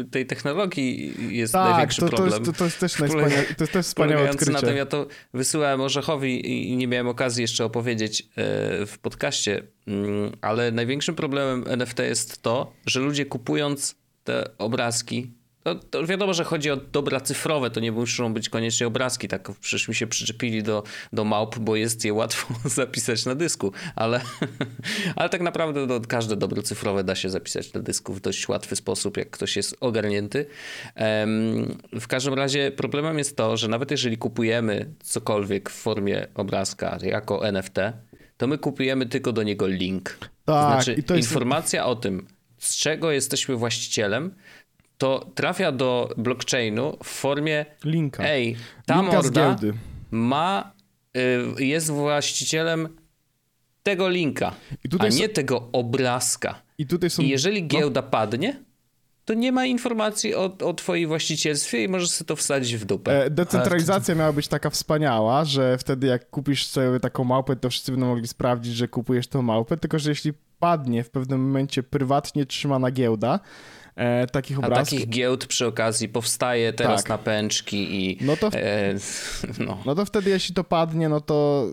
y, 0.00 0.04
tej 0.04 0.26
technologii 0.26 1.14
jest 1.36 1.52
tak, 1.52 1.70
największy 1.70 2.00
to, 2.00 2.08
problem. 2.08 2.44
To 2.44 2.48
jest, 2.48 2.58
to 2.58 2.64
jest 2.64 2.80
też 2.80 2.98
najwspania... 2.98 3.36
to 3.56 3.64
jest 3.64 3.72
też 3.72 3.86
wspaniałe 3.86 4.30
odkrycie. 4.30 4.52
na 4.52 4.60
tym, 4.60 4.76
ja 4.76 4.86
to 4.86 5.06
wysyłałem 5.34 5.80
Orzechowi 5.80 6.70
i 6.70 6.76
nie 6.76 6.86
miałem 6.86 7.08
okazji 7.08 7.42
jeszcze 7.42 7.64
opowiedzieć 7.64 8.28
w 8.86 8.94
podcaście, 9.02 9.62
mm, 9.86 10.32
ale 10.40 10.72
największym 10.72 11.14
problemem 11.14 11.64
NFT 11.66 11.98
jest 11.98 12.42
to, 12.42 12.72
że 12.86 13.00
ludzie 13.00 13.26
kupując 13.26 13.94
te 14.24 14.50
obrazki 14.58 15.39
no, 15.64 15.74
to 15.74 16.06
wiadomo, 16.06 16.34
że 16.34 16.44
chodzi 16.44 16.70
o 16.70 16.76
dobra 16.76 17.20
cyfrowe, 17.20 17.70
to 17.70 17.80
nie 17.80 17.92
muszą 17.92 18.34
być 18.34 18.48
koniecznie 18.48 18.86
obrazki, 18.86 19.28
tak 19.28 19.48
mi 19.88 19.94
się 19.94 20.06
przyczepili 20.06 20.62
do, 20.62 20.82
do 21.12 21.24
małp, 21.24 21.58
bo 21.58 21.76
jest 21.76 22.04
je 22.04 22.12
łatwo 22.12 22.54
zapisać 22.68 23.26
na 23.26 23.34
dysku, 23.34 23.72
ale, 23.96 24.20
ale 25.16 25.28
tak 25.28 25.40
naprawdę 25.40 25.86
no, 25.86 26.00
każde 26.00 26.36
dobro 26.36 26.62
cyfrowe 26.62 27.04
da 27.04 27.14
się 27.14 27.30
zapisać 27.30 27.72
na 27.72 27.80
dysku 27.80 28.14
w 28.14 28.20
dość 28.20 28.48
łatwy 28.48 28.76
sposób, 28.76 29.16
jak 29.16 29.30
ktoś 29.30 29.56
jest 29.56 29.76
ogarnięty. 29.80 30.46
W 32.00 32.06
każdym 32.08 32.34
razie 32.34 32.70
problemem 32.70 33.18
jest 33.18 33.36
to, 33.36 33.56
że 33.56 33.68
nawet 33.68 33.90
jeżeli 33.90 34.18
kupujemy 34.18 34.94
cokolwiek 35.02 35.70
w 35.70 35.82
formie 35.82 36.26
obrazka 36.34 36.98
jako 37.02 37.48
NFT, 37.48 37.76
to 38.36 38.46
my 38.46 38.58
kupujemy 38.58 39.06
tylko 39.06 39.32
do 39.32 39.42
niego 39.42 39.66
link. 39.66 40.18
Tak, 40.20 40.30
to 40.44 40.82
znaczy 40.84 41.02
to 41.02 41.16
jest... 41.16 41.30
informacja 41.30 41.86
o 41.86 41.96
tym, 41.96 42.26
z 42.60 42.76
czego 42.76 43.12
jesteśmy 43.12 43.56
właścicielem, 43.56 44.34
to 45.00 45.30
trafia 45.34 45.72
do 45.72 46.08
blockchainu 46.16 46.96
w 47.04 47.08
formie 47.08 47.66
linka. 47.84 48.24
Ej, 48.24 48.56
ta 48.86 49.00
Linka 49.00 49.16
morda 49.16 49.56
ma, 50.10 50.72
y, 51.58 51.64
jest 51.64 51.90
właścicielem 51.90 52.88
tego 53.82 54.08
linka, 54.08 54.54
a 54.98 55.08
nie 55.08 55.26
są... 55.26 55.32
tego 55.32 55.68
obrazka. 55.72 56.62
I, 56.78 56.86
tutaj 56.86 57.10
są... 57.10 57.22
I 57.22 57.28
jeżeli 57.28 57.62
no. 57.62 57.68
giełda 57.68 58.00
no. 58.00 58.08
padnie, 58.08 58.64
to 59.24 59.34
nie 59.34 59.52
ma 59.52 59.66
informacji 59.66 60.34
o, 60.34 60.56
o 60.64 60.74
twojej 60.74 61.06
właścicielstwie 61.06 61.84
i 61.84 61.88
możesz 61.88 62.10
sobie 62.10 62.26
to 62.26 62.36
wsadzić 62.36 62.76
w 62.76 62.84
dupę. 62.84 63.24
E, 63.24 63.30
decentralizacja 63.30 64.14
miała 64.14 64.32
być 64.32 64.48
taka 64.48 64.70
wspaniała, 64.70 65.44
że 65.44 65.78
wtedy 65.78 66.06
jak 66.06 66.30
kupisz 66.30 66.66
sobie 66.66 67.00
taką 67.00 67.24
małpę, 67.24 67.56
to 67.56 67.70
wszyscy 67.70 67.92
będą 67.92 68.06
mogli 68.06 68.28
sprawdzić, 68.28 68.74
że 68.74 68.88
kupujesz 68.88 69.26
tą 69.26 69.42
małpę, 69.42 69.76
tylko 69.76 69.98
że 69.98 70.10
jeśli 70.10 70.32
padnie 70.58 71.04
w 71.04 71.10
pewnym 71.10 71.40
momencie 71.40 71.82
prywatnie 71.82 72.46
trzymana 72.46 72.90
giełda, 72.90 73.40
e, 74.00 74.26
takich 74.26 74.56
A 74.56 74.66
obrazków. 74.66 74.90
takich 74.98 75.08
giełd 75.08 75.46
przy 75.46 75.66
okazji 75.66 76.08
powstaje 76.08 76.72
teraz 76.72 77.02
Tak. 77.02 77.08
na 77.08 77.18
pęczki 77.18 77.76
i... 78.10 78.18
No 78.24 78.36
to, 78.36 78.48
E, 78.54 78.94
no. 79.66 79.78
no 79.86 79.94
to 79.94 80.04
wtedy, 80.04 80.30
jeśli 80.30 80.54
to 80.54 80.64
padnie, 80.64 81.08
no 81.08 81.20
to, 81.20 81.66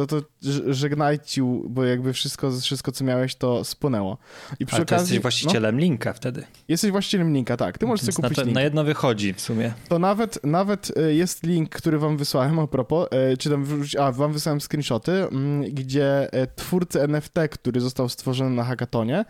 no 0.00 0.06
to 0.06 0.20
ż- 0.42 0.62
żegnaj 0.76 1.18
ci, 1.24 1.42
bo 1.68 1.84
jakby 1.84 2.12
wszystko, 2.12 2.50
wszystko 2.60 2.92
co 2.92 3.04
miałeś, 3.04 3.34
to 3.34 3.64
spłynęło. 3.64 4.18
I 4.60 4.66
przy 4.66 4.76
Ale 4.76 4.82
okazji. 4.84 5.02
jesteś 5.04 5.20
właścicielem 5.22 5.80
linka 5.80 6.12
wtedy. 6.12 6.40
No, 6.40 6.46
jesteś 6.68 6.90
właścicielem 6.90 7.32
linka, 7.32 7.56
tak. 7.56 7.78
Ty 7.78 7.86
możesz 7.86 8.06
Więc 8.06 8.14
sobie 8.16 8.22
na, 8.22 8.28
kupić 8.28 8.36
to, 8.38 8.44
link. 8.44 8.54
na 8.54 8.62
jedno 8.62 8.84
wychodzi 8.84 9.32
w 9.34 9.40
sumie. 9.40 9.72
To 9.88 9.98
nawet, 9.98 10.44
nawet 10.44 10.92
e, 10.96 11.14
jest 11.14 11.42
link, 11.42 11.70
który 11.70 11.98
wam 11.98 12.16
wysłałem 12.16 12.58
a 12.58 12.66
propos, 12.66 13.08
e, 13.10 13.36
czy 13.36 13.50
tam, 13.50 13.66
a 14.00 14.12
wam 14.12 14.32
wysłałem 14.32 14.60
screenshoty, 14.60 15.12
mm, 15.12 15.62
gdzie 15.62 16.32
e, 16.32 16.46
twórcy 16.46 17.02
NFT, 17.02 17.34
który 17.50 17.80
został 17.80 18.08
stworzony 18.08 18.50
na 18.56 18.64
hackatonie, 18.64 19.24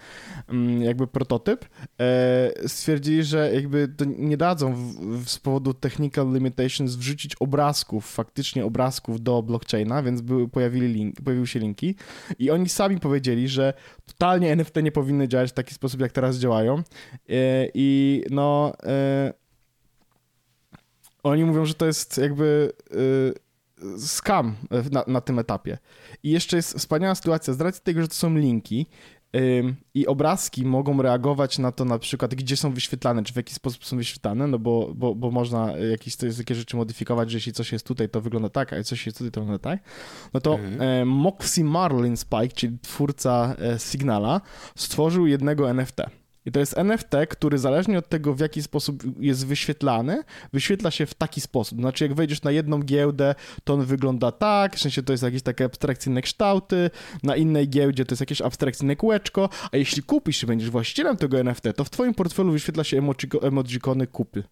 mm, 0.48 0.82
jakby 0.82 1.06
prototyp, 1.06 1.64
stwierdzili, 2.66 3.24
że 3.24 3.50
jakby 3.54 3.88
to 3.96 4.04
nie 4.04 4.36
dadzą 4.36 4.74
w, 4.74 5.28
z 5.30 5.38
powodu 5.38 5.74
technical 5.74 6.32
limitations 6.32 6.94
wrzucić 6.96 7.34
obrazków, 7.40 8.10
faktycznie 8.10 8.64
obrazków 8.64 9.22
do 9.22 9.42
blockchaina, 9.42 10.02
więc 10.02 10.20
były, 10.20 10.48
pojawili 10.60 10.88
link, 10.88 11.20
pojawiły 11.24 11.46
się 11.46 11.58
linki 11.58 11.94
i 12.38 12.50
oni 12.50 12.68
sami 12.68 13.00
powiedzieli, 13.00 13.48
że 13.48 13.72
totalnie 14.06 14.52
NFT 14.52 14.76
nie 14.82 14.92
powinny 14.92 15.28
działać 15.28 15.50
w 15.50 15.54
taki 15.54 15.74
sposób, 15.74 16.00
jak 16.00 16.12
teraz 16.12 16.36
działają 16.36 16.78
e, 16.78 16.82
i 17.74 18.22
no... 18.30 18.72
E, 18.82 19.32
oni 21.22 21.44
mówią, 21.44 21.64
że 21.64 21.74
to 21.74 21.86
jest 21.86 22.18
jakby 22.18 22.72
y, 22.94 23.98
skam 23.98 24.56
na, 24.92 25.04
na 25.06 25.20
tym 25.20 25.38
etapie. 25.38 25.78
I 26.22 26.30
jeszcze 26.30 26.56
jest 26.56 26.78
wspaniała 26.78 27.14
sytuacja, 27.14 27.54
z 27.54 27.60
racji 27.60 27.82
tego, 27.82 28.00
że 28.00 28.08
to 28.08 28.14
są 28.14 28.34
linki 28.34 28.86
i 29.94 30.06
obrazki 30.06 30.64
mogą 30.64 31.02
reagować 31.02 31.58
na 31.58 31.72
to 31.72 31.84
na 31.84 31.98
przykład, 31.98 32.34
gdzie 32.34 32.56
są 32.56 32.72
wyświetlane, 32.72 33.22
czy 33.22 33.32
w 33.32 33.36
jaki 33.36 33.54
sposób 33.54 33.84
są 33.84 33.96
wyświetlane, 33.96 34.46
no 34.46 34.58
bo, 34.58 34.92
bo, 34.94 35.14
bo 35.14 35.30
można 35.30 35.72
jakieś 35.76 36.16
takie 36.16 36.54
rzeczy 36.54 36.76
modyfikować, 36.76 37.30
że 37.30 37.36
jeśli 37.36 37.52
coś 37.52 37.72
jest 37.72 37.86
tutaj, 37.86 38.08
to 38.08 38.20
wygląda 38.20 38.48
tak, 38.48 38.72
a 38.72 38.76
jeśli 38.76 38.88
coś 38.88 39.06
jest 39.06 39.18
tutaj, 39.18 39.30
to 39.30 39.40
wygląda 39.40 39.62
tak. 39.62 39.80
No 40.34 40.40
to 40.40 40.54
Mhm. 40.54 40.82
e, 40.82 41.04
Moxie 41.04 41.64
Marlin 41.64 42.16
Spike, 42.16 42.48
czyli 42.48 42.78
twórca 42.82 43.56
e, 43.58 43.78
Signala, 43.78 44.40
stworzył 44.76 45.26
jednego 45.26 45.70
NFT. 45.70 45.96
I 46.46 46.52
to 46.52 46.60
jest 46.60 46.78
NFT, 46.78 47.10
który 47.28 47.58
zależnie 47.58 47.98
od 47.98 48.08
tego, 48.08 48.34
w 48.34 48.40
jaki 48.40 48.62
sposób 48.62 49.02
jest 49.18 49.46
wyświetlany, 49.46 50.22
wyświetla 50.52 50.90
się 50.90 51.06
w 51.06 51.14
taki 51.14 51.40
sposób. 51.40 51.78
Znaczy, 51.78 52.04
jak 52.04 52.14
wejdziesz 52.14 52.42
na 52.42 52.50
jedną 52.50 52.82
giełdę, 52.82 53.34
to 53.64 53.74
on 53.74 53.84
wygląda 53.84 54.32
tak, 54.32 54.76
w 54.76 54.80
sensie 54.80 55.02
to 55.02 55.12
jest 55.12 55.22
jakieś 55.22 55.42
takie 55.42 55.64
abstrakcyjne 55.64 56.22
kształty, 56.22 56.90
na 57.22 57.36
innej 57.36 57.68
giełdzie 57.68 58.04
to 58.04 58.12
jest 58.12 58.20
jakieś 58.20 58.42
abstrakcyjne 58.42 58.96
kółeczko, 58.96 59.48
a 59.72 59.76
jeśli 59.76 60.02
kupisz 60.02 60.42
i 60.42 60.46
będziesz 60.46 60.70
właścicielem 60.70 61.16
tego 61.16 61.40
NFT, 61.40 61.64
to 61.76 61.84
w 61.84 61.90
twoim 61.90 62.14
portfelu 62.14 62.52
wyświetla 62.52 62.84
się 62.84 63.02
emojiko- 63.02 63.46
emojikony 63.46 64.06
kupy. 64.06 64.44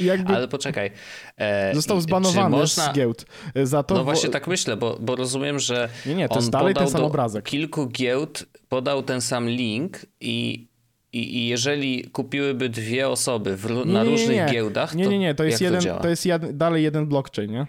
Jakby 0.00 0.34
Ale 0.34 0.48
poczekaj. 0.48 0.90
E, 1.36 1.74
został 1.74 2.00
zbanowany 2.00 2.56
można... 2.56 2.92
z 2.92 2.94
giełd 2.96 3.26
za 3.64 3.82
to. 3.82 3.94
No 3.94 4.00
bo- 4.00 4.04
właśnie 4.04 4.28
tak 4.28 4.46
myślę, 4.46 4.76
bo, 4.76 4.98
bo 5.00 5.16
rozumiem, 5.16 5.58
że 5.58 5.88
Nie, 6.06 6.14
nie, 6.14 6.28
to 6.28 6.34
on 6.34 6.40
jest 6.40 6.50
dalej 6.50 6.74
ten 6.74 6.88
sam 6.88 7.04
obrazek. 7.04 7.44
kilku 7.44 7.86
giełd, 7.86 8.46
podał 8.68 9.02
ten 9.02 9.20
sam 9.20 9.48
link 9.48 10.06
i, 10.20 10.68
i, 11.12 11.46
jeżeli 11.48 12.04
kupiłyby 12.04 12.68
dwie 12.68 13.08
osoby 13.08 13.56
w, 13.56 13.70
na 13.70 13.84
nie, 13.84 13.92
nie, 13.92 14.04
różnych 14.04 14.36
nie. 14.36 14.52
giełdach, 14.52 14.94
Nie, 14.94 15.06
nie, 15.06 15.18
nie, 15.18 15.34
to 15.34 15.44
jest 15.44 15.60
jeden, 15.60 15.80
działa? 15.80 16.00
to 16.00 16.08
jest 16.08 16.26
jed, 16.26 16.56
dalej 16.56 16.82
jeden 16.84 17.06
blockchain, 17.06 17.50
nie? 17.52 17.66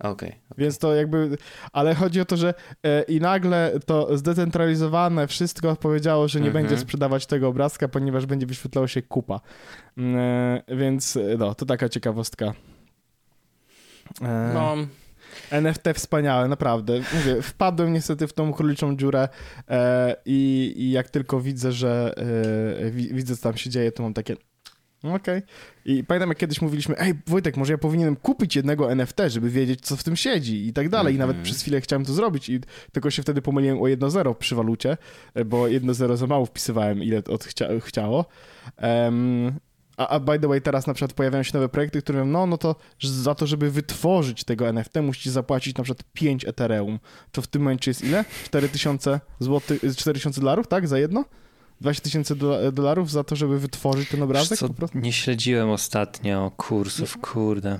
Okej. 0.00 0.34
Więc 0.58 0.78
to 0.78 0.94
jakby, 0.94 1.38
ale 1.72 1.94
chodzi 1.94 2.20
o 2.20 2.24
to, 2.24 2.36
że 2.36 2.54
e, 2.82 3.02
i 3.02 3.20
nagle 3.20 3.72
to 3.86 4.16
zdecentralizowane 4.18 5.26
wszystko 5.26 5.76
powiedziało, 5.76 6.28
że 6.28 6.40
nie 6.40 6.46
Mhm. 6.46 6.64
będzie 6.64 6.78
sprzedawać 6.82 7.26
tego 7.26 7.48
obrazka, 7.48 7.88
ponieważ 7.88 8.26
będzie 8.26 8.46
wyświetlało 8.46 8.86
się 8.86 9.02
kupa. 9.02 9.40
Mm, 9.96 10.16
E, 10.66 10.76
więc 10.76 11.16
e, 11.16 11.20
no, 11.38 11.54
to 11.54 11.66
taka 11.66 11.88
ciekawostka. 11.88 12.54
E, 14.22 14.50
No, 14.54 14.76
NFT 15.50 15.82
wspaniałe, 15.94 16.48
naprawdę. 16.48 17.00
Mówię, 17.14 17.42
wpadłem 17.42 17.92
niestety 17.92 18.26
w 18.26 18.32
tą 18.32 18.52
króliczą 18.52 18.96
dziurę 18.96 19.28
e, 19.68 20.16
i, 20.24 20.74
i 20.76 20.90
jak 20.90 21.10
tylko 21.10 21.40
widzę, 21.40 21.72
że 21.72 22.14
e, 22.86 22.90
wi, 22.90 23.14
widzę, 23.14 23.36
co 23.36 23.42
tam 23.42 23.56
się 23.56 23.70
dzieje, 23.70 23.92
to 23.92 24.02
mam 24.02 24.14
takie 24.14 24.36
okej. 25.02 25.42
I 25.84 26.04
pamiętam, 26.04 26.28
jak 26.28 26.38
kiedyś 26.38 26.62
mówiliśmy, 26.62 26.98
ej 26.98 27.14
Wojtek, 27.26 27.56
może 27.56 27.72
ja 27.72 27.78
powinienem 27.78 28.16
kupić 28.16 28.56
jednego 28.56 28.92
NFT, 28.92 29.16
żeby 29.26 29.50
wiedzieć, 29.50 29.80
co 29.80 29.96
w 29.96 30.04
tym 30.04 30.16
siedzi 30.16 30.66
i 30.66 30.72
tak 30.72 30.88
dalej. 30.88 31.14
I 31.14 31.18
nawet 31.18 31.36
Mhm. 31.36 31.44
przez 31.44 31.62
chwilę 31.62 31.80
chciałem 31.80 32.04
to 32.04 32.12
zrobić 32.12 32.48
i 32.48 32.60
tylko 32.92 33.10
się 33.10 33.22
wtedy 33.22 33.42
pomyliłem 33.42 33.78
o 33.78 33.82
1.0 33.88 34.34
przy 34.34 34.54
walucie, 34.54 34.96
e, 35.34 35.44
bo 35.44 35.68
1.0 35.68 36.16
za 36.16 36.26
mało 36.26 36.46
wpisywałem, 36.46 37.02
ile 37.02 37.22
od 37.24 37.44
chcia, 37.44 37.68
chciało. 37.80 38.24
Em, 38.76 39.52
a, 39.96 40.08
a 40.08 40.20
by 40.20 40.38
the 40.38 40.48
way, 40.48 40.60
teraz 40.62 40.86
na 40.86 40.94
przykład 40.94 41.12
pojawiają 41.12 41.42
się 41.42 41.50
nowe 41.54 41.68
projekty, 41.68 42.02
które 42.02 42.18
mówią, 42.18 42.32
no, 42.32 42.46
no 42.46 42.58
to 42.58 42.76
za 43.00 43.34
to, 43.34 43.46
żeby 43.46 43.70
wytworzyć 43.70 44.44
tego 44.44 44.68
NFT, 44.68 44.94
musicie 45.02 45.30
zapłacić 45.30 45.76
na 45.76 45.84
przykład 45.84 46.04
5 46.12 46.44
Ethereum. 46.44 46.98
To 47.32 47.42
w 47.42 47.46
tym 47.46 47.62
momencie 47.62 47.90
jest 47.90 48.04
ile? 48.04 48.24
4000 48.44 49.20
zł, 49.40 49.78
4000 49.96 50.40
dolarów, 50.40 50.66
tak? 50.68 50.88
Za 50.88 50.98
jedno? 50.98 51.24
20 51.80 52.04
tysięcy 52.04 52.34
dola- 52.36 52.72
dolarów 52.72 53.10
za 53.10 53.24
to, 53.24 53.36
żeby 53.36 53.58
wytworzyć 53.58 54.08
ten 54.08 54.22
obrazek? 54.22 54.58
Co, 54.58 54.68
Po 54.68 54.74
prostu? 54.74 54.98
nie 54.98 55.12
śledziłem 55.12 55.70
ostatnio 55.70 56.52
kursów, 56.56 57.18
kurde. 57.18 57.78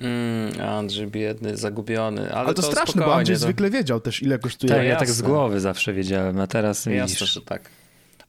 mm, 0.00 0.60
Andrzej 0.68 1.06
biedny, 1.06 1.56
zagubiony, 1.56 2.20
ale, 2.20 2.32
Ale 2.46 2.54
to, 2.54 2.62
straszne, 2.62 3.04
bo 3.04 3.14
Andrzej 3.14 3.36
to- 3.36 3.40
zwykle 3.40 3.70
wiedział 3.70 4.00
też, 4.00 4.22
ile 4.22 4.38
kosztuje. 4.38 4.72
Tak, 4.74 4.84
ja 4.86 4.96
tak 4.96 5.08
z 5.08 5.10
jasne. 5.18 5.28
głowy 5.28 5.60
zawsze 5.60 5.92
wiedziałem, 5.92 6.40
a 6.40 6.46
teraz 6.46 6.86
Jasne, 6.86 7.02
widzisz. 7.06 7.34
że 7.34 7.40
tak. 7.40 7.70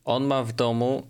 On 0.06 0.26
ma 0.26 0.43
w 0.43 0.54
domu 0.54 1.08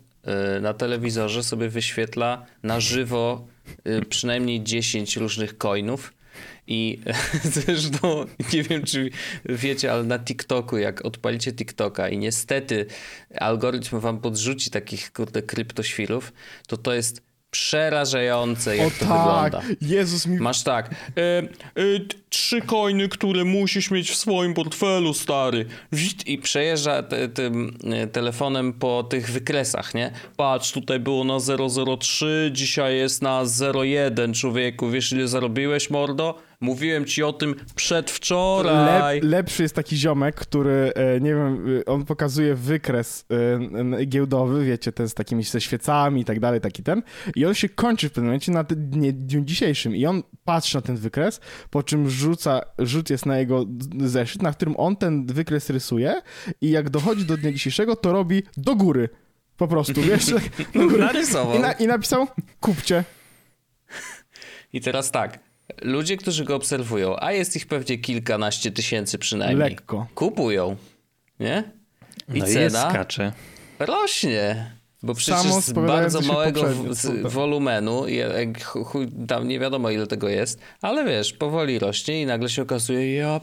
y, 0.56 0.60
na 0.60 0.74
telewizorze 0.74 1.42
sobie 1.42 1.68
wyświetla 1.68 2.46
na 2.62 2.80
żywo 2.80 3.44
y, 3.86 4.04
przynajmniej 4.08 4.62
10 4.62 5.16
różnych 5.16 5.58
coinów. 5.58 6.12
I 6.66 7.00
zresztą 7.54 8.26
nie 8.52 8.62
wiem, 8.62 8.82
czy 8.82 9.10
wiecie, 9.44 9.92
ale 9.92 10.04
na 10.04 10.18
TikToku, 10.18 10.78
jak 10.78 11.04
odpalicie 11.04 11.52
TikToka 11.52 12.08
i 12.08 12.18
niestety 12.18 12.86
algorytm 13.38 14.00
wam 14.00 14.20
podrzuci 14.20 14.70
takich 14.70 15.12
kurde 15.12 15.42
kryptoświrów, 15.42 16.32
to 16.66 16.76
to 16.76 16.94
jest 16.94 17.31
przerażające, 17.52 18.76
jak 18.76 18.86
o 18.86 18.90
to 18.90 18.96
tak, 18.98 19.08
wygląda. 19.08 19.62
Jezus 19.80 20.26
mi... 20.26 20.38
Masz 20.38 20.62
tak. 20.62 20.90
E, 20.90 21.38
e, 21.38 21.46
trzy 22.28 22.60
coiny, 22.60 23.08
które 23.08 23.44
musisz 23.44 23.90
mieć 23.90 24.10
w 24.10 24.14
swoim 24.14 24.54
portfelu, 24.54 25.14
stary. 25.14 25.66
I 26.26 26.38
przejeżdża 26.38 27.02
te, 27.02 27.28
tym 27.28 27.78
e, 27.84 28.06
telefonem 28.06 28.72
po 28.72 29.02
tych 29.02 29.30
wykresach, 29.30 29.94
nie? 29.94 30.12
Patrz, 30.36 30.72
tutaj 30.72 31.00
było 31.00 31.24
na 31.24 31.38
003, 31.98 32.50
dzisiaj 32.54 32.96
jest 32.96 33.22
na 33.22 33.42
01, 33.74 34.34
człowieku. 34.34 34.90
Wiesz, 34.90 35.12
ile 35.12 35.28
zarobiłeś, 35.28 35.90
mordo? 35.90 36.38
Mówiłem 36.62 37.04
ci 37.04 37.22
o 37.22 37.32
tym 37.32 37.54
przedwczoraj. 37.74 39.20
Lep, 39.20 39.30
lepszy 39.30 39.62
jest 39.62 39.74
taki 39.74 39.96
ziomek, 39.96 40.34
który, 40.34 40.92
e, 40.94 41.20
nie 41.20 41.34
wiem, 41.34 41.78
e, 41.80 41.84
on 41.84 42.04
pokazuje 42.04 42.54
wykres 42.54 43.24
e, 44.00 44.06
giełdowy, 44.06 44.64
wiecie, 44.64 44.92
ten 44.92 45.08
z 45.08 45.14
takimi 45.14 45.44
ze 45.44 45.60
świecami 45.60 46.20
i 46.20 46.24
tak 46.24 46.40
dalej, 46.40 46.60
taki 46.60 46.82
ten. 46.82 47.02
I 47.36 47.46
on 47.46 47.54
się 47.54 47.68
kończy 47.68 48.08
w 48.08 48.12
pewnym 48.12 48.26
momencie 48.26 48.52
na 48.52 48.64
dnie, 48.64 49.12
dniu 49.12 49.40
dzisiejszym. 49.40 49.96
I 49.96 50.06
on 50.06 50.22
patrzy 50.44 50.76
na 50.76 50.82
ten 50.82 50.96
wykres, 50.96 51.40
po 51.70 51.82
czym 51.82 52.10
rzuca, 52.10 52.60
rzut 52.78 53.10
jest 53.10 53.26
na 53.26 53.38
jego 53.38 53.66
zeszyt, 54.00 54.42
na 54.42 54.52
którym 54.52 54.74
on 54.76 54.96
ten 54.96 55.26
wykres 55.26 55.70
rysuje 55.70 56.22
i 56.60 56.70
jak 56.70 56.90
dochodzi 56.90 57.24
do 57.24 57.36
dnia 57.36 57.52
dzisiejszego, 57.52 57.96
to 57.96 58.12
robi 58.12 58.42
do 58.56 58.76
góry. 58.76 59.08
Po 59.56 59.68
prostu, 59.68 60.02
wiesz? 60.10 60.26
tak. 60.26 60.74
Narysował. 60.98 61.56
I, 61.56 61.60
na, 61.60 61.72
I 61.72 61.86
napisał, 61.86 62.26
kupcie. 62.60 63.04
I 64.72 64.80
teraz 64.80 65.10
tak. 65.10 65.51
Ludzie, 65.82 66.16
którzy 66.16 66.44
go 66.44 66.56
obserwują, 66.56 67.16
a 67.20 67.32
jest 67.32 67.56
ich 67.56 67.66
pewnie 67.66 67.98
kilkanaście 67.98 68.70
tysięcy 68.72 69.18
przynajmniej, 69.18 69.70
Lekko. 69.70 70.06
kupują, 70.14 70.76
nie? 71.40 71.64
I 72.18 72.22
No 72.28 72.34
i 72.36 72.38
jest 72.38 72.52
cena 72.52 72.90
skacze. 72.90 73.32
rośnie. 73.78 74.70
Bo 75.04 75.14
przecież 75.14 75.42
Samo 75.42 75.60
z 75.60 75.72
bardzo 75.72 76.20
małego 76.20 76.62
w- 76.64 77.28
wolumenu, 77.32 78.06
i 78.08 78.18
chuj, 78.84 79.08
tam 79.28 79.48
nie 79.48 79.58
wiadomo 79.60 79.90
ile 79.90 80.06
tego 80.06 80.28
jest, 80.28 80.60
ale 80.82 81.04
wiesz, 81.04 81.32
powoli 81.32 81.78
rośnie 81.78 82.22
i 82.22 82.26
nagle 82.26 82.48
się 82.48 82.62
okazuje, 82.62 83.14
ja 83.14 83.40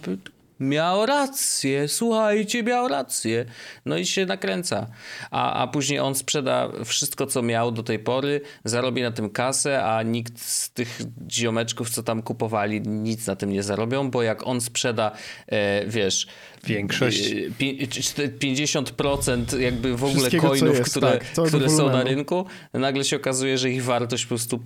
miał 0.59 1.05
rację, 1.05 1.87
słuchajcie, 1.87 2.63
miał 2.63 2.87
rację. 2.87 3.45
No 3.85 3.97
i 3.97 4.05
się 4.05 4.25
nakręca. 4.25 4.87
A, 5.31 5.53
a 5.63 5.67
później 5.67 5.99
on 5.99 6.15
sprzeda 6.15 6.71
wszystko, 6.85 7.25
co 7.25 7.41
miał 7.41 7.71
do 7.71 7.83
tej 7.83 7.99
pory, 7.99 8.41
zarobi 8.63 9.01
na 9.01 9.11
tym 9.11 9.29
kasę, 9.29 9.83
a 9.83 10.03
nikt 10.03 10.41
z 10.41 10.71
tych 10.71 11.01
ziomeczków, 11.31 11.89
co 11.89 12.03
tam 12.03 12.21
kupowali, 12.21 12.81
nic 12.81 13.27
na 13.27 13.35
tym 13.35 13.49
nie 13.49 13.63
zarobią, 13.63 14.11
bo 14.11 14.23
jak 14.23 14.47
on 14.47 14.61
sprzeda, 14.61 15.11
e, 15.47 15.85
wiesz... 15.87 16.27
Większość. 16.63 17.31
e, 17.31 17.51
pi- 17.57 17.87
czte- 17.87 18.29
50% 18.39 19.59
jakby 19.59 19.97
w 19.97 20.03
ogóle 20.03 20.31
coinów, 20.31 20.77
jest, 20.77 20.91
które, 20.91 21.11
tak, 21.11 21.47
które 21.47 21.69
są 21.69 21.89
na 21.89 22.03
rynku, 22.03 22.45
nagle 22.73 23.03
się 23.03 23.15
okazuje, 23.15 23.57
że 23.57 23.69
ich 23.69 23.83
wartość 23.83 24.25
po 24.25 24.29
prostu 24.29 24.59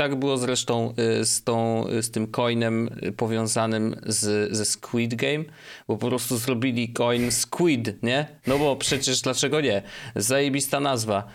tak 0.00 0.16
było 0.16 0.36
zresztą 0.36 0.94
y, 1.20 1.24
z, 1.24 1.44
tą, 1.44 1.88
y, 1.88 2.02
z 2.02 2.10
tym 2.10 2.26
coinem 2.26 2.90
y, 3.02 3.12
powiązanym 3.12 3.96
z, 4.06 4.52
ze 4.56 4.64
Squid 4.64 5.14
Game, 5.14 5.44
bo 5.88 5.96
po 5.96 6.08
prostu 6.08 6.36
zrobili 6.36 6.92
coin 6.92 7.30
Squid, 7.30 8.02
nie? 8.02 8.26
No 8.46 8.58
bo 8.58 8.76
przecież 8.76 9.20
dlaczego 9.20 9.60
nie? 9.60 9.82
Zajebista 10.16 10.80
nazwa. 10.80 11.26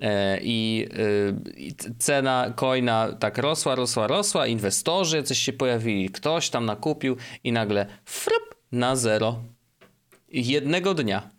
E, 0.00 0.38
I, 0.42 0.88
I, 1.56 1.74
cena 1.98 2.52
coina 2.56 3.12
tak 3.12 3.38
rosła, 3.38 3.74
rosła, 3.74 4.06
rosła, 4.06 4.46
inwestorzy 4.46 5.22
coś 5.22 5.38
się 5.38 5.52
pojawili, 5.52 6.10
ktoś 6.10 6.50
tam 6.50 6.66
nakupił 6.66 7.16
i 7.44 7.52
nagle 7.52 7.86
frup 8.04 8.54
na 8.72 8.96
zero. 8.96 9.42
Jednego 10.28 10.94
dnia. 10.94 11.30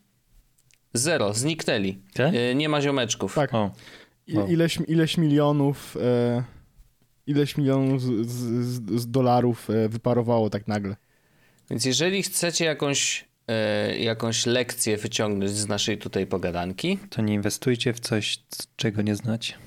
Zero, 0.93 1.34
zniknęli. 1.34 1.97
Tak? 2.13 2.34
Nie 2.55 2.69
ma 2.69 2.82
ziomeczków. 2.82 3.36
Tak. 3.36 3.53
O. 3.53 3.71
I, 4.28 4.34
ileś, 4.34 4.80
ileś 4.88 5.17
milionów, 5.17 5.97
e, 6.01 6.57
ileś 7.28 7.57
milionów 7.57 8.01
z, 8.01 8.28
z, 8.28 9.01
z 9.01 9.11
dolarów 9.11 9.69
e, 9.69 9.89
wyparowało 9.89 10.49
tak 10.49 10.67
nagle. 10.67 10.95
Więc 11.69 11.86
jeżeli 11.86 12.23
chcecie 12.23 12.65
jakąś, 12.65 13.25
e, 13.47 13.97
jakąś 13.97 14.45
lekcję 14.45 14.97
wyciągnąć 14.97 15.51
z 15.51 15.67
naszej 15.67 15.97
tutaj 15.97 16.28
pogadanki, 16.28 16.99
To 17.09 17.21
nie 17.21 17.34
inwestujcie 17.34 17.93
w 17.93 17.99
coś, 17.99 18.39
czego 18.75 19.01
nie 19.01 19.15
znacie. 19.15 19.66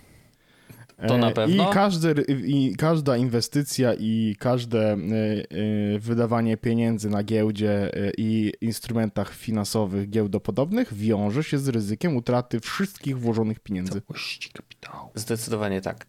To 1.08 1.18
na 1.18 1.30
E, 1.30 1.32
pewno. 1.32 1.70
I, 1.70 1.74
każde, 1.74 2.12
I 2.28 2.74
każda 2.78 3.16
inwestycja 3.16 3.94
i 3.94 4.36
każde 4.38 4.92
e, 4.92 4.96
e, 4.96 5.98
wydawanie 5.98 6.56
pieniędzy 6.56 7.10
na 7.10 7.22
giełdzie 7.22 7.90
i 8.18 8.52
instrumentach 8.60 9.34
finansowych 9.34 10.10
giełdopodobnych 10.10 10.94
wiąże 10.94 11.44
się 11.44 11.58
z 11.58 11.68
ryzykiem 11.68 12.16
utraty 12.16 12.60
wszystkich 12.60 13.18
włożonych 13.18 13.60
pieniędzy. 13.60 14.00
Całości 14.00 14.50
kapitału. 14.50 15.10
zdecydowanie 15.14 15.80
tak. 15.80 16.06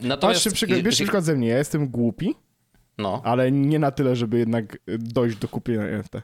Natomiast... 0.00 0.20
Patrzcie, 0.20 0.50
przykład, 0.50 0.80
bierz 0.80 0.94
przykład 0.94 1.24
ze 1.24 1.36
mnie, 1.36 1.48
ja 1.48 1.58
jestem 1.58 1.88
głupi, 1.88 2.34
No, 2.98 3.22
ale 3.24 3.52
nie 3.52 3.78
na 3.78 3.90
tyle, 3.90 4.16
żeby 4.16 4.38
jednak 4.38 4.78
dojść 4.98 5.36
do 5.36 5.48
kupienia 5.48 5.82
NFT. 5.82 6.14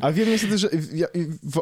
A 0.00 0.12
wiem 0.12 0.28
niestety, 0.28 0.58
że 0.58 0.68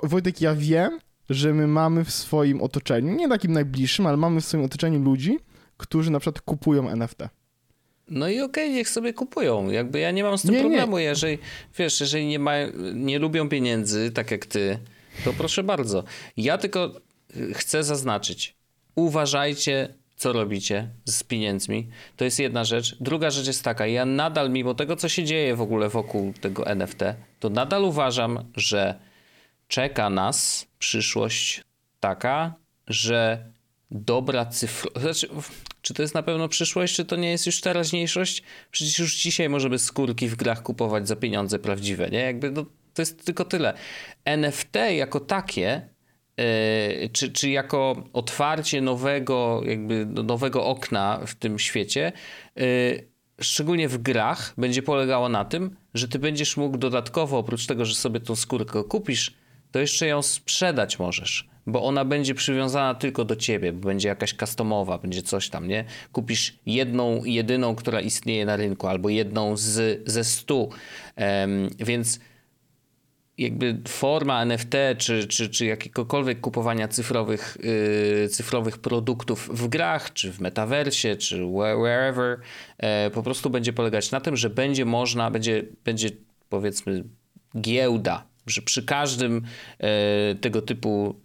Wojtek, 0.02 0.40
ja 0.40 0.54
wiem, 0.54 0.98
że 1.30 1.54
my 1.54 1.66
mamy 1.66 2.04
w 2.04 2.10
swoim 2.10 2.62
otoczeniu, 2.62 3.14
nie 3.16 3.28
takim 3.28 3.52
najbliższym, 3.52 4.06
ale 4.06 4.16
mamy 4.16 4.40
w 4.40 4.44
swoim 4.44 4.64
otoczeniu 4.64 4.98
ludzi, 5.02 5.38
którzy 5.76 6.10
na 6.10 6.20
przykład 6.20 6.40
kupują 6.44 6.88
NFT. 6.88 7.18
no 8.08 8.28
i 8.28 8.40
okej, 8.40 8.70
niech 8.70 8.88
sobie 8.88 9.12
kupują. 9.14 9.70
Jakby 9.70 9.98
ja 10.00 10.10
nie 10.10 10.22
mam 10.22 10.38
z 10.38 10.42
tym 10.42 10.50
Nie, 10.50 10.56
nie. 10.56 10.62
problemu. 10.62 10.98
Jeżeli, 10.98 11.38
wiesz, 11.78 12.00
jeżeli 12.00 12.26
nie, 12.26 12.38
mają, 12.38 12.68
nie 12.94 13.18
lubią 13.18 13.48
pieniędzy, 13.48 14.10
tak 14.10 14.30
jak 14.30 14.46
ty, 14.46 14.78
to 15.24 15.32
proszę 15.32 15.62
bardzo. 15.62 16.04
Ja 16.36 16.58
tylko 16.58 16.92
y, 17.36 17.54
chcę 17.54 17.84
zaznaczyć. 17.84 18.54
Uważajcie, 18.94 19.94
co 20.16 20.32
robicie 20.32 20.88
z 21.04 21.22
pieniędzmi. 21.22 21.88
To 22.16 22.24
jest 22.24 22.38
jedna 22.38 22.64
rzecz. 22.64 22.96
Druga 23.00 23.30
rzecz 23.30 23.46
jest 23.46 23.62
taka. 23.64 23.86
Ja 23.86 24.04
nadal, 24.04 24.50
mimo 24.50 24.74
tego, 24.74 24.96
co 24.96 25.08
się 25.08 25.24
dzieje 25.24 25.56
w 25.56 25.60
ogóle 25.60 25.88
wokół 25.88 26.32
tego 26.40 26.66
NFT, 26.66 26.98
to 27.40 27.50
nadal 27.50 27.84
uważam, 27.84 28.38
że 28.56 28.94
czeka 29.70 30.10
nas 30.10 30.66
przyszłość 30.78 31.64
taka, 32.00 32.54
że 32.86 33.44
dobra 33.90 34.46
cyfrowa. 34.46 35.00
Znaczy, 35.00 35.28
czy 35.82 35.94
to 35.94 36.02
jest 36.02 36.14
na 36.14 36.22
pewno 36.22 36.48
przyszłość, 36.48 36.94
czy 36.94 37.04
to 37.04 37.16
nie 37.16 37.30
jest 37.30 37.46
już 37.46 37.60
teraźniejszość? 37.60 38.42
Przecież 38.70 38.98
już 38.98 39.16
dzisiaj 39.16 39.48
możemy 39.48 39.78
skórki 39.78 40.28
w 40.28 40.36
grach 40.36 40.62
kupować 40.62 41.08
za 41.08 41.16
pieniądze 41.16 41.58
prawdziwe, 41.58 42.10
nie? 42.10 42.18
Jakby 42.18 42.50
no, 42.50 42.64
to 42.94 43.02
jest 43.02 43.24
tylko 43.24 43.44
tyle. 43.44 43.74
NFT 44.24 44.74
jako 44.96 45.20
takie, 45.20 45.88
yy, 46.36 47.08
czy, 47.12 47.32
czy 47.32 47.50
jako 47.50 48.04
otwarcie 48.12 48.80
nowego, 48.80 49.62
jakby 49.64 50.06
no, 50.06 50.22
nowego 50.22 50.64
okna 50.66 51.20
w 51.26 51.34
tym 51.34 51.58
świecie, 51.58 52.12
yy, 52.56 53.08
szczególnie 53.40 53.88
w 53.88 53.98
grach, 53.98 54.54
będzie 54.58 54.82
polegało 54.82 55.28
na 55.28 55.44
tym, 55.44 55.76
że 55.94 56.08
ty 56.08 56.18
będziesz 56.18 56.56
mógł 56.56 56.78
dodatkowo, 56.78 57.38
oprócz 57.38 57.66
tego, 57.66 57.84
że 57.84 57.94
sobie 57.94 58.20
tą 58.20 58.36
skórkę 58.36 58.84
kupisz, 58.84 59.39
to 59.72 59.78
jeszcze 59.78 60.06
ją 60.06 60.22
sprzedać 60.22 60.98
możesz, 60.98 61.48
bo 61.66 61.82
ona 61.84 62.04
będzie 62.04 62.34
przywiązana 62.34 62.94
tylko 62.94 63.24
do 63.24 63.36
ciebie, 63.36 63.72
bo 63.72 63.88
będzie 63.88 64.08
jakaś 64.08 64.34
customowa, 64.34 64.98
będzie 64.98 65.22
coś 65.22 65.48
tam, 65.48 65.68
nie? 65.68 65.84
Kupisz 66.12 66.58
jedną, 66.66 67.24
jedyną, 67.24 67.74
która 67.74 68.00
istnieje 68.00 68.46
na 68.46 68.56
rynku, 68.56 68.86
albo 68.86 69.08
jedną 69.08 69.56
z, 69.56 70.02
ze 70.10 70.24
stu, 70.24 70.70
Em, 71.16 71.70
więc 71.78 72.20
jakby 73.38 73.78
forma 73.88 74.42
NFT, 74.42 74.74
czy, 74.98 75.26
czy, 75.26 75.48
czy 75.48 75.66
jakiegokolwiek 75.66 76.40
kupowania 76.40 76.88
cyfrowych, 76.88 77.58
yy, 78.22 78.28
cyfrowych 78.28 78.78
produktów 78.78 79.48
w 79.52 79.68
grach, 79.68 80.12
czy 80.12 80.32
w 80.32 80.40
metaversie, 80.40 81.16
czy 81.16 81.36
where- 81.36 81.82
wherever, 81.82 82.40
e, 82.78 83.10
po 83.10 83.22
prostu 83.22 83.50
będzie 83.50 83.72
polegać 83.72 84.10
na 84.10 84.20
tym, 84.20 84.36
że 84.36 84.50
będzie 84.50 84.84
można, 84.84 85.30
będzie, 85.30 85.62
będzie 85.84 86.10
powiedzmy 86.48 87.04
giełda, 87.60 88.29
że 88.46 88.62
przy 88.62 88.82
każdym 88.82 89.42
e, 89.78 90.34
tego 90.34 90.62
typu 90.62 91.20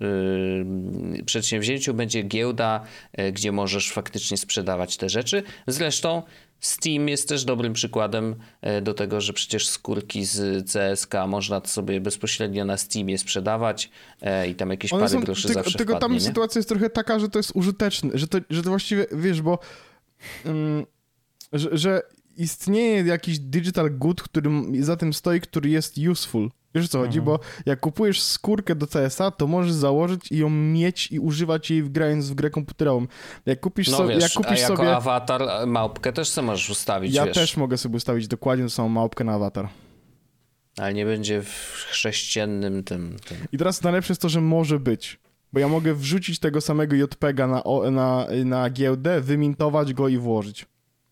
e, 1.20 1.24
przedsięwzięciu 1.24 1.94
będzie 1.94 2.24
giełda, 2.24 2.84
e, 3.14 3.32
gdzie 3.32 3.52
możesz 3.52 3.92
faktycznie 3.92 4.38
sprzedawać 4.38 4.98
te 4.98 5.10
rzeczy. 5.10 5.44
Zresztą 5.68 6.24
Steam 6.60 7.10
jest 7.10 7.30
też 7.30 7.46
dobrym 7.46 7.74
przykładem 7.74 8.36
do 8.82 8.94
tego, 8.94 9.22
że 9.22 9.34
przecież 9.34 9.68
skórki 9.68 10.26
z 10.26 10.66
CSK 10.72 11.14
można 11.28 11.62
sobie 11.66 12.02
bezpośrednio 12.02 12.66
na 12.66 12.78
Steamie 12.78 13.18
sprzedawać 13.18 13.90
i 14.50 14.56
tam 14.56 14.70
jakieś 14.70 14.94
One 14.94 15.04
parę 15.04 15.14
są, 15.14 15.20
groszy 15.20 15.48
tylko, 15.48 15.64
zawsze 15.64 15.78
tylko 15.78 16.00
tam 16.00 16.14
nie? 16.14 16.20
sytuacja 16.22 16.60
jest 16.60 16.70
trochę 16.70 16.90
taka, 16.90 17.20
że 17.20 17.30
to 17.30 17.40
jest 17.40 17.52
użyteczne, 17.56 18.10
że 18.14 18.28
to, 18.28 18.38
że 18.50 18.64
to 18.64 18.70
właściwie, 18.70 19.06
wiesz, 19.12 19.42
bo 19.42 19.60
mm, 20.46 20.86
że, 21.54 21.78
że 21.78 22.02
istnieje 22.38 23.02
jakiś 23.02 23.40
digital 23.40 23.92
good, 23.92 24.22
który 24.22 24.50
za 24.80 24.98
tym 24.98 25.14
stoi, 25.14 25.42
który 25.42 25.70
jest 25.70 25.98
useful. 25.98 26.50
Wiesz 26.76 26.86
o 26.86 26.88
co 26.88 27.00
chodzi? 27.00 27.22
Bo 27.22 27.40
jak 27.66 27.80
kupujesz 27.80 28.22
skórkę 28.22 28.76
do 28.76 28.88
CSA, 28.88 29.32
to 29.32 29.48
możesz 29.48 29.74
założyć 29.74 30.32
i 30.32 30.38
ją 30.38 30.50
mieć 30.50 31.12
i 31.12 31.20
używać 31.20 31.72
jej 31.72 31.84
grając 31.90 32.30
w 32.30 32.34
grę 32.36 32.50
komputerową. 32.50 33.08
Jak 33.46 33.60
kupisz, 33.60 33.88
No 33.88 33.98
sobie, 33.98 34.14
wiesz, 34.14 34.24
jak 34.24 34.32
kupisz 34.46 34.62
jako 34.62 34.76
sobie... 34.78 34.96
awatar 34.96 35.42
e, 35.42 35.66
małpkę 35.66 36.14
też 36.14 36.28
sobie 36.30 36.48
możesz 36.48 36.70
ustawić, 36.70 37.16
Ja 37.16 37.26
wiesz. 37.26 37.36
też 37.36 37.58
mogę 37.58 37.78
sobie 37.78 37.96
ustawić 37.98 38.28
dokładnie 38.28 38.66
tą 38.66 38.70
samą 38.70 38.90
małpkę 38.90 39.24
na 39.24 39.34
awatar. 39.34 39.70
Ale 40.78 40.94
nie 40.94 41.06
będzie 41.06 41.42
w 41.42 41.86
chrześcijannym 41.92 42.84
tym, 42.84 43.16
tym. 43.26 43.38
I 43.52 43.58
teraz 43.58 43.82
najlepsze 43.84 44.12
jest 44.12 44.22
to, 44.22 44.30
że 44.30 44.42
może 44.42 44.80
być. 44.80 45.20
Bo 45.54 45.60
ja 45.60 45.68
mogę 45.68 45.94
wrzucić 45.94 46.40
tego 46.40 46.62
samego 46.62 46.96
JPEGa 46.96 47.48
na, 47.48 47.64
na, 47.92 48.28
na 48.46 48.70
giełdę, 48.70 49.22
wymintować 49.22 49.94
go 49.94 50.08
i 50.08 50.18
włożyć. 50.18 50.66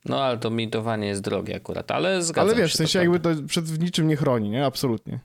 No 0.06 0.24
ale 0.24 0.38
to 0.38 0.50
mintowanie 0.50 1.08
jest 1.08 1.22
drogie 1.22 1.56
akurat, 1.56 1.92
ale 1.92 2.24
zgadzam 2.24 2.50
Ale 2.50 2.58
wiesz, 2.62 2.72
się. 2.72 2.76
w 2.76 2.78
sensie 2.78 3.00
to 3.00 3.04
jakby 3.04 3.20
to 3.20 3.30
przed 3.48 3.80
niczym 3.82 4.08
nie 4.08 4.16
chroni, 4.16 4.50
nie? 4.50 4.66
Absolutnie. 4.66 5.20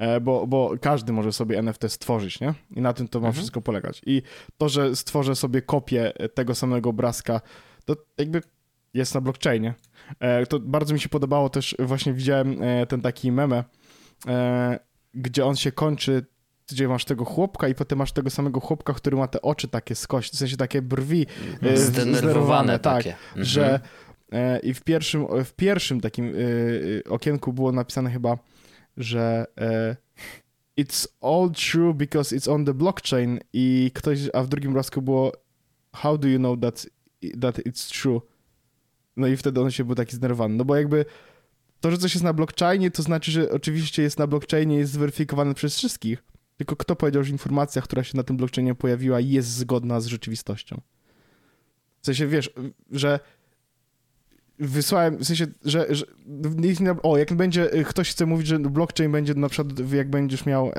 E, 0.00 0.20
bo, 0.20 0.46
bo 0.46 0.74
każdy 0.80 1.12
może 1.12 1.32
sobie 1.32 1.58
NFT 1.58 1.92
stworzyć, 1.92 2.40
nie? 2.40 2.54
I 2.76 2.80
na 2.80 2.92
tym 2.92 3.08
to 3.08 3.20
ma 3.20 3.26
Mhm. 3.26 3.34
wszystko 3.34 3.60
polegać. 3.60 4.02
I 4.06 4.22
to, 4.58 4.68
że 4.68 4.96
stworzę 4.96 5.36
sobie 5.36 5.62
kopię 5.62 6.12
tego 6.34 6.54
samego 6.54 6.90
obrazka, 6.90 7.40
to 7.84 7.96
jakby 8.18 8.42
jest 8.94 9.14
na 9.14 9.20
blockchainie. 9.20 9.74
E, 10.20 10.46
to 10.46 10.60
bardzo 10.60 10.94
mi 10.94 11.00
się 11.00 11.08
podobało 11.08 11.48
też, 11.48 11.76
właśnie 11.78 12.12
widziałem 12.12 12.62
e, 12.62 12.86
ten 12.86 13.00
taki 13.02 13.32
meme, 13.32 13.64
e, 14.26 14.78
gdzie 15.14 15.46
on 15.46 15.56
się 15.56 15.72
kończy, 15.72 16.26
gdzie 16.70 16.88
masz 16.88 17.04
tego 17.04 17.24
chłopka 17.24 17.68
i 17.68 17.74
potem 17.74 17.98
masz 17.98 18.12
tego 18.12 18.30
samego 18.30 18.60
chłopka, 18.60 18.92
który 18.92 19.16
ma 19.16 19.28
te 19.28 19.42
oczy 19.42 19.68
takie 19.68 19.94
skoś, 19.94 20.30
w 20.30 20.36
sensie 20.36 20.56
takie 20.56 20.82
brwi 20.82 21.26
e, 21.62 21.76
Zdenerwowane 21.76 22.78
tak, 22.78 22.96
takie. 22.96 23.10
Mhm. 23.10 23.44
że 23.44 23.80
e, 24.32 24.58
i 24.58 24.74
w 24.74 24.82
pierwszym, 24.82 25.26
w 25.44 25.52
pierwszym 25.52 26.00
takim 26.00 26.26
e, 26.26 26.30
e, 27.06 27.10
okienku 27.10 27.52
było 27.52 27.72
napisane 27.72 28.10
chyba, 28.10 28.38
że 28.96 29.46
e, 29.58 29.96
it's 30.78 31.08
all 31.20 31.50
true 31.50 31.94
because 31.94 32.36
it's 32.36 32.52
on 32.52 32.64
the 32.64 32.74
blockchain 32.74 33.40
i 33.52 33.90
ktoś, 33.94 34.18
a 34.32 34.42
w 34.42 34.48
drugim 34.48 34.70
obrazku 34.70 35.02
było 35.02 35.32
how 35.92 36.18
do 36.18 36.28
you 36.28 36.38
know 36.38 36.60
that, 36.60 36.86
that 37.40 37.58
it's 37.58 38.02
true? 38.02 38.20
No 39.16 39.26
i 39.26 39.36
wtedy 39.36 39.60
on 39.60 39.70
się 39.70 39.84
był 39.84 39.94
taki 39.94 40.16
zdenerwowany, 40.16 40.54
no 40.54 40.64
bo 40.64 40.76
jakby 40.76 41.04
to, 41.80 41.90
że 41.90 41.98
coś 41.98 42.14
jest 42.14 42.24
na 42.24 42.32
blockchainie, 42.32 42.90
to 42.90 43.02
znaczy, 43.02 43.30
że 43.30 43.50
oczywiście 43.50 44.02
jest 44.02 44.18
na 44.18 44.26
blockchainie, 44.26 44.76
jest 44.76 44.92
zweryfikowane 44.92 45.54
przez 45.54 45.76
wszystkich, 45.76 46.22
tylko 46.56 46.76
kto 46.76 46.96
powiedział, 46.96 47.24
że 47.24 47.32
informacja, 47.32 47.82
która 47.82 48.04
się 48.04 48.16
na 48.16 48.22
tym 48.22 48.36
blockchainie 48.36 48.74
pojawiła, 48.74 49.20
jest 49.20 49.48
zgodna 49.48 50.00
z 50.00 50.06
rzeczywistością? 50.06 50.80
W 52.00 52.06
sensie, 52.06 52.26
wiesz, 52.26 52.50
że 52.90 53.20
wysłałem, 54.60 55.16
w 55.16 55.24
sensie, 55.24 55.46
że, 55.64 55.94
że 55.94 56.06
o, 57.02 57.18
jak 57.18 57.34
będzie, 57.34 57.70
ktoś 57.84 58.10
chce 58.10 58.26
mówić, 58.26 58.46
że 58.46 58.58
blockchain 58.58 59.12
będzie 59.12 59.34
na 59.34 59.48
przykład, 59.48 59.92
jak 59.92 60.10
będziesz 60.10 60.46
miał 60.46 60.72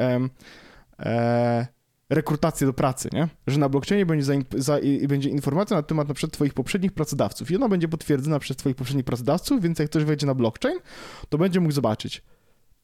e, 0.99 1.67
rekrutację 2.09 2.67
do 2.67 2.73
pracy, 2.73 3.09
nie? 3.13 3.27
Że 3.47 3.59
na 3.59 3.69
blockchainie 3.69 4.05
będzie, 4.05 4.25
za, 4.25 4.33
za, 4.55 4.79
i 4.79 5.07
będzie 5.07 5.29
informacja 5.29 5.77
na 5.77 5.83
temat 5.83 6.07
na 6.07 6.13
przykład 6.13 6.33
twoich 6.33 6.53
poprzednich 6.53 6.91
pracodawców 6.91 7.51
i 7.51 7.55
ona 7.55 7.69
będzie 7.69 7.87
potwierdzona 7.87 8.39
przez 8.39 8.57
twoich 8.57 8.75
poprzednich 8.75 9.05
pracodawców, 9.05 9.61
więc 9.61 9.79
jak 9.79 9.89
ktoś 9.89 10.03
wejdzie 10.03 10.27
na 10.27 10.33
blockchain, 10.33 10.79
to 11.29 11.37
będzie 11.37 11.59
mógł 11.59 11.73
zobaczyć. 11.73 12.23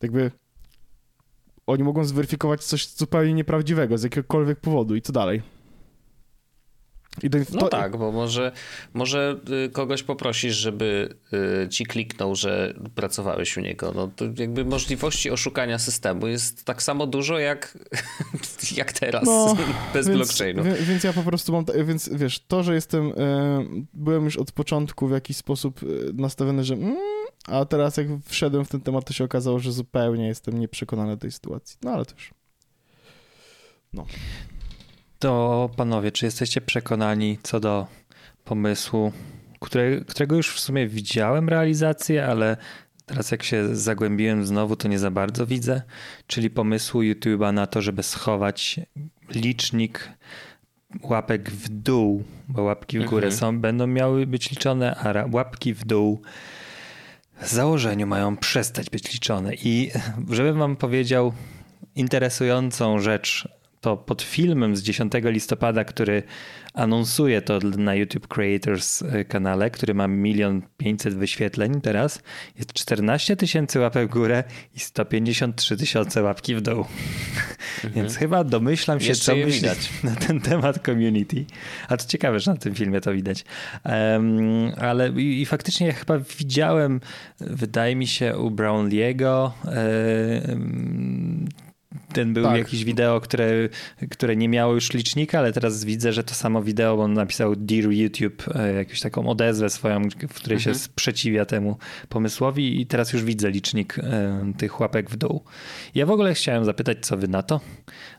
Jakby 0.01 0.31
oni 1.67 1.83
mogą 1.83 2.03
zweryfikować 2.03 2.63
coś 2.63 2.87
zupełnie 2.87 3.33
nieprawdziwego 3.33 3.97
z 3.97 4.03
jakiegokolwiek 4.03 4.59
powodu 4.59 4.95
i 4.95 5.01
co 5.01 5.13
dalej. 5.13 5.41
No 7.53 7.67
tak, 7.67 7.97
bo 7.97 8.11
może, 8.11 8.51
może 8.93 9.39
y, 9.65 9.69
kogoś 9.69 10.03
poprosisz, 10.03 10.55
żeby 10.55 11.15
y, 11.65 11.69
ci 11.69 11.85
kliknął, 11.85 12.35
że 12.35 12.73
pracowałeś 12.95 13.57
u 13.57 13.61
niego. 13.61 13.91
No 13.95 14.09
to 14.15 14.25
jakby 14.37 14.65
możliwości 14.65 15.31
oszukania 15.31 15.79
systemu 15.79 16.27
jest 16.27 16.63
tak 16.65 16.83
samo 16.83 17.07
dużo 17.07 17.39
jak, 17.39 17.77
jak 18.77 18.93
teraz 18.93 19.25
no, 19.25 19.55
bez 19.93 20.07
więc, 20.07 20.17
blockchainu. 20.17 20.63
Więc 20.81 21.03
ja 21.03 21.13
po 21.13 21.23
prostu 21.23 21.51
mam, 21.51 21.65
więc 21.85 22.09
wiesz, 22.13 22.39
to, 22.47 22.63
że 22.63 22.73
jestem, 22.73 23.13
e, 23.17 23.65
byłem 23.93 24.25
już 24.25 24.37
od 24.37 24.51
początku 24.51 25.07
w 25.07 25.11
jakiś 25.11 25.37
sposób 25.37 25.81
nastawiony, 26.13 26.63
że 26.63 26.73
mm, 26.73 26.97
a 27.47 27.65
teraz 27.65 27.97
jak 27.97 28.07
wszedłem 28.25 28.65
w 28.65 28.69
ten 28.69 28.81
temat, 28.81 29.05
to 29.05 29.13
się 29.13 29.23
okazało, 29.23 29.59
że 29.59 29.71
zupełnie 29.71 30.27
jestem 30.27 30.59
nieprzekonany 30.59 31.17
tej 31.17 31.31
sytuacji. 31.31 31.77
No 31.83 31.91
ale 31.91 32.05
już. 32.13 32.33
No. 33.93 34.05
To 35.19 35.69
panowie, 35.75 36.11
czy 36.11 36.25
jesteście 36.25 36.61
przekonani 36.61 37.37
co 37.43 37.59
do 37.59 37.87
pomysłu, 38.45 39.11
które, 39.59 40.01
którego 40.01 40.35
już 40.35 40.51
w 40.51 40.59
sumie 40.59 40.87
widziałem 40.87 41.49
realizację, 41.49 42.25
ale 42.25 42.57
teraz 43.05 43.31
jak 43.31 43.43
się 43.43 43.75
zagłębiłem 43.75 44.45
znowu, 44.45 44.75
to 44.75 44.87
nie 44.87 44.99
za 44.99 45.11
bardzo 45.11 45.45
widzę, 45.45 45.81
czyli 46.27 46.49
pomysłu 46.49 47.01
YouTube'a 47.01 47.53
na 47.53 47.67
to, 47.67 47.81
żeby 47.81 48.03
schować 48.03 48.79
licznik 49.29 50.09
łapek 51.03 51.51
w 51.51 51.69
dół, 51.69 52.23
bo 52.47 52.63
łapki 52.63 52.99
w 52.99 53.05
górę 53.05 53.27
mhm. 53.27 53.39
są, 53.39 53.59
będą 53.59 53.87
miały 53.87 54.27
być 54.27 54.51
liczone, 54.51 54.95
a 54.95 55.25
łapki 55.31 55.73
w 55.73 55.85
dół 55.85 56.21
w 57.41 57.47
założeniu 57.47 58.07
mają 58.07 58.37
przestać 58.37 58.89
być 58.89 59.13
liczone. 59.13 59.55
I 59.55 59.91
żebym 60.29 60.59
wam 60.59 60.75
powiedział 60.75 61.33
interesującą 61.95 62.99
rzecz 62.99 63.56
to 63.81 63.97
pod 63.97 64.21
filmem 64.21 64.75
z 64.75 64.81
10 64.81 65.13
listopada, 65.23 65.83
który 65.83 66.23
anonsuje 66.73 67.41
to 67.41 67.59
na 67.77 67.95
YouTube 67.95 68.27
Creators 68.27 69.01
e, 69.01 69.25
kanale, 69.25 69.69
który 69.71 69.93
ma 69.93 70.07
milion 70.07 70.61
500 70.77 71.15
wyświetleń 71.15 71.81
teraz, 71.81 72.21
jest 72.57 72.73
14 72.73 73.35
tysięcy 73.35 73.79
łapek 73.79 74.09
w 74.09 74.13
górę 74.13 74.43
i 74.75 74.79
153 74.79 75.77
tysiące 75.77 76.23
łapki 76.23 76.55
w 76.55 76.61
dół. 76.61 76.77
Mhm. 76.77 77.93
Więc 77.95 78.15
chyba 78.15 78.43
domyślam 78.43 78.99
się, 78.99 79.15
co 79.15 79.35
myśleć 79.35 79.89
na 80.03 80.15
ten 80.15 80.41
temat 80.41 80.85
community. 80.85 81.45
A 81.89 81.97
to 81.97 82.05
ciekawe, 82.07 82.39
że 82.39 82.51
na 82.51 82.57
tym 82.57 82.75
filmie 82.75 83.01
to 83.01 83.13
widać. 83.13 83.45
Um, 83.85 84.71
ale 84.77 85.09
i, 85.09 85.41
i, 85.41 85.45
faktycznie 85.45 85.87
ja 85.87 85.93
chyba 85.93 86.19
widziałem, 86.19 87.01
wydaje 87.39 87.95
mi 87.95 88.07
się, 88.07 88.37
u 88.37 88.51
Brownlee'ego 88.51 89.51
um, 90.49 91.47
ten 92.13 92.33
był 92.33 92.43
tak. 92.43 92.57
jakieś 92.57 92.83
wideo, 92.83 93.21
które, 93.21 93.69
które 94.11 94.35
nie 94.35 94.49
miało 94.49 94.73
już 94.73 94.93
licznika, 94.93 95.39
ale 95.39 95.53
teraz 95.53 95.83
widzę, 95.83 96.13
że 96.13 96.23
to 96.23 96.33
samo 96.33 96.63
wideo, 96.63 96.97
bo 96.97 97.03
on 97.03 97.13
napisał 97.13 97.55
Dear 97.55 97.91
YouTube, 97.91 98.43
e, 98.55 98.73
jakąś 98.73 99.01
taką 99.01 99.27
odezwę 99.29 99.69
swoją, 99.69 100.01
w 100.09 100.33
której 100.33 100.57
mhm. 100.57 100.59
się 100.59 100.75
sprzeciwia 100.75 101.45
temu 101.45 101.77
pomysłowi 102.09 102.81
i 102.81 102.85
teraz 102.85 103.13
już 103.13 103.23
widzę 103.23 103.51
licznik 103.51 103.99
e, 103.99 104.53
tych 104.57 104.79
łapek 104.79 105.09
w 105.09 105.17
dół. 105.17 105.43
Ja 105.95 106.05
w 106.05 106.11
ogóle 106.11 106.33
chciałem 106.33 106.65
zapytać, 106.65 106.97
co 107.01 107.17
wy 107.17 107.27
na 107.27 107.43
to, 107.43 107.61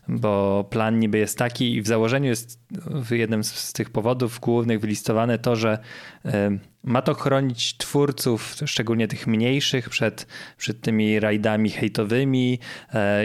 bo 0.07 0.63
plan 0.69 0.99
niby 0.99 1.17
jest 1.17 1.37
taki 1.37 1.75
i 1.75 1.81
w 1.81 1.87
założeniu 1.87 2.27
jest 2.27 2.59
w 2.87 3.11
jednym 3.11 3.43
z 3.43 3.73
tych 3.73 3.89
powodów 3.89 4.39
głównych 4.39 4.79
wylistowane 4.79 5.39
to, 5.39 5.55
że 5.55 5.77
e, 6.25 6.57
ma 6.83 7.01
to 7.01 7.13
chronić 7.13 7.77
twórców, 7.77 8.55
szczególnie 8.65 9.07
tych 9.07 9.27
mniejszych, 9.27 9.89
przed, 9.89 10.27
przed 10.57 10.81
tymi 10.81 11.19
rajdami 11.19 11.69
hejtowymi 11.69 12.59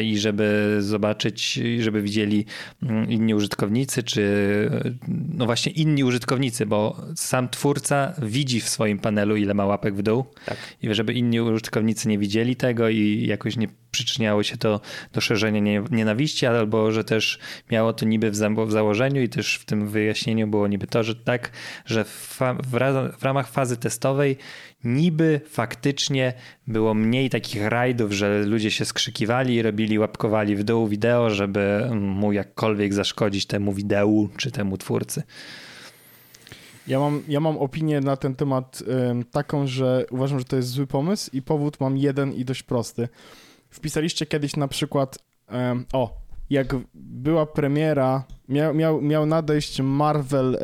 i 0.03 0.19
żeby 0.19 0.54
zobaczyć, 0.79 1.61
żeby 1.79 2.03
widzieli 2.03 2.45
mm, 2.83 3.11
inni 3.11 3.35
użytkownicy, 3.35 4.03
czy 4.03 4.25
no 5.09 5.47
właśnie 5.47 5.73
inni 5.73 6.05
użytkownicy, 6.05 6.67
bo 6.67 7.07
sam 7.17 7.49
twórca 7.49 8.15
widzi 8.23 8.61
w 8.61 8.69
swoim 8.69 8.99
panelu, 8.99 9.37
ile 9.37 9.55
ma 9.55 9.67
łapek 9.67 9.95
w 9.95 10.03
dół 10.03 10.25
tak. 10.47 10.57
i 10.83 10.95
żeby 10.95 11.13
inni 11.13 11.41
użytkownicy 11.41 12.09
nie 12.09 12.19
widzieli 12.19 12.57
tego 12.57 12.89
i 12.89 13.27
jakoś 13.27 13.57
nie 13.57 13.69
przyczyniało 13.91 14.43
się 14.43 14.57
to 14.57 14.81
do 15.13 15.21
szerzenia 15.21 15.83
nienawiści, 15.91 16.47
albo 16.47 16.93
że 16.93 17.05
też 17.05 17.39
miało 17.71 17.93
to 17.93 18.07
niby 18.07 18.31
w, 18.31 18.35
w 18.67 18.71
założeniu 18.71 19.23
i 19.23 19.29
też 19.29 19.57
w 19.57 19.65
tym 19.65 19.89
wyjaśnieniu 19.89 20.47
było 20.47 20.69
niby 20.69 20.87
to, 20.87 21.03
że 21.03 21.15
tak, 21.15 21.51
że 21.87 22.05
w, 22.05 22.41
w 23.19 23.25
ramach 23.25 23.49
fazy 23.49 23.77
testowej 23.77 24.37
niby 24.85 25.41
faktycznie 25.49 26.33
było 26.67 26.95
mniej 26.95 27.31
takich 27.31 27.67
rajdów, 27.67 28.13
że 28.13 28.43
ludzie 28.43 28.71
się 28.71 28.85
skrzykiwali 28.85 29.63
robili, 29.63 29.99
łapkowali 29.99 30.57
w 30.57 30.65
dół 30.65 30.89
wideo, 30.89 31.31
żeby 31.31 31.91
mu 31.95 32.33
jakkolwiek 32.33 32.95
zaszkodzić 32.95 33.47
temu 33.47 33.73
wideo 33.73 34.29
czy 34.37 34.51
temu 34.51 34.79
twórcy. 34.79 35.23
Ja 36.87 36.99
mam, 36.99 37.23
ja 37.29 37.41
mam 37.41 37.59
opinię 37.59 38.01
na 38.01 38.17
ten 38.17 38.35
temat 38.35 38.83
taką, 39.31 39.67
że 39.67 40.07
uważam, 40.11 40.39
że 40.39 40.45
to 40.45 40.57
jest 40.57 40.69
zły 40.69 40.87
pomysł 40.87 41.31
i 41.33 41.43
powód 41.43 41.81
mam 41.81 41.97
jeden 41.97 42.33
i 42.33 42.45
dość 42.45 42.63
prosty. 42.63 43.09
Wpisaliście 43.71 44.27
kiedyś 44.27 44.57
na 44.57 44.69
przykład, 44.69 45.19
o, 45.93 46.24
jak 46.51 46.77
była 46.95 47.47
premiera, 47.47 48.25
miał, 48.49 48.75
miał, 48.75 49.03
miał 49.03 49.27
nadejść 49.27 49.81
Marvel 49.81 50.59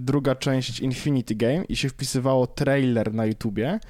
druga 0.00 0.34
część 0.34 0.80
Infinity 0.80 1.34
Game 1.34 1.64
i 1.64 1.76
się 1.76 1.88
wpisywało 1.88 2.46
trailer 2.46 3.14
na 3.14 3.26
YouTubie, 3.26 3.80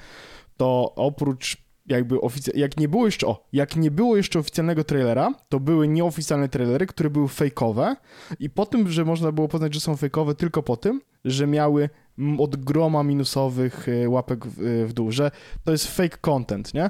to 0.57 0.93
oprócz 0.95 1.57
jakby 1.87 2.15
ofic- 2.15 2.57
jak 2.57 2.77
nie 2.77 2.87
było 2.87 3.05
jeszcze, 3.05 3.27
o, 3.27 3.47
jak 3.53 3.75
nie 3.75 3.91
było 3.91 4.17
jeszcze 4.17 4.39
oficjalnego 4.39 4.83
trailera, 4.83 5.33
to 5.49 5.59
były 5.59 5.87
nieoficjalne 5.87 6.49
trailery, 6.49 6.87
które 6.87 7.09
były 7.09 7.27
fejkowe 7.27 7.95
i 8.39 8.49
po 8.49 8.65
tym, 8.65 8.89
że 8.91 9.05
można 9.05 9.31
było 9.31 9.47
poznać, 9.47 9.73
że 9.73 9.79
są 9.79 9.97
fejkowe 9.97 10.35
tylko 10.35 10.63
po 10.63 10.77
tym, 10.77 11.01
że 11.25 11.47
miały 11.47 11.89
od 12.37 12.55
groma 12.55 13.03
minusowych 13.03 13.87
e, 13.89 14.09
łapek 14.09 14.45
w, 14.45 14.85
w 14.87 14.93
dół, 14.93 15.11
że 15.11 15.31
to 15.63 15.71
jest 15.71 15.87
fake 15.87 16.17
content, 16.21 16.73
nie? 16.73 16.89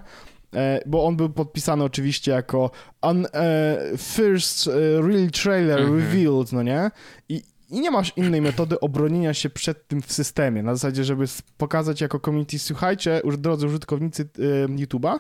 E, 0.55 0.81
bo 0.85 1.05
on 1.05 1.15
był 1.15 1.29
podpisany 1.29 1.83
oczywiście 1.83 2.31
jako 2.31 2.71
un, 3.01 3.27
e, 3.33 3.77
first 3.97 4.67
e, 4.67 4.71
real 5.01 5.29
trailer 5.29 5.79
-hmm. 5.79 5.95
revealed, 5.95 6.51
no 6.51 6.63
nie? 6.63 6.91
I, 7.29 7.41
i 7.69 7.79
nie 7.79 7.91
masz 7.91 8.13
innej 8.15 8.41
metody 8.41 8.79
obronienia 8.79 9.33
się 9.33 9.49
przed 9.49 9.87
tym 9.87 10.01
w 10.01 10.13
systemie, 10.13 10.63
na 10.63 10.75
zasadzie, 10.75 11.03
żeby 11.03 11.25
pokazać 11.57 12.01
jako 12.01 12.19
community, 12.19 12.59
słuchajcie, 12.59 13.21
drodzy 13.37 13.67
użytkownicy 13.67 14.29
YouTube'a, 14.69 15.19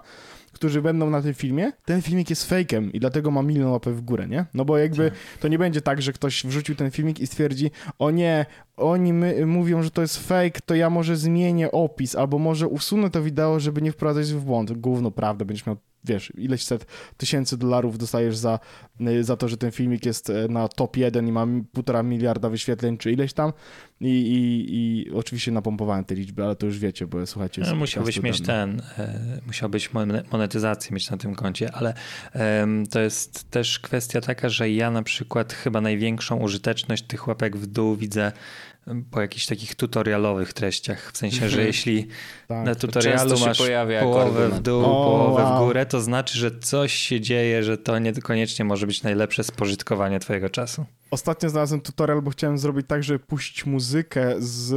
którzy 0.61 0.81
będą 0.81 1.09
na 1.09 1.21
tym 1.21 1.33
filmie, 1.33 1.71
ten 1.85 2.01
filmik 2.01 2.29
jest 2.29 2.49
fejkiem 2.49 2.93
i 2.93 2.99
dlatego 2.99 3.31
ma 3.31 3.41
milion 3.41 3.71
łapek 3.71 3.93
w 3.93 4.01
górę, 4.01 4.27
nie? 4.27 4.45
No 4.53 4.65
bo 4.65 4.77
jakby 4.77 5.09
tak. 5.09 5.19
to 5.39 5.47
nie 5.47 5.59
będzie 5.59 5.81
tak, 5.81 6.01
że 6.01 6.13
ktoś 6.13 6.45
wrzucił 6.45 6.75
ten 6.75 6.91
filmik 6.91 7.19
i 7.19 7.27
stwierdzi, 7.27 7.71
o 7.99 8.11
nie, 8.11 8.45
oni 8.77 9.13
my, 9.13 9.45
mówią, 9.45 9.83
że 9.83 9.91
to 9.91 10.01
jest 10.01 10.27
fake, 10.27 10.59
to 10.65 10.75
ja 10.75 10.89
może 10.89 11.17
zmienię 11.17 11.71
opis, 11.71 12.15
albo 12.15 12.39
może 12.39 12.67
usunę 12.67 13.09
to 13.09 13.23
wideo, 13.23 13.59
żeby 13.59 13.81
nie 13.81 13.91
wprowadzać 13.91 14.33
w 14.33 14.43
błąd. 14.43 14.71
Gówno, 14.71 15.11
prawda, 15.11 15.45
będziesz 15.45 15.65
miał 15.65 15.77
wiesz, 16.03 16.33
ileś 16.37 16.63
set 16.63 16.85
tysięcy 17.17 17.57
dolarów 17.57 17.97
dostajesz 17.97 18.37
za, 18.37 18.59
y, 19.01 19.23
za 19.23 19.37
to, 19.37 19.47
że 19.47 19.57
ten 19.57 19.71
filmik 19.71 20.05
jest 20.05 20.29
e, 20.29 20.47
na 20.47 20.67
top 20.67 20.97
1 20.97 21.27
i 21.27 21.31
ma 21.31 21.47
półtora 21.73 22.03
miliarda 22.03 22.49
wyświetleń, 22.49 22.97
czy 22.97 23.11
ileś 23.11 23.33
tam. 23.33 23.53
I, 24.01 24.07
i, 24.07 24.65
i 24.75 25.11
oczywiście 25.11 25.51
napompowałem 25.51 26.05
te 26.05 26.15
liczby, 26.15 26.43
ale 26.43 26.55
to 26.55 26.65
już 26.65 26.79
wiecie, 26.79 27.07
bo 27.07 27.25
słuchajcie... 27.25 27.61
No, 27.61 27.75
musiałbyś 27.75 28.21
mieć 28.21 28.41
ten, 28.41 28.81
e, 28.97 29.39
musiałbyś 29.47 29.89
monetyzację 30.31 30.93
mieć 30.93 31.09
na 31.09 31.17
tym 31.17 31.35
koncie, 31.35 31.71
ale 31.71 31.93
e, 32.35 32.67
to 32.89 32.99
jest 32.99 33.51
też 33.51 33.79
kwestia 33.79 34.21
taka, 34.21 34.49
że 34.49 34.69
ja 34.69 34.91
na 34.91 35.03
przykład 35.03 35.53
chyba 35.53 35.81
największą 35.81 36.37
użyteczność 36.37 37.03
tych 37.03 37.27
łapek 37.27 37.57
w 37.57 37.65
dół 37.65 37.95
widzę 37.95 38.31
po 39.11 39.21
jakichś 39.21 39.45
takich 39.45 39.75
tutorialowych 39.75 40.53
treściach. 40.53 41.11
W 41.11 41.17
sensie, 41.17 41.49
że 41.49 41.63
jeśli 41.67 42.07
tak, 42.47 42.65
na 42.65 42.75
tutorialu 42.75 43.39
masz 43.39 43.61
połowę 44.01 44.49
w 44.49 44.59
dół, 44.59 44.79
o, 44.79 44.83
połowę 44.83 45.43
wow. 45.43 45.55
w 45.55 45.65
górę, 45.65 45.85
to 45.85 46.01
znaczy, 46.01 46.37
że 46.37 46.59
coś 46.59 46.93
się 46.93 47.21
dzieje, 47.21 47.63
że 47.63 47.77
to 47.77 47.99
niekoniecznie 47.99 48.65
może 48.65 48.87
być 48.87 49.03
najlepsze 49.03 49.43
spożytkowanie 49.43 50.19
twojego 50.19 50.49
czasu. 50.49 50.85
Ostatnio 51.11 51.49
znalazłem 51.49 51.81
tutorial, 51.81 52.21
bo 52.21 52.31
chciałem 52.31 52.57
zrobić 52.57 52.87
tak, 52.87 53.03
żeby 53.03 53.19
puścić 53.19 53.65
muzykę 53.65 54.35
z 54.39 54.73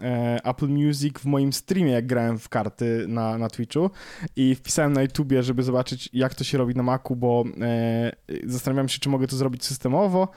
e, 0.00 0.40
Apple 0.44 0.68
Music 0.68 1.18
w 1.18 1.24
moim 1.24 1.52
streamie, 1.52 1.92
jak 1.92 2.06
grałem 2.06 2.38
w 2.38 2.48
karty 2.48 3.04
na, 3.08 3.38
na 3.38 3.48
Twitchu 3.48 3.90
i 4.36 4.54
wpisałem 4.54 4.92
na 4.92 5.02
YouTubie, 5.02 5.42
żeby 5.42 5.62
zobaczyć, 5.62 6.08
jak 6.12 6.34
to 6.34 6.44
się 6.44 6.58
robi 6.58 6.74
na 6.74 6.82
Macu, 6.82 7.16
bo 7.16 7.44
e, 7.60 8.12
zastanawiałem 8.44 8.88
się, 8.88 8.98
czy 8.98 9.08
mogę 9.08 9.26
to 9.26 9.36
zrobić 9.36 9.64
systemowo, 9.64 10.28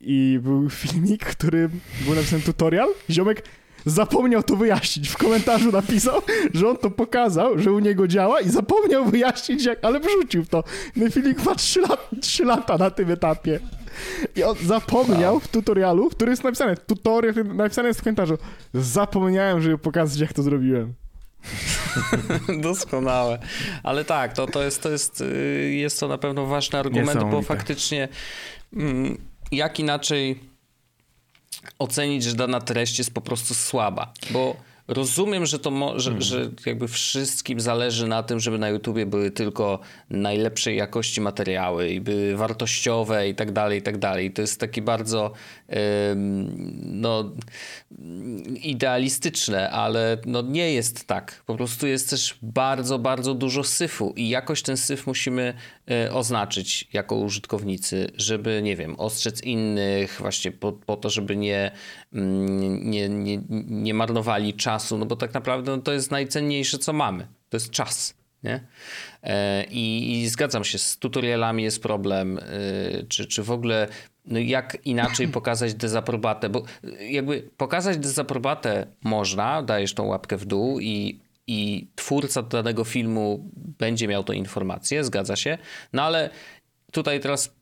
I 0.00 0.38
był 0.42 0.70
filmik, 0.70 1.24
który 1.24 1.70
był 2.04 2.14
napisany 2.14 2.42
tutorial. 2.42 2.88
Ziomek 3.10 3.42
zapomniał 3.86 4.42
to 4.42 4.56
wyjaśnić. 4.56 5.08
W 5.08 5.16
komentarzu 5.16 5.72
napisał, 5.72 6.22
że 6.54 6.68
on 6.68 6.76
to 6.76 6.90
pokazał, 6.90 7.58
że 7.58 7.72
u 7.72 7.78
niego 7.78 8.08
działa 8.08 8.40
i 8.40 8.50
zapomniał 8.50 9.04
wyjaśnić, 9.04 9.64
jak, 9.64 9.84
ale 9.84 10.00
wrzucił 10.00 10.46
to. 10.46 10.64
Ten 10.94 11.10
filmik 11.10 11.44
ma 11.44 11.54
3, 11.54 11.80
lat, 11.80 12.10
3 12.20 12.44
lata 12.44 12.78
na 12.78 12.90
tym 12.90 13.10
etapie. 13.10 13.60
I 14.36 14.42
on 14.42 14.56
zapomniał 14.62 15.40
w 15.40 15.48
tutorialu, 15.48 16.10
który 16.10 16.30
jest 16.30 16.44
napisany, 16.44 16.76
tutorial 16.76 17.34
napisany 17.54 17.88
jest 17.88 18.00
w 18.00 18.02
komentarzu. 18.02 18.38
Zapomniałem, 18.74 19.62
żeby 19.62 19.78
pokazać, 19.78 20.20
jak 20.20 20.32
to 20.32 20.42
zrobiłem. 20.42 20.94
Doskonałe. 22.62 23.38
Ale 23.82 24.04
tak, 24.04 24.32
to, 24.32 24.46
to, 24.46 24.62
jest, 24.62 24.82
to 24.82 24.90
jest, 24.90 25.20
y, 25.20 25.74
jest 25.74 26.00
to 26.00 26.08
na 26.08 26.18
pewno 26.18 26.46
ważny 26.46 26.78
argument, 26.78 27.24
bo 27.24 27.42
faktycznie 27.42 28.08
mm, 28.72 29.18
jak 29.52 29.80
inaczej 29.80 30.40
ocenić, 31.78 32.24
że 32.24 32.36
dana 32.36 32.60
treść 32.60 32.98
jest 32.98 33.14
po 33.14 33.20
prostu 33.20 33.54
słaba, 33.54 34.12
bo 34.30 34.56
rozumiem, 34.88 35.46
że 35.46 35.58
to 35.58 35.70
mo- 35.70 36.00
że, 36.00 36.22
że 36.22 36.50
jakby 36.66 36.88
wszystkim 36.88 37.60
zależy 37.60 38.06
na 38.08 38.22
tym, 38.22 38.40
żeby 38.40 38.58
na 38.58 38.68
YouTubie 38.68 39.06
były 39.06 39.30
tylko 39.30 39.78
najlepszej 40.10 40.76
jakości 40.76 41.20
materiały 41.20 41.88
i 41.88 42.00
były 42.00 42.36
wartościowe 42.36 43.28
i 43.28 43.34
tak 43.34 43.52
dalej, 43.52 43.78
i 43.78 43.82
tak 43.82 43.98
dalej. 43.98 44.32
To 44.32 44.42
jest 44.42 44.60
taki 44.60 44.82
bardzo 44.82 45.32
no 46.82 47.32
idealistyczne, 48.62 49.70
ale 49.70 50.18
no 50.26 50.42
nie 50.42 50.72
jest 50.72 51.06
tak. 51.06 51.42
Po 51.46 51.54
prostu 51.54 51.86
jest 51.86 52.10
też 52.10 52.38
bardzo, 52.42 52.98
bardzo 52.98 53.34
dużo 53.34 53.64
syfu 53.64 54.12
i 54.16 54.28
jakoś 54.28 54.62
ten 54.62 54.76
syf 54.76 55.06
musimy 55.06 55.54
y, 56.06 56.12
oznaczyć 56.12 56.88
jako 56.92 57.16
użytkownicy, 57.16 58.10
żeby, 58.16 58.60
nie 58.62 58.76
wiem, 58.76 58.94
ostrzec 59.00 59.42
innych 59.42 60.16
właśnie 60.20 60.52
po, 60.52 60.72
po 60.72 60.96
to, 60.96 61.10
żeby 61.10 61.36
nie, 61.36 61.70
nie, 62.14 63.08
nie, 63.08 63.38
nie 63.68 63.94
marnowali 63.94 64.54
czasu, 64.54 64.98
no 64.98 65.06
bo 65.06 65.16
tak 65.16 65.34
naprawdę 65.34 65.76
no, 65.76 65.82
to 65.82 65.92
jest 65.92 66.10
najcenniejsze, 66.10 66.78
co 66.78 66.92
mamy. 66.92 67.26
To 67.48 67.56
jest 67.56 67.70
czas. 67.70 68.14
Nie? 68.42 68.60
E, 69.22 69.64
I, 69.64 70.12
I 70.12 70.28
zgadzam 70.28 70.64
się, 70.64 70.78
z 70.78 70.98
tutorialami 70.98 71.62
jest 71.62 71.82
problem, 71.82 72.38
y, 72.38 73.06
czy, 73.08 73.26
czy 73.26 73.42
w 73.42 73.50
ogóle 73.50 73.88
no 74.26 74.38
jak 74.38 74.78
inaczej 74.84 75.28
pokazać 75.38 75.74
dezaprobatę, 75.74 76.48
bo 76.48 76.62
jakby 77.00 77.50
pokazać 77.56 77.98
dezaprobatę 77.98 78.86
można, 79.04 79.62
dajesz 79.62 79.94
tą 79.94 80.04
łapkę 80.04 80.36
w 80.36 80.44
dół 80.44 80.80
i, 80.80 81.20
i 81.46 81.86
twórca 81.94 82.42
danego 82.42 82.84
filmu 82.84 83.50
będzie 83.56 84.08
miał 84.08 84.24
tą 84.24 84.32
informację, 84.32 85.04
zgadza 85.04 85.36
się, 85.36 85.58
no 85.92 86.02
ale 86.02 86.30
tutaj 86.92 87.20
teraz 87.20 87.54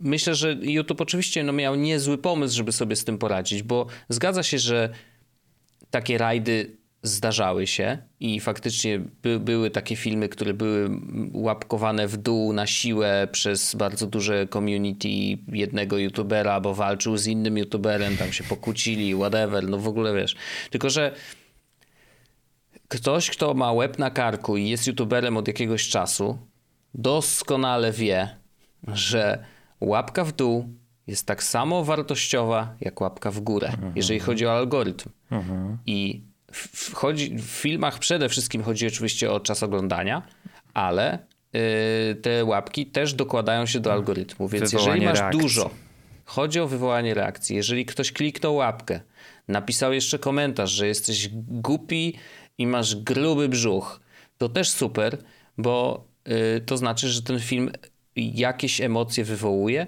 myślę, 0.00 0.34
że 0.34 0.52
YouTube 0.52 1.00
oczywiście 1.00 1.42
no 1.42 1.52
miał 1.52 1.74
niezły 1.74 2.18
pomysł, 2.18 2.56
żeby 2.56 2.72
sobie 2.72 2.96
z 2.96 3.04
tym 3.04 3.18
poradzić, 3.18 3.62
bo 3.62 3.86
zgadza 4.08 4.42
się, 4.42 4.58
że 4.58 4.88
takie 5.90 6.18
rajdy 6.18 6.76
zdarzały 7.02 7.66
się 7.66 7.98
i 8.20 8.40
faktycznie 8.40 9.00
by, 9.22 9.40
były 9.40 9.70
takie 9.70 9.96
filmy, 9.96 10.28
które 10.28 10.54
były 10.54 10.90
łapkowane 11.32 12.08
w 12.08 12.16
dół 12.16 12.52
na 12.52 12.66
siłę 12.66 13.28
przez 13.32 13.74
bardzo 13.74 14.06
duże 14.06 14.46
community 14.46 15.08
jednego 15.48 15.98
youtubera, 15.98 16.60
bo 16.60 16.74
walczył 16.74 17.16
z 17.16 17.26
innym 17.26 17.58
youtuberem, 17.58 18.16
tam 18.16 18.32
się 18.32 18.44
pokłócili, 18.44 19.14
whatever, 19.14 19.68
no 19.68 19.78
w 19.78 19.88
ogóle 19.88 20.14
wiesz. 20.14 20.36
Tylko, 20.70 20.90
że 20.90 21.14
ktoś, 22.88 23.30
kto 23.30 23.54
ma 23.54 23.72
łeb 23.72 23.98
na 23.98 24.10
karku 24.10 24.56
i 24.56 24.68
jest 24.68 24.86
youtuberem 24.86 25.36
od 25.36 25.48
jakiegoś 25.48 25.88
czasu, 25.88 26.38
doskonale 26.94 27.92
wie, 27.92 28.39
że 28.88 29.44
łapka 29.80 30.24
w 30.24 30.32
dół 30.32 30.68
jest 31.06 31.26
tak 31.26 31.42
samo 31.42 31.84
wartościowa 31.84 32.74
jak 32.80 33.00
łapka 33.00 33.30
w 33.30 33.40
górę, 33.40 33.72
jeżeli 33.94 34.20
chodzi 34.20 34.46
o 34.46 34.52
algorytm. 34.52 35.10
I 35.86 36.24
w, 36.52 36.94
chodzi, 36.94 37.36
w 37.36 37.42
filmach 37.42 37.98
przede 37.98 38.28
wszystkim 38.28 38.62
chodzi 38.62 38.86
oczywiście 38.86 39.32
o 39.32 39.40
czas 39.40 39.62
oglądania, 39.62 40.22
ale 40.74 41.18
y, 41.56 42.14
te 42.14 42.44
łapki 42.44 42.86
też 42.86 43.14
dokładają 43.14 43.66
się 43.66 43.80
do 43.80 43.92
algorytmu. 43.92 44.48
Więc 44.48 44.70
Wywołanie 44.70 44.92
jeżeli 44.92 45.06
masz 45.06 45.18
reakcji. 45.18 45.40
dużo, 45.40 45.70
chodzi 46.24 46.60
o 46.60 46.68
wywołanie 46.68 47.14
reakcji. 47.14 47.56
Jeżeli 47.56 47.86
ktoś 47.86 48.12
kliknął 48.12 48.54
łapkę, 48.54 49.00
napisał 49.48 49.92
jeszcze 49.92 50.18
komentarz, 50.18 50.70
że 50.70 50.86
jesteś 50.86 51.28
głupi 51.32 52.14
i 52.58 52.66
masz 52.66 52.96
gruby 52.96 53.48
brzuch, 53.48 54.00
to 54.38 54.48
też 54.48 54.68
super, 54.68 55.18
bo 55.58 56.04
y, 56.28 56.60
to 56.60 56.76
znaczy, 56.76 57.08
że 57.08 57.22
ten 57.22 57.40
film 57.40 57.70
jakieś 58.20 58.80
emocje 58.80 59.24
wywołuje, 59.24 59.86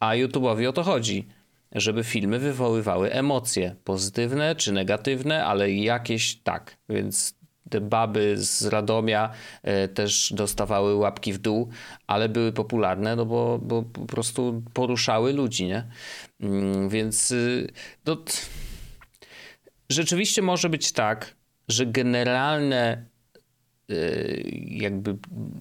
a 0.00 0.10
YouTube'owi 0.10 0.66
o 0.68 0.72
to 0.72 0.82
chodzi, 0.82 1.28
żeby 1.72 2.04
filmy 2.04 2.38
wywoływały 2.38 3.12
emocje, 3.12 3.76
pozytywne 3.84 4.56
czy 4.56 4.72
negatywne, 4.72 5.44
ale 5.44 5.72
jakieś 5.72 6.36
tak. 6.36 6.76
Więc 6.88 7.34
te 7.70 7.80
baby 7.80 8.34
z 8.36 8.62
Radomia 8.66 9.30
e, 9.62 9.88
też 9.88 10.32
dostawały 10.32 10.94
łapki 10.94 11.32
w 11.32 11.38
dół, 11.38 11.68
ale 12.06 12.28
były 12.28 12.52
popularne, 12.52 13.16
no 13.16 13.26
bo, 13.26 13.58
bo 13.62 13.82
po 13.82 14.06
prostu 14.06 14.62
poruszały 14.72 15.32
ludzi, 15.32 15.64
nie? 15.66 15.86
Mm, 16.40 16.88
Więc 16.88 17.30
y, 17.30 17.70
no, 18.06 18.16
rzeczywiście 19.90 20.42
może 20.42 20.68
być 20.68 20.92
tak, 20.92 21.36
że 21.68 21.86
generalne 21.86 23.11
jakby, 24.66 25.16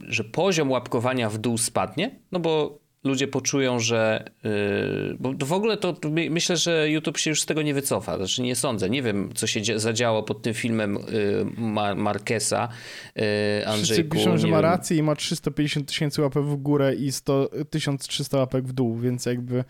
że 0.08 0.24
poziom 0.24 0.72
łapkowania 0.72 1.30
w 1.30 1.38
dół 1.38 1.58
spadnie, 1.58 2.20
no 2.32 2.40
bo 2.40 2.82
ludzie 3.04 3.28
poczują, 3.28 3.80
że. 3.80 4.26
Yy, 4.44 5.18
bo 5.20 5.46
w 5.46 5.54
ogóle 5.54 5.78
to 5.78 5.96
my- 6.12 6.30
myślę, 6.30 6.58
że 6.58 6.90
YouTube 6.90 7.18
się 7.18 7.30
już 7.30 7.42
z 7.42 7.46
tego 7.46 7.62
nie 7.62 7.74
wycofa. 7.74 8.18
Znaczy 8.18 8.42
nie 8.42 8.56
sądzę. 8.56 8.90
Nie 8.90 9.02
wiem, 9.04 9.30
co 9.36 9.48
się 9.48 9.62
dzia- 9.62 9.80
zadziało 9.80 10.24
pod 10.24 10.42
tym 10.42 10.54
filmem 10.54 10.94
yy, 10.94 11.46
Mar- 11.58 11.96
Marquesa, 11.96 12.68
yy, 13.16 13.22
Wszyscy 13.24 13.70
Andrzejku. 13.70 14.10
piszą, 14.10 14.38
że 14.38 14.48
ma 14.48 14.58
wiem. 14.58 14.64
rację 14.66 14.98
i 14.98 15.04
ma 15.04 15.16
350 15.16 15.88
tysięcy 15.88 16.22
łapek 16.22 16.44
w 16.44 16.56
górę 16.56 16.96
i 16.96 17.12
100, 17.12 17.50
1300 17.70 18.38
łapek 18.38 18.66
w 18.68 18.74
dół, 18.74 18.98
więc 18.98 19.26
jakby 19.26 19.64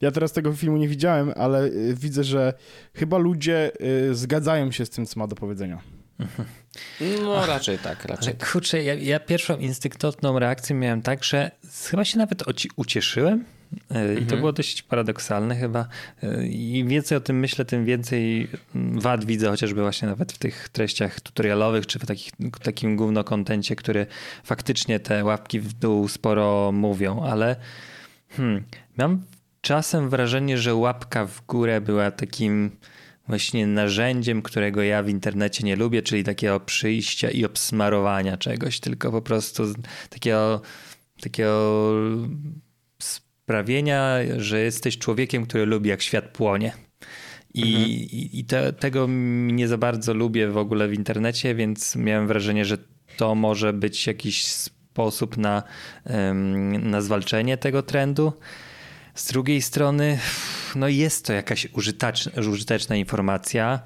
ja 0.00 0.10
teraz 0.10 0.32
tego 0.32 0.52
filmu 0.52 0.76
nie 0.76 0.88
widziałem, 0.88 1.32
ale 1.36 1.64
y, 1.64 1.94
widzę, 2.00 2.24
że 2.24 2.52
chyba 2.94 3.18
ludzie 3.18 3.70
y, 4.10 4.14
zgadzają 4.14 4.70
się 4.70 4.86
z 4.86 4.90
tym, 4.90 5.06
co 5.06 5.20
ma 5.20 5.26
do 5.26 5.36
powiedzenia. 5.36 5.80
No 7.24 7.46
raczej 7.46 7.78
tak, 7.78 8.04
raczej. 8.04 8.34
Ale 8.38 8.46
kurczę, 8.52 8.82
ja, 8.82 8.94
ja 8.94 9.20
pierwszą 9.20 9.56
instynktowną 9.56 10.38
reakcję 10.38 10.76
miałem 10.76 11.02
tak, 11.02 11.24
że 11.24 11.50
chyba 11.90 12.04
się 12.04 12.18
nawet 12.18 12.42
ucieszyłem. 12.76 13.44
E, 13.90 14.14
I 14.14 14.26
to 14.26 14.36
było 14.36 14.52
dość 14.52 14.82
paradoksalne 14.82 15.56
chyba. 15.56 15.88
E, 16.22 16.46
Im 16.46 16.88
więcej 16.88 17.18
o 17.18 17.20
tym 17.20 17.38
myślę, 17.38 17.64
tym 17.64 17.84
więcej 17.84 18.48
mm, 18.74 19.00
wad 19.00 19.24
widzę, 19.24 19.48
chociażby 19.48 19.80
właśnie 19.80 20.08
nawet 20.08 20.32
w 20.32 20.38
tych 20.38 20.68
treściach 20.68 21.20
tutorialowych, 21.20 21.86
czy 21.86 21.98
w 21.98 22.06
takich, 22.06 22.32
takim 22.62 22.96
głównokontencie, 22.96 23.76
który 23.76 24.06
faktycznie 24.44 25.00
te 25.00 25.24
łapki 25.24 25.60
w 25.60 25.72
dół 25.72 26.08
sporo 26.08 26.72
mówią, 26.72 27.22
ale 27.22 27.56
hmm, 28.28 28.64
mam 28.96 29.22
czasem 29.60 30.10
wrażenie, 30.10 30.58
że 30.58 30.74
łapka 30.74 31.26
w 31.26 31.46
górę 31.46 31.80
była 31.80 32.10
takim 32.10 32.70
właśnie 33.28 33.66
narzędziem, 33.66 34.42
którego 34.42 34.82
ja 34.82 35.02
w 35.02 35.08
internecie 35.08 35.64
nie 35.64 35.76
lubię, 35.76 36.02
czyli 36.02 36.24
takiego 36.24 36.60
przyjścia 36.60 37.30
i 37.30 37.44
obsmarowania 37.44 38.36
czegoś, 38.36 38.80
tylko 38.80 39.10
po 39.10 39.22
prostu 39.22 39.62
takiego, 40.10 40.62
takiego 41.20 41.92
sprawienia, 42.98 44.16
że 44.36 44.60
jesteś 44.60 44.98
człowiekiem, 44.98 45.46
który 45.46 45.66
lubi 45.66 45.90
jak 45.90 46.02
świat 46.02 46.28
płonie. 46.28 46.72
I, 47.54 47.62
i, 47.62 48.40
i 48.40 48.44
te, 48.44 48.72
tego 48.72 49.06
nie 49.46 49.68
za 49.68 49.78
bardzo 49.78 50.14
lubię 50.14 50.48
w 50.48 50.56
ogóle 50.56 50.88
w 50.88 50.94
internecie, 50.94 51.54
więc 51.54 51.96
miałem 51.96 52.26
wrażenie, 52.26 52.64
że 52.64 52.78
to 53.16 53.34
może 53.34 53.72
być 53.72 54.06
jakiś 54.06 54.46
sposób 54.46 55.36
na, 55.36 55.62
na 56.80 57.00
zwalczenie 57.00 57.56
tego 57.56 57.82
trendu. 57.82 58.32
Z 59.16 59.24
drugiej 59.24 59.62
strony, 59.62 60.18
no 60.74 60.88
jest 60.88 61.26
to 61.26 61.32
jakaś 61.32 61.68
użyteczna, 62.36 62.96
informacja. 62.96 63.80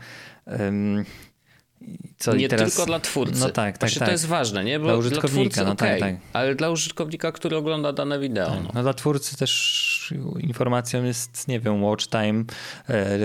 Co 2.20 2.36
nie 2.36 2.48
teraz... 2.48 2.70
tylko 2.70 2.86
dla 2.86 3.00
twórcy. 3.00 3.40
No 3.40 3.50
tak, 3.50 3.78
tak, 3.78 3.90
tak. 3.90 4.04
to 4.04 4.10
jest 4.10 4.26
ważne, 4.26 4.64
nie? 4.64 4.78
Bo 4.78 4.84
Dla 4.84 4.94
użytkownika, 4.94 5.50
twórcy, 5.50 5.64
no 5.64 5.74
tak, 5.74 5.88
okej, 5.88 6.00
tak. 6.00 6.14
Ale 6.32 6.54
dla 6.54 6.70
użytkownika, 6.70 7.32
który 7.32 7.56
ogląda 7.56 7.92
dane 7.92 8.18
wideo. 8.18 8.50
No. 8.50 8.70
No 8.74 8.82
dla 8.82 8.94
twórcy 8.94 9.36
też 9.36 10.14
informacją 10.40 11.04
jest, 11.04 11.48
nie 11.48 11.60
wiem, 11.60 11.84
watch 11.84 12.06
time, 12.06 12.44
e, 12.88 13.18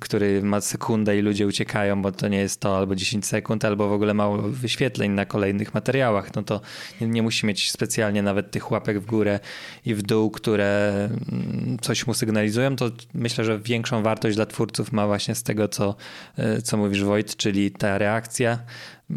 który 0.00 0.42
ma 0.42 0.60
sekundę 0.60 1.18
i 1.18 1.22
ludzie 1.22 1.46
uciekają, 1.46 2.02
bo 2.02 2.12
to 2.12 2.28
nie 2.28 2.38
jest 2.38 2.60
to 2.60 2.78
albo 2.78 2.94
10 2.94 3.26
sekund, 3.26 3.64
albo 3.64 3.88
w 3.88 3.92
ogóle 3.92 4.14
mało 4.14 4.38
wyświetleń 4.38 5.10
na 5.10 5.24
kolejnych 5.24 5.74
materiałach. 5.74 6.34
No 6.34 6.42
to 6.42 6.60
nie, 7.00 7.06
nie 7.06 7.22
musi 7.22 7.46
mieć 7.46 7.70
specjalnie 7.70 8.22
nawet 8.22 8.50
tych 8.50 8.70
łapek 8.70 9.00
w 9.00 9.06
górę 9.06 9.40
i 9.86 9.94
w 9.94 10.02
dół, 10.02 10.30
które 10.30 10.92
mm, 11.32 11.78
coś 11.80 12.06
mu 12.06 12.14
sygnalizują. 12.14 12.76
To 12.76 12.90
myślę, 13.14 13.44
że 13.44 13.58
większą 13.58 14.02
wartość 14.02 14.36
dla 14.36 14.46
twórców 14.46 14.92
ma 14.92 15.06
właśnie 15.06 15.34
z 15.34 15.42
tego, 15.42 15.68
co, 15.68 15.94
e, 16.36 16.62
co 16.62 16.76
mówisz 16.76 17.04
Wojt, 17.04 17.36
czyli 17.36 17.70
ta 17.70 17.98
reakcja 17.98 18.31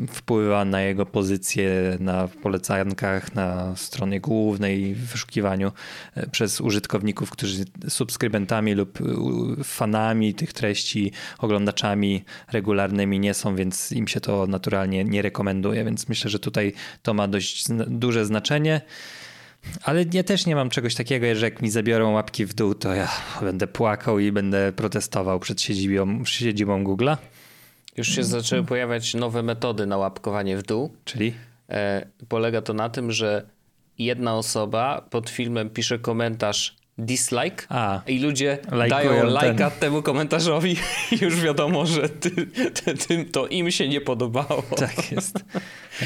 wpływa 0.09 0.65
na 0.65 0.81
jego 0.81 1.05
pozycję 1.05 1.97
na 1.99 2.27
polecankach, 2.27 3.35
na 3.35 3.75
stronie 3.75 4.19
głównej, 4.21 4.95
w 4.95 5.05
wyszukiwaniu 5.05 5.71
e, 6.15 6.27
przez 6.29 6.61
użytkowników, 6.61 7.29
którzy 7.29 7.65
subskrybentami 7.89 8.73
lub 8.73 9.01
u- 9.01 9.63
fanami 9.63 10.33
tych 10.33 10.53
treści, 10.53 11.11
oglądaczami 11.39 12.23
regularnymi 12.51 13.19
nie 13.19 13.33
są, 13.33 13.55
więc 13.55 13.91
im 13.91 14.07
się 14.07 14.19
to 14.19 14.47
naturalnie 14.47 15.03
nie 15.03 15.21
rekomenduje, 15.21 15.85
więc 15.85 16.09
myślę, 16.09 16.29
że 16.29 16.39
tutaj 16.39 16.73
to 17.03 17.13
ma 17.13 17.27
dość 17.27 17.65
duże 17.87 18.25
znaczenie. 18.25 18.81
Ale 19.83 20.05
ja 20.13 20.23
też 20.23 20.45
nie 20.45 20.55
mam 20.55 20.69
czegoś 20.69 20.95
takiego, 20.95 21.35
że 21.35 21.45
jak 21.45 21.61
mi 21.61 21.69
zabiorą 21.69 22.11
łapki 22.11 22.45
w 22.45 22.53
dół, 22.53 22.75
to 22.75 22.93
ja 22.93 23.09
będę 23.41 23.67
płakał 23.67 24.19
i 24.19 24.31
będę 24.31 24.73
protestował 24.73 25.39
przed 25.39 25.61
siedzibą, 25.61 26.25
siedzibą 26.25 26.83
Google'a. 26.83 27.17
Już 27.97 28.07
się 28.07 28.23
zaczęły 28.23 28.63
pojawiać 28.63 29.13
nowe 29.13 29.43
metody 29.43 29.85
na 29.85 29.97
łapkowanie 29.97 30.57
w 30.57 30.63
dół. 30.63 30.93
Czyli 31.05 31.33
E, 31.69 32.05
polega 32.29 32.61
to 32.61 32.73
na 32.73 32.89
tym, 32.89 33.11
że 33.11 33.45
jedna 33.97 34.35
osoba 34.37 35.05
pod 35.09 35.29
filmem 35.29 35.69
pisze 35.69 35.99
komentarz 35.99 36.75
dislike 36.97 37.65
A, 37.69 38.01
i 38.07 38.19
ludzie 38.19 38.57
dają 38.89 39.09
ten. 39.21 39.27
lajka 39.27 39.69
temu 39.69 40.01
komentarzowi 40.01 40.75
i 41.11 41.17
już 41.25 41.41
wiadomo, 41.41 41.85
że 41.85 42.09
ty, 42.09 42.31
ty, 42.73 42.93
tym 43.07 43.25
to 43.31 43.47
im 43.47 43.71
się 43.71 43.87
nie 43.87 44.01
podobało. 44.01 44.63
tak 44.77 45.11
jest. 45.11 45.39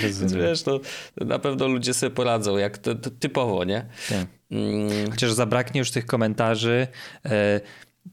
Rozumiem. 0.03 0.41
wiesz, 0.47 0.63
to 0.63 0.79
na 1.17 1.39
pewno 1.39 1.67
ludzie 1.67 1.93
sobie 1.93 2.09
poradzą, 2.09 2.57
jak 2.57 2.77
to, 2.77 2.95
to 2.95 3.09
typowo, 3.09 3.63
nie? 3.63 3.85
Tak. 4.09 4.27
Mm, 4.51 5.11
Chociaż 5.11 5.31
zabraknie 5.31 5.79
już 5.79 5.91
tych 5.91 6.05
komentarzy 6.05 6.87
e, 7.25 7.61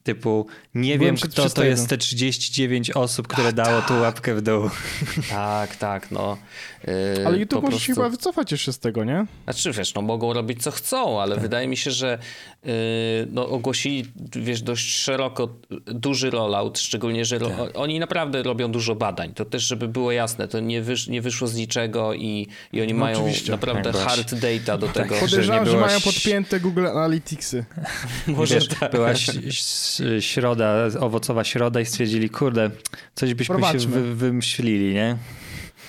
typu 0.02 0.46
nie 0.74 0.98
Byłem 0.98 1.16
wiem 1.16 1.30
kto 1.30 1.42
to 1.42 1.48
301. 1.48 1.70
jest 1.70 1.88
te 1.88 1.98
39 1.98 2.90
osób, 2.90 3.28
które 3.28 3.52
dało 3.52 3.82
tu 3.82 3.94
łapkę 3.94 4.34
w 4.34 4.42
dół. 4.42 4.70
tak, 5.30 5.76
tak, 5.76 6.10
no. 6.10 6.36
Yy, 7.18 7.26
Ale 7.26 7.38
YouTube 7.38 7.60
po 7.60 7.66
może 7.66 7.80
się 7.80 7.86
prostu- 7.86 8.00
chyba 8.02 8.08
wycofać 8.08 8.52
jeszcze 8.52 8.72
z 8.72 8.78
tego, 8.78 9.04
nie? 9.04 9.26
Znaczy, 9.44 9.72
wiesz, 9.72 9.94
no 9.94 10.02
mogą 10.02 10.32
robić 10.32 10.62
co 10.62 10.70
chcą, 10.70 11.22
ale 11.22 11.34
Tak. 11.34 11.42
wydaje 11.42 11.68
mi 11.68 11.76
się, 11.76 11.90
że 11.90 12.18
yy, 12.64 12.72
no, 13.30 13.48
ogłosili, 13.48 14.12
wiesz, 14.36 14.62
dość 14.62 14.96
szeroko 14.96 15.48
duży 15.86 16.30
rollout, 16.30 16.78
szczególnie, 16.78 17.24
że 17.24 17.38
ro- 17.38 17.50
Tak. 17.50 17.70
oni 17.74 17.98
naprawdę 18.00 18.42
robią 18.42 18.72
dużo 18.72 18.94
badań. 18.94 19.34
To 19.34 19.44
też, 19.44 19.62
żeby 19.62 19.88
było 19.88 20.12
jasne, 20.12 20.48
to 20.48 20.60
nie, 20.60 20.82
wysz, 20.82 21.08
nie 21.08 21.22
wyszło 21.22 21.48
z 21.48 21.54
niczego 21.54 22.14
i, 22.14 22.46
i 22.72 22.82
oni 22.82 22.92
No 22.92 22.98
mają 23.00 23.18
oczywiście. 23.18 23.52
naprawdę 23.52 23.82
Tak, 23.82 23.92
byłaś- 23.92 24.06
hard 24.08 24.34
data 24.34 24.78
do 24.78 24.88
tego. 24.88 25.14
że 25.14 25.20
Podejrzewam, 25.20 25.64
nie 25.64 25.70
że 25.70 25.76
mają 25.76 25.98
byłaś- 26.00 26.04
podpięte 26.14 26.60
Google 26.60 26.86
Analyticsy. 26.86 27.64
Może 28.26 28.54
Wiesz, 28.54 28.68
tak. 28.68 28.92
była 28.92 29.10
ś- 29.10 29.28
ś- 29.46 29.75
środa, 30.20 30.88
owocowa 31.00 31.44
środa 31.44 31.80
i 31.80 31.86
stwierdzili, 31.86 32.30
kurde, 32.30 32.70
coś 33.14 33.34
byśmy 33.34 33.62
się 33.62 33.78
wy, 33.78 34.14
wymyślili, 34.14 34.94
nie? 34.94 35.16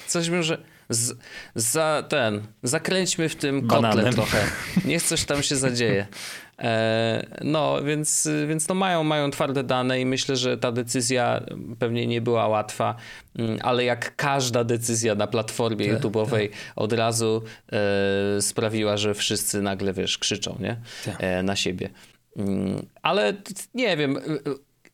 Coś 0.07 0.29
bym, 0.29 0.43
że 0.43 0.57
z, 0.89 1.17
za 1.55 2.03
ten, 2.09 2.41
zakręćmy 2.63 3.29
w 3.29 3.35
tym 3.35 3.67
Bananem. 3.67 4.05
kotle 4.05 4.13
trochę. 4.13 4.43
Niech 4.85 5.03
coś 5.03 5.25
tam 5.25 5.43
się 5.43 5.55
zadzieje. 5.55 6.07
E, 6.59 7.25
no, 7.41 7.83
więc, 7.83 8.29
więc 8.47 8.67
no 8.67 8.75
mają, 8.75 9.03
mają 9.03 9.31
twarde 9.31 9.63
dane 9.63 10.01
i 10.01 10.05
myślę, 10.05 10.35
że 10.35 10.57
ta 10.57 10.71
decyzja 10.71 11.41
pewnie 11.79 12.07
nie 12.07 12.21
była 12.21 12.47
łatwa, 12.47 12.95
mm, 13.35 13.59
ale 13.61 13.83
jak 13.83 14.15
każda 14.15 14.63
decyzja 14.63 15.15
na 15.15 15.27
platformie 15.27 15.93
Tak, 15.93 16.01
YouTube'owej 16.01 16.49
od 16.75 16.93
razu 16.93 17.43
e, 18.37 18.41
sprawiła, 18.41 18.97
że 18.97 19.13
wszyscy 19.13 19.61
nagle, 19.61 19.93
wiesz, 19.93 20.17
krzyczą, 20.17 20.57
nie? 20.59 20.77
Tak. 21.05 21.15
E, 21.19 21.43
na 21.43 21.55
siebie. 21.55 21.89
Mm, 22.37 22.85
ale 23.01 23.33
nie 23.73 23.97
wiem, 23.97 24.17
y, 24.17 24.19
y, 24.19 24.39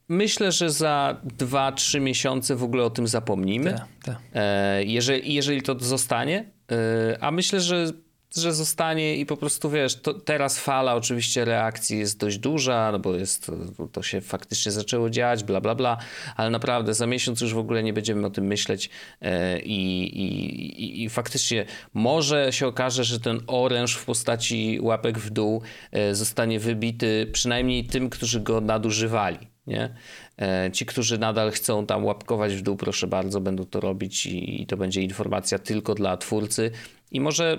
myślę, 0.09 0.51
że 0.51 0.69
za 0.69 1.21
2-3 1.37 2.01
miesiące 2.01 2.55
w 2.55 2.63
ogóle 2.63 2.83
o 2.83 2.89
tym 2.89 3.07
zapomnimy. 3.07 3.73
Tak, 3.73 3.87
tak. 4.03 4.17
E, 4.33 4.83
jeżeli, 4.83 5.33
jeżeli 5.33 5.61
to 5.61 5.79
zostanie, 5.79 6.51
e, 6.71 7.17
a 7.23 7.31
myślę, 7.31 7.61
że, 7.61 7.91
że 8.36 8.53
zostanie 8.53 9.17
i 9.17 9.25
po 9.25 9.38
prostu 9.38 9.69
wiesz, 9.69 9.95
to, 9.95 10.13
teraz 10.13 10.59
fala 10.59 10.95
oczywiście 10.95 11.45
reakcji 11.45 11.99
jest 11.99 12.19
dość 12.19 12.38
duża, 12.38 12.91
no 12.91 12.99
bo 12.99 13.15
jest, 13.15 13.51
to, 13.91 14.03
się 14.03 14.21
faktycznie 14.21 14.71
zaczęło 14.71 15.09
dziać, 15.09 15.43
bla, 15.43 15.61
bla, 15.61 15.75
bla, 15.75 15.97
ale 16.36 16.49
naprawdę 16.49 16.93
za 16.93 17.07
miesiąc 17.07 17.41
już 17.41 17.53
w 17.53 17.57
ogóle 17.57 17.84
nie 17.84 17.93
będziemy 17.93 18.27
o 18.27 18.29
tym 18.29 18.45
myśleć 18.45 18.89
e, 19.21 19.59
i, 19.59 20.03
i, 20.03 20.84
i, 20.84 21.03
i 21.03 21.09
faktycznie 21.09 21.65
może 21.93 22.53
się 22.53 22.67
okaże, 22.67 23.03
że 23.03 23.19
ten 23.19 23.39
oręż 23.47 23.95
w 23.95 24.05
postaci 24.05 24.79
łapek 24.81 25.19
w 25.19 25.29
dół 25.29 25.61
e, 25.91 26.15
zostanie 26.15 26.59
wybity 26.59 27.29
przynajmniej 27.34 27.86
tym, 27.86 28.09
którzy 28.09 28.39
go 28.39 28.61
nadużywali. 28.61 29.53
Nie? 29.67 29.95
E, 30.41 30.69
Ci, 30.73 30.86
którzy 30.86 31.17
nadal 31.17 31.51
chcą 31.51 31.86
tam 31.86 32.05
łapkować 32.05 32.55
w 32.55 32.61
dół, 32.61 32.75
proszę 32.75 33.07
bardzo, 33.07 33.41
będą 33.41 33.65
to 33.65 33.79
robić 33.79 34.25
i, 34.25 34.61
i 34.61 34.67
to 34.67 34.77
będzie 34.77 35.01
informacja 35.01 35.59
tylko 35.59 35.95
dla 35.95 36.17
twórcy. 36.17 36.71
I 37.11 37.21
może, 37.21 37.57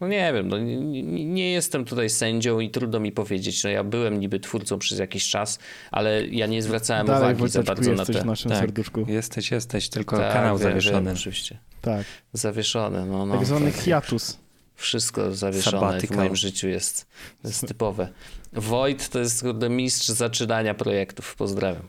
no 0.00 0.08
nie 0.08 0.32
wiem, 0.32 0.48
no 0.48 0.58
nie, 0.58 1.02
nie- 1.02 1.52
jestem 1.52 1.84
tutaj 1.84 2.10
sędzią 2.10 2.60
i 2.60 2.70
trudno 2.70 3.00
mi 3.00 3.12
powiedzieć. 3.12 3.64
No 3.64 3.70
ja 3.70 3.84
byłem 3.84 4.20
niby 4.20 4.40
twórcą 4.40 4.78
przez 4.78 4.98
jakiś 4.98 5.28
czas, 5.30 5.58
ale 5.90 6.26
ja 6.26 6.46
nie 6.46 6.62
zwracałem 6.62 7.06
Dalej, 7.06 7.34
uwagi 7.34 7.52
za 7.52 7.62
bardzo 7.62 7.92
na 7.92 7.96
jesteś 7.96 8.16
te... 8.16 8.22
w 8.22 8.26
naszym 8.26 8.50
Tak, 8.50 8.60
serduszku. 8.60 9.04
jesteś, 9.08 9.50
jesteś, 9.50 9.88
tylko 9.88 10.16
Tak, 10.16 10.32
kanał 10.32 10.58
zawieszony. 10.58 11.06
Wiem, 11.06 11.14
oczywiście. 11.14 11.58
Tak. 11.82 12.04
Zawieszony, 12.32 13.06
no, 13.06 13.26
no. 13.26 13.36
Tak 13.36 13.46
zwany 13.46 13.72
tak. 13.72 13.80
hiatus. 13.80 14.38
Wszystko 14.78 15.34
zawieszone 15.34 16.00
w 16.00 16.10
moim 16.10 16.36
życiu 16.36 16.68
jest, 16.68 17.06
jest 17.44 17.68
typowe. 17.68 18.08
Wojt 18.52 19.08
to 19.08 19.18
jest 19.18 19.42
kurde 19.42 19.68
mistrz 19.68 20.08
zaczynania 20.08 20.74
projektów. 20.74 21.36
Pozdrawiam. 21.36 21.82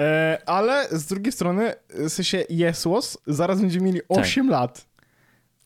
E, 0.00 0.38
ale 0.46 0.88
z 0.90 1.06
drugiej 1.06 1.32
strony, 1.32 1.74
w 1.88 2.08
sensie 2.08 2.44
Jesłos 2.50 3.18
zaraz 3.26 3.60
będziemy 3.60 3.86
mieli 3.86 4.00
8 4.08 4.50
lat. 4.50 4.88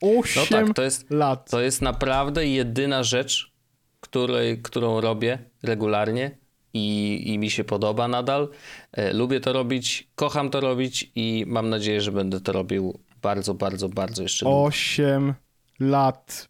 8 0.00 0.42
No 0.42 0.66
tak, 0.66 0.76
to 0.76 0.82
jest, 0.82 1.10
lat. 1.10 1.50
to 1.50 1.60
jest 1.60 1.82
naprawdę 1.82 2.46
jedyna 2.46 3.02
rzecz, 3.02 3.52
której, 4.00 4.62
którą 4.62 5.00
robię 5.00 5.38
regularnie 5.62 6.38
i, 6.74 7.22
i 7.26 7.38
mi 7.38 7.50
się 7.50 7.64
podoba 7.64 8.08
nadal. 8.08 8.48
E, 8.92 9.12
lubię 9.12 9.40
to 9.40 9.52
robić, 9.52 10.08
kocham 10.14 10.50
to 10.50 10.60
robić 10.60 11.10
i 11.14 11.44
mam 11.46 11.68
nadzieję, 11.70 12.00
że 12.00 12.12
będę 12.12 12.40
to 12.40 12.52
robił 12.52 12.98
bardzo, 13.22 13.54
bardzo, 13.54 13.88
bardzo 13.88 14.22
jeszcze 14.22 14.44
długo. 14.44 14.62
8 14.64 15.34
lat. 15.80 16.48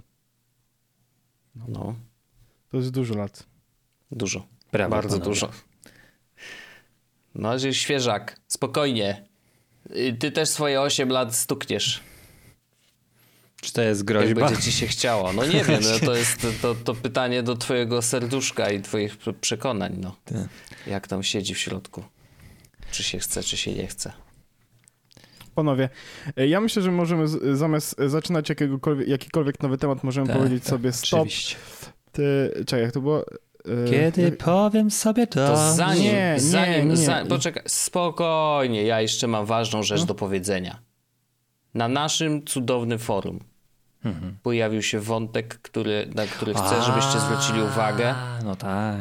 No, 1.54 1.94
To 2.70 2.76
jest 2.76 2.90
dużo 2.90 3.14
lat. 3.14 3.46
dużo. 4.10 4.46
Brawo, 4.72 4.90
bardzo 4.90 5.08
panowie. 5.08 5.24
dużo. 5.30 5.50
No, 7.34 7.58
że 7.58 7.74
świeżak, 7.74 8.40
spokojnie. 8.48 9.24
Y, 9.96 10.16
Ty 10.20 10.30
też 10.32 10.48
swoje 10.48 10.80
8 10.80 11.08
lat 11.08 11.34
stukniesz. 11.36 12.00
Czy 13.60 13.72
to 13.72 13.82
jest 13.82 14.00
Jak 14.00 14.06
groźba? 14.06 14.46
będzie 14.48 14.62
ci 14.62 14.72
się 14.72 14.86
chciało. 14.86 15.32
No 15.32 15.44
nie 15.46 15.64
wiem, 15.68 15.80
no 15.82 16.06
to 16.06 16.14
jest 16.14 16.46
to, 16.62 16.74
to 16.74 16.94
pytanie 16.94 17.42
do 17.42 17.56
twojego 17.56 18.02
serduszka 18.02 18.70
i 18.70 18.82
twoich 18.82 19.16
prze- 19.16 19.32
przekonań, 19.32 19.96
no. 20.00 20.16
Tak. 20.24 20.36
Jak 20.86 21.08
tam 21.08 21.22
siedzi 21.22 21.54
w 21.54 21.58
środku. 21.58 22.04
Czy 22.90 23.02
się 23.02 23.18
chce, 23.18 23.42
czy 23.42 23.56
się 23.56 23.74
nie 23.74 23.86
chce. 23.86 24.12
Panowie, 25.54 25.88
e, 26.36 26.46
ja 26.46 26.60
myślę, 26.60 26.82
że 26.82 26.90
możemy 26.90 27.28
z, 27.28 27.58
zamiast 27.58 28.00
e, 28.00 28.08
zaczynać 28.08 28.48
jakiegokolwiek, 28.48 29.08
jakikolwiek 29.08 29.62
nowy 29.62 29.78
temat, 29.78 30.04
możemy 30.04 30.26
Tak, 30.26 30.36
powiedzieć 30.36 30.62
tak, 30.62 30.70
sobie 30.70 30.92
stop. 30.92 31.20
Oczywiście. 31.20 31.56
Ty, 32.12 32.52
czekaj, 32.66 32.82
jak 32.82 32.92
to 32.92 33.00
było? 33.00 33.24
E, 33.86 33.90
Kiedy 33.90 34.32
powiem 34.32 34.90
sobie 34.90 35.26
to... 35.26 35.46
To 35.48 35.72
zanim, 35.72 36.02
nie, 36.02 36.12
nie, 36.12 36.40
zanim, 36.40 36.88
nie. 36.88 36.96
za- 36.96 37.24
poczekaj, 37.28 37.62
spokojnie, 37.66 38.82
ja 38.82 39.00
jeszcze 39.00 39.26
mam 39.26 39.46
ważną 39.46 39.82
rzecz 39.82 40.00
No. 40.00 40.06
do 40.06 40.14
powiedzenia. 40.14 40.78
Na 41.74 41.88
naszym 41.88 42.44
cudownym 42.44 42.98
forum 42.98 43.40
Mhm. 44.04 44.36
pojawił 44.42 44.82
się 44.82 45.00
wątek, 45.00 45.58
który, 45.58 46.06
na 46.14 46.26
który 46.26 46.54
chcę, 46.54 46.82
żebyście 46.82 47.20
zwrócili 47.20 47.62
uwagę. 47.62 48.08
A, 48.14 48.38
No 48.44 48.56
tak. 48.56 48.96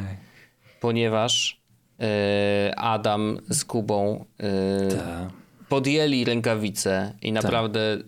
ponieważ 0.79 1.61
Adam 2.77 3.37
z 3.49 3.65
Kubą 3.65 4.25
tak. 4.89 5.29
Podjęli 5.71 6.25
rękawice 6.25 7.13
i 7.21 7.31
naprawdę 7.31 7.79
e, 7.81 7.99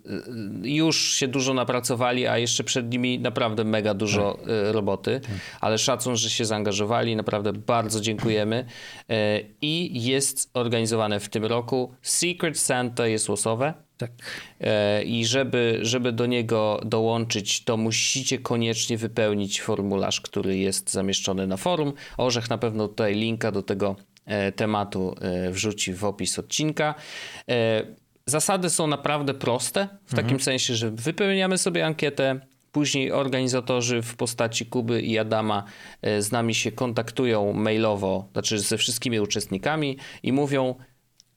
już 0.64 1.14
się 1.14 1.28
dużo 1.28 1.53
napracowali, 1.53 2.28
a 2.28 2.38
jeszcze 2.38 2.64
przed 2.64 2.91
nimi 2.91 3.20
naprawdę 3.20 3.64
mega 3.64 3.93
dużo 3.93 4.39
e, 4.47 4.72
roboty, 4.72 5.22
ale 5.61 5.78
szacun, 5.78 6.16
że 6.16 6.30
się 6.30 6.45
zaangażowali, 6.45 7.16
naprawdę 7.16 7.53
bardzo 7.53 8.01
dziękujemy. 8.01 8.66
E, 9.09 9.39
I 9.61 10.03
jest 10.03 10.49
organizowane 10.53 11.20
w 11.20 11.30
tym 11.30 11.45
roku 11.45 11.93
Secret 12.01 12.59
Santa 12.59 13.07
jest 13.07 13.30
losowe. 13.30 13.74
Tak. 13.97 14.11
E, 14.61 15.03
I 15.03 15.26
żeby, 15.26 15.80
żeby 15.82 16.11
do 16.11 16.26
niego 16.26 16.82
dołączyć, 16.86 17.64
to 17.64 17.78
musicie 17.78 18.39
koniecznie 18.39 18.97
wypełnić 18.97 19.61
formularz, 19.61 20.22
który 20.22 20.57
jest 20.57 20.91
zamieszczony 20.91 21.47
na 21.47 21.57
forum. 21.57 21.93
Orzech 22.18 22.49
na 22.49 22.57
pewno 22.57 22.88
tutaj 22.88 23.16
linka 23.16 23.51
do 23.51 23.61
tego 23.61 23.95
tematu 24.55 25.15
e, 25.21 25.51
wrzuci 25.51 25.93
w 25.93 26.03
opis 26.05 26.39
odcinka. 26.39 26.95
E, 27.49 27.84
Zasady 28.26 28.69
są 28.69 28.88
naprawdę 28.88 29.34
proste, 29.34 29.88
w 30.05 30.15
takim 30.15 30.39
sensie, 30.39 30.76
że 30.76 30.91
wypełniamy 30.91 31.57
sobie 31.57 31.86
ankietę. 31.86 32.39
Później 32.71 33.11
organizatorzy 33.11 34.01
w 34.01 34.15
postaci 34.15 34.65
Kuby 34.65 35.01
i 35.01 35.19
Adama 35.19 35.63
e, 36.01 36.21
z 36.21 36.32
nami 36.32 36.55
się 36.55 36.71
kontaktują 36.71 37.53
mailowo, 37.53 38.30
znaczy 38.34 38.59
ze 38.59 38.78
wszystkimi 38.78 39.19
uczestnikami 39.19 39.97
i 40.24 40.34
mówią, 40.34 40.76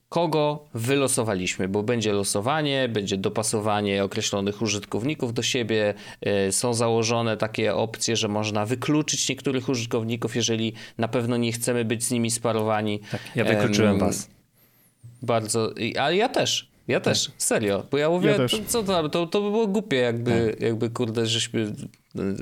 kogo 0.08 0.64
wylosowaliśmy, 0.74 1.68
bo 1.68 1.82
będzie 1.82 2.12
losowanie, 2.12 2.88
będzie 2.88 3.16
dopasowanie 3.16 4.04
określonych 4.04 4.62
użytkowników 4.62 5.34
do 5.34 5.42
siebie. 5.42 5.94
e, 6.20 6.52
Są 6.52 6.74
założone 6.74 7.36
takie 7.36 7.74
opcje, 7.74 8.16
że 8.16 8.28
można 8.28 8.66
wykluczyć 8.66 9.28
niektórych 9.28 9.68
użytkowników, 9.68 10.36
jeżeli 10.36 10.72
na 10.98 11.08
pewno 11.08 11.36
nie 11.36 11.52
chcemy 11.52 11.84
być 11.84 12.04
z 12.04 12.10
nimi 12.10 12.30
sparowani. 12.30 13.00
tak. 13.10 13.20
Ja 13.34 13.44
wykluczyłem 13.44 13.92
Em, 13.94 13.98
was. 14.00 14.28
Bardzo, 15.22 15.70
ale 16.00 16.16
ja 16.16 16.28
też. 16.28 16.68
Ja 16.88 17.00
też, 17.00 17.30
serio, 17.38 17.86
bo 17.90 17.98
ja 17.98 18.10
mówię, 18.10 18.30
Ja. 18.30 18.48
To, 18.48 18.58
co 18.66 18.82
to, 18.82 19.08
to, 19.08 19.26
to 19.26 19.40
by 19.42 19.50
było 19.50 19.66
głupie, 19.66 19.96
jakby, 19.96 20.56
jakby 20.60 20.90
kurde, 20.90 21.26
żeśmy 21.26 21.60
e, 21.62 21.68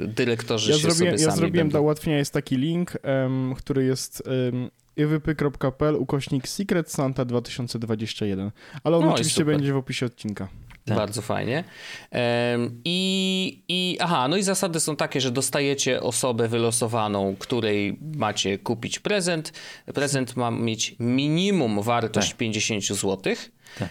dyrektorzy 0.07 0.71
Ja, 0.71 0.77
się 0.77 0.83
zrobiłem, 0.83 1.19
sobie 1.19 1.29
ja 1.31 1.37
zrobiłem 1.37 1.53
będą. 1.67 1.71
dla 1.71 1.81
ułatwienia 1.81 2.19
jest 2.19 2.33
taki 2.33 2.57
link, 2.57 2.93
em, 3.03 3.55
który 3.59 3.85
jest 3.85 4.23
um, 4.27 4.71
iwypy.pl 4.97 5.97
ukośnik 5.97 6.49
Secret 6.49 6.91
Santa 6.91 7.25
2021. 7.25 8.51
Ale 8.85 8.97
on 8.97 9.05
No 9.05 9.13
oczywiście 9.13 9.45
będzie 9.45 9.73
w 9.73 9.77
opisie 9.77 10.07
odcinka. 10.07 10.49
Tak. 10.85 10.97
Bardzo 10.97 11.23
fajnie. 11.23 11.65
I, 12.85 13.63
I 13.69 13.97
aha, 14.01 14.29
no 14.29 14.37
i 14.37 14.43
zasady 14.43 14.81
są 14.81 14.97
takie, 14.97 15.21
że 15.21 15.31
dostajecie 15.31 16.03
osobę 16.03 16.49
wylosowaną, 16.49 17.37
której 17.39 17.99
macie 18.17 18.59
kupić 18.59 18.99
prezent. 18.99 19.53
Prezent 19.95 20.37
ma 20.37 20.51
mieć 20.51 20.97
minimum 20.99 21.83
wartość 21.83 22.29
tak. 22.29 22.37
50 22.37 22.85
złotych. 22.85 23.51
Tak. 23.79 23.89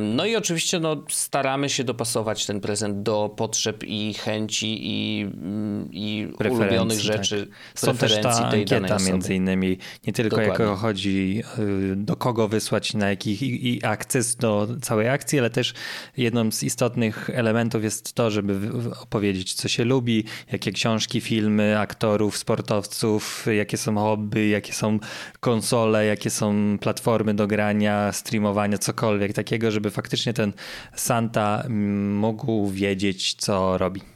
No 0.00 0.26
i 0.26 0.36
oczywiście 0.36 0.80
no, 0.80 1.02
staramy 1.08 1.68
się 1.68 1.84
dopasować 1.84 2.46
ten 2.46 2.60
prezent 2.60 3.02
do 3.02 3.34
potrzeb 3.36 3.84
i 3.84 4.14
chęci 4.14 4.78
i, 4.80 5.22
mm, 5.22 5.88
i 5.92 6.28
ulubionych 6.50 7.00
rzeczy, 7.00 7.46
tak. 7.46 7.80
preferencji 7.80 8.42
ta 8.42 8.50
tej 8.50 8.64
danej 8.64 8.92
osoby. 8.92 9.10
między 9.10 9.34
innymi, 9.34 9.78
nie 10.06 10.12
tylko 10.12 10.36
Dokładnie. 10.36 10.64
jako 10.64 10.76
chodzi 10.76 11.42
y, 11.58 11.96
do 11.96 12.16
kogo 12.16 12.48
wysłać, 12.48 12.94
na 12.94 13.10
jakich 13.10 13.42
i, 13.42 13.68
i 13.68 13.84
akces 13.84 14.36
do 14.36 14.68
całej 14.82 15.08
akcji, 15.08 15.38
ale 15.38 15.50
też 15.50 15.74
jedną 16.16 16.52
z 16.52 16.62
istotnych 16.62 17.30
elementów 17.30 17.84
jest 17.84 18.12
to, 18.12 18.30
żeby 18.30 18.70
opowiedzieć, 19.02 19.54
co 19.54 19.68
się 19.68 19.84
lubi, 19.84 20.24
jakie 20.52 20.72
książki, 20.72 21.20
filmy, 21.20 21.78
aktorów, 21.78 22.36
sportowców, 22.36 23.46
jakie 23.56 23.76
są 23.76 23.94
hobby, 23.94 24.48
jakie 24.48 24.72
są 24.72 24.98
konsole, 25.40 26.06
jakie 26.06 26.30
są 26.30 26.78
platformy 26.80 27.34
do 27.34 27.46
grania, 27.46 28.12
streamowania, 28.12 28.78
cokolwiek 28.78 29.25
cokolwiek 29.26 29.36
takiego, 29.36 29.70
żeby 29.70 29.90
faktycznie 29.90 30.32
ten 30.32 30.52
Santa 30.94 31.62
mm, 31.66 32.16
mógł 32.16 32.68
wiedzieć, 32.68 33.34
co 33.34 33.78
robi. 33.78 34.15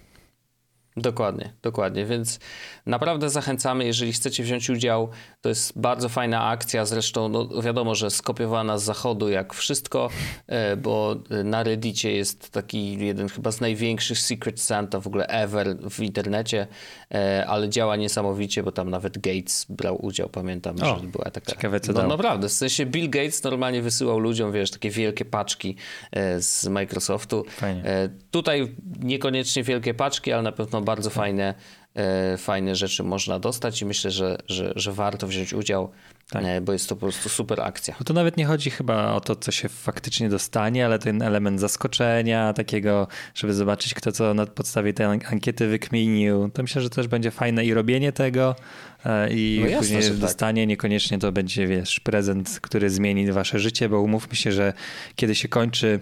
Dokładnie, 1.01 1.53
dokładnie. 1.63 2.05
Więc 2.05 2.39
naprawdę 2.87 3.31
zachęcamy, 3.31 3.85
jeżeli 3.85 4.13
chcecie 4.13 4.43
wziąć 4.43 4.71
udział. 4.71 5.09
To 5.41 5.49
jest 5.49 5.79
bardzo 5.79 6.09
fajna 6.09 6.47
akcja. 6.47 6.85
Zresztą 6.85 7.29
no, 7.29 7.63
wiadomo, 7.63 7.95
że 7.95 8.11
skopiowana 8.11 8.79
z 8.79 8.83
zachodu 8.83 9.29
jak 9.29 9.55
wszystko, 9.55 10.09
e, 10.47 10.77
bo 10.77 11.17
na 11.45 11.63
Reddicie 11.63 12.13
jest 12.13 12.51
taki 12.51 13.07
jeden 13.07 13.29
chyba 13.29 13.53
z 13.53 13.61
największych 13.61 14.19
Secret 14.19 14.61
Santa 14.61 15.01
w 15.01 15.07
ogóle 15.07 15.27
ever 15.27 15.77
w 15.91 16.01
internecie, 16.01 16.67
e, 17.15 17.47
ale 17.47 17.69
działa 17.69 17.97
niesamowicie, 17.97 18.63
bo 18.63 18.73
tam 18.73 18.91
nawet 18.91 19.19
Gates 19.19 19.67
brał 19.69 20.07
udział, 20.07 20.29
pamiętam, 20.29 20.77
o, 20.83 20.87
że 20.87 21.07
była 21.07 21.31
taka... 21.31 21.53
Ciekawe 21.53 21.81
co 21.81 21.93
No 21.93 22.09
naprawdę, 22.09 22.49
w 22.49 22.53
sensie 22.53 22.87
Bill 22.87 23.11
Gates 23.11 23.43
normalnie 23.43 23.83
wysyłał 23.83 24.19
ludziom, 24.19 24.53
wiesz, 24.53 24.71
takie 24.71 24.91
wielkie 24.91 25.25
paczki 25.25 25.77
e, 26.13 26.41
z 26.43 26.67
Microsoftu. 26.67 27.45
Fajnie. 27.49 27.83
Tutaj 28.31 28.75
niekoniecznie 29.01 29.63
wielkie 29.63 29.95
paczki, 29.95 30.33
ale 30.33 30.43
na 30.43 30.53
pewno 30.53 30.81
bardzo 30.91 31.11
fajne, 31.11 31.55
e, 31.95 32.37
fajne 32.37 32.77
rzeczy 32.77 33.03
można 33.03 33.39
dostać 33.39 33.83
i 33.83 33.87
myślę, 33.87 34.11
że, 34.11 34.39
że, 34.49 34.73
że 34.77 34.93
warto 34.93 35.27
wziąć 35.27 35.53
udział, 35.53 35.91
tak. 36.31 36.45
E, 36.45 36.61
bo 36.61 36.73
jest 36.73 36.89
to 36.89 36.97
po 36.97 37.01
prostu 37.01 37.29
super 37.29 37.61
akcja. 37.61 37.95
Bo 37.99 38.05
to 38.05 38.15
nawet 38.15 38.37
nie 38.37 38.45
chodzi 38.45 38.71
chyba 38.71 39.13
o 39.13 39.21
to, 39.21 39.37
co 39.37 39.53
się 39.53 39.69
faktycznie 39.69 40.29
dostanie, 40.29 40.87
ale 40.87 40.99
ten 40.99 41.23
element 41.23 41.61
zaskoczenia, 41.61 42.53
takiego, 42.53 43.09
żeby 43.35 43.55
zobaczyć, 43.55 43.95
kto 43.95 44.13
co 44.13 44.35
na 44.35 44.47
podstawie 44.47 44.93
tej 44.93 45.07
ankiety 45.07 45.67
wykminił. 45.67 46.51
To 46.55 46.63
myślę, 46.63 46.83
że 46.83 46.91
też 46.91 47.09
będzie 47.09 47.31
fajne 47.31 47.65
i 47.65 47.75
robienie 47.75 48.13
tego, 48.13 48.57
e, 49.05 49.33
i 49.33 49.59
no 49.63 49.67
jasne, 49.67 49.79
później 49.79 50.03
tak. 50.11 50.21
dostanie. 50.21 50.63
Tak. 50.63 50.69
Niekoniecznie 50.69 51.19
to 51.19 51.33
będzie, 51.33 51.67
wiesz, 51.67 52.01
prezent, 52.01 52.59
który 52.63 52.91
zmieni 52.91 53.33
wasze 53.33 53.59
życie, 53.59 53.89
bo 53.89 54.01
umówmy 54.01 54.37
się, 54.37 54.53
że 54.53 54.73
kiedy 55.17 55.35
się 55.35 55.49
kończy 55.49 56.01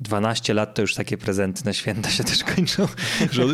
12 0.00 0.54
lat 0.54 0.74
to 0.74 0.82
już 0.82 0.94
takie 0.94 1.18
prezenty 1.18 1.64
na 1.64 1.72
święta 1.72 2.10
się 2.10 2.24
też 2.24 2.44
kończą, 2.44 2.88
że 3.32 3.44
no. 3.44 3.52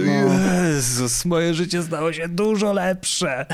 Jezus, 0.64 1.24
moje 1.24 1.54
życie 1.54 1.82
stało 1.82 2.12
się 2.12 2.28
dużo 2.28 2.72
lepsze. 2.72 3.46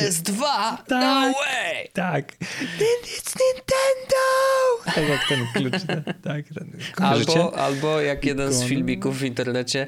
PS2! 0.00 0.42
Tak, 0.42 0.88
no 0.90 1.32
way! 1.32 1.88
Tak. 1.92 2.32
It's 2.38 3.34
Nintendo! 3.40 4.24
Tak 4.94 5.08
jak 5.08 5.28
ten 5.28 5.46
klucz. 5.54 5.82
Tak, 6.22 6.44
ten. 6.54 6.72
Albo, 6.96 7.58
albo 7.58 8.00
jak 8.00 8.24
jeden 8.24 8.52
z 8.52 8.64
filmików 8.64 9.18
w 9.18 9.24
internecie 9.24 9.86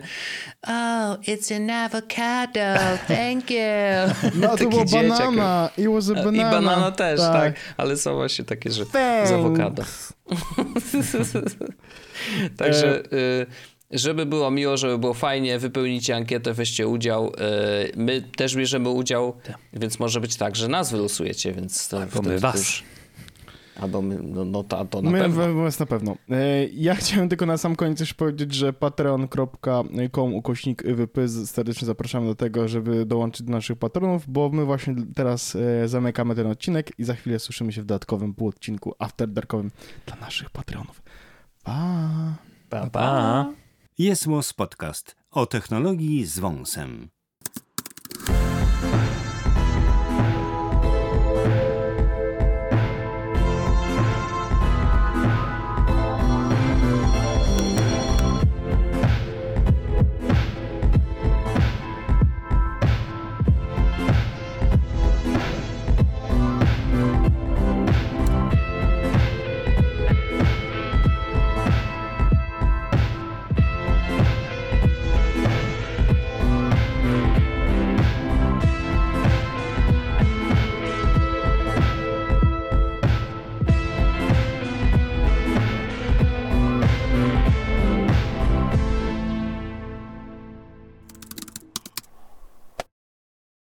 Oh, 0.66 1.16
it's 1.22 1.50
an 1.56 1.70
avocado, 1.70 2.60
thank 3.08 3.50
you. 3.50 3.58
No 4.34 4.56
to 4.56 4.68
było 4.68 4.84
banana. 4.84 5.70
It 5.78 5.86
was 5.88 6.10
a 6.10 6.14
banana. 6.14 6.48
I 6.48 6.52
banana 6.52 6.90
też, 6.90 7.20
tak. 7.20 7.32
tak. 7.32 7.54
Ale 7.76 7.96
są 7.96 8.14
właśnie 8.14 8.44
takie, 8.44 8.70
że 8.70 8.86
Thanks. 8.86 9.28
z 9.28 9.32
awokado. 9.32 9.82
Także... 12.58 13.02
Y 13.12 13.46
żeby 13.90 14.26
było 14.26 14.50
miło, 14.50 14.76
żeby 14.76 14.98
było 14.98 15.14
fajnie, 15.14 15.58
wypełnicie 15.58 16.16
ankietę, 16.16 16.54
weźcie 16.54 16.88
udział. 16.88 17.26
Y, 17.26 17.32
my 17.96 18.22
też 18.36 18.56
bierzemy 18.56 18.88
udział, 18.88 19.36
tak. 19.44 19.58
więc 19.72 19.98
może 19.98 20.20
być 20.20 20.36
tak, 20.36 20.56
że 20.56 20.68
nas 20.68 20.92
wylosujecie, 20.92 21.52
więc 21.52 21.88
to 21.88 22.02
Albo 22.02 22.22
my 22.22 22.38
was. 22.38 22.56
Już... 22.56 22.84
Albo 23.80 24.02
my, 24.02 24.18
no, 24.22 24.44
no 24.44 24.62
to, 24.62 24.84
to 24.84 25.02
na 25.02 25.10
my, 25.10 25.18
pewno. 25.18 25.48
My, 25.48 25.70
na 25.80 25.86
pewno. 25.86 26.16
E, 26.30 26.66
ja 26.66 26.94
chciałem 26.94 27.28
tylko 27.28 27.46
na 27.46 27.56
sam 27.56 27.76
koniec 27.76 27.98
też 27.98 28.14
powiedzieć, 28.14 28.54
że 28.54 28.72
patreon.com 28.72 30.34
ukośnik 30.34 30.82
wypy 30.82 31.28
serdecznie 31.28 31.86
zapraszamy 31.86 32.26
do 32.26 32.34
tego, 32.34 32.68
żeby 32.68 33.06
dołączyć 33.06 33.46
do 33.46 33.52
naszych 33.52 33.78
patronów, 33.78 34.24
bo 34.28 34.48
my 34.48 34.64
właśnie 34.64 34.94
teraz 35.14 35.56
e, 35.56 35.88
zamykamy 35.88 36.34
ten 36.34 36.46
odcinek 36.46 36.92
i 36.98 37.04
za 37.04 37.14
chwilę 37.14 37.38
słyszymy 37.38 37.72
się 37.72 37.82
w 37.82 37.84
dodatkowym 37.84 38.34
półodcinku 38.34 38.94
After 38.98 39.28
Darkowym 39.28 39.70
dla 40.06 40.16
naszych 40.16 40.50
patronów. 40.50 41.02
Pa! 41.64 42.10
Pa, 42.70 42.90
pa. 42.90 43.52
Jest 44.00 44.26
Podcast 44.52 45.16
o 45.30 45.46
technologii 45.46 46.24
z 46.26 46.38
wąsem. 46.38 47.10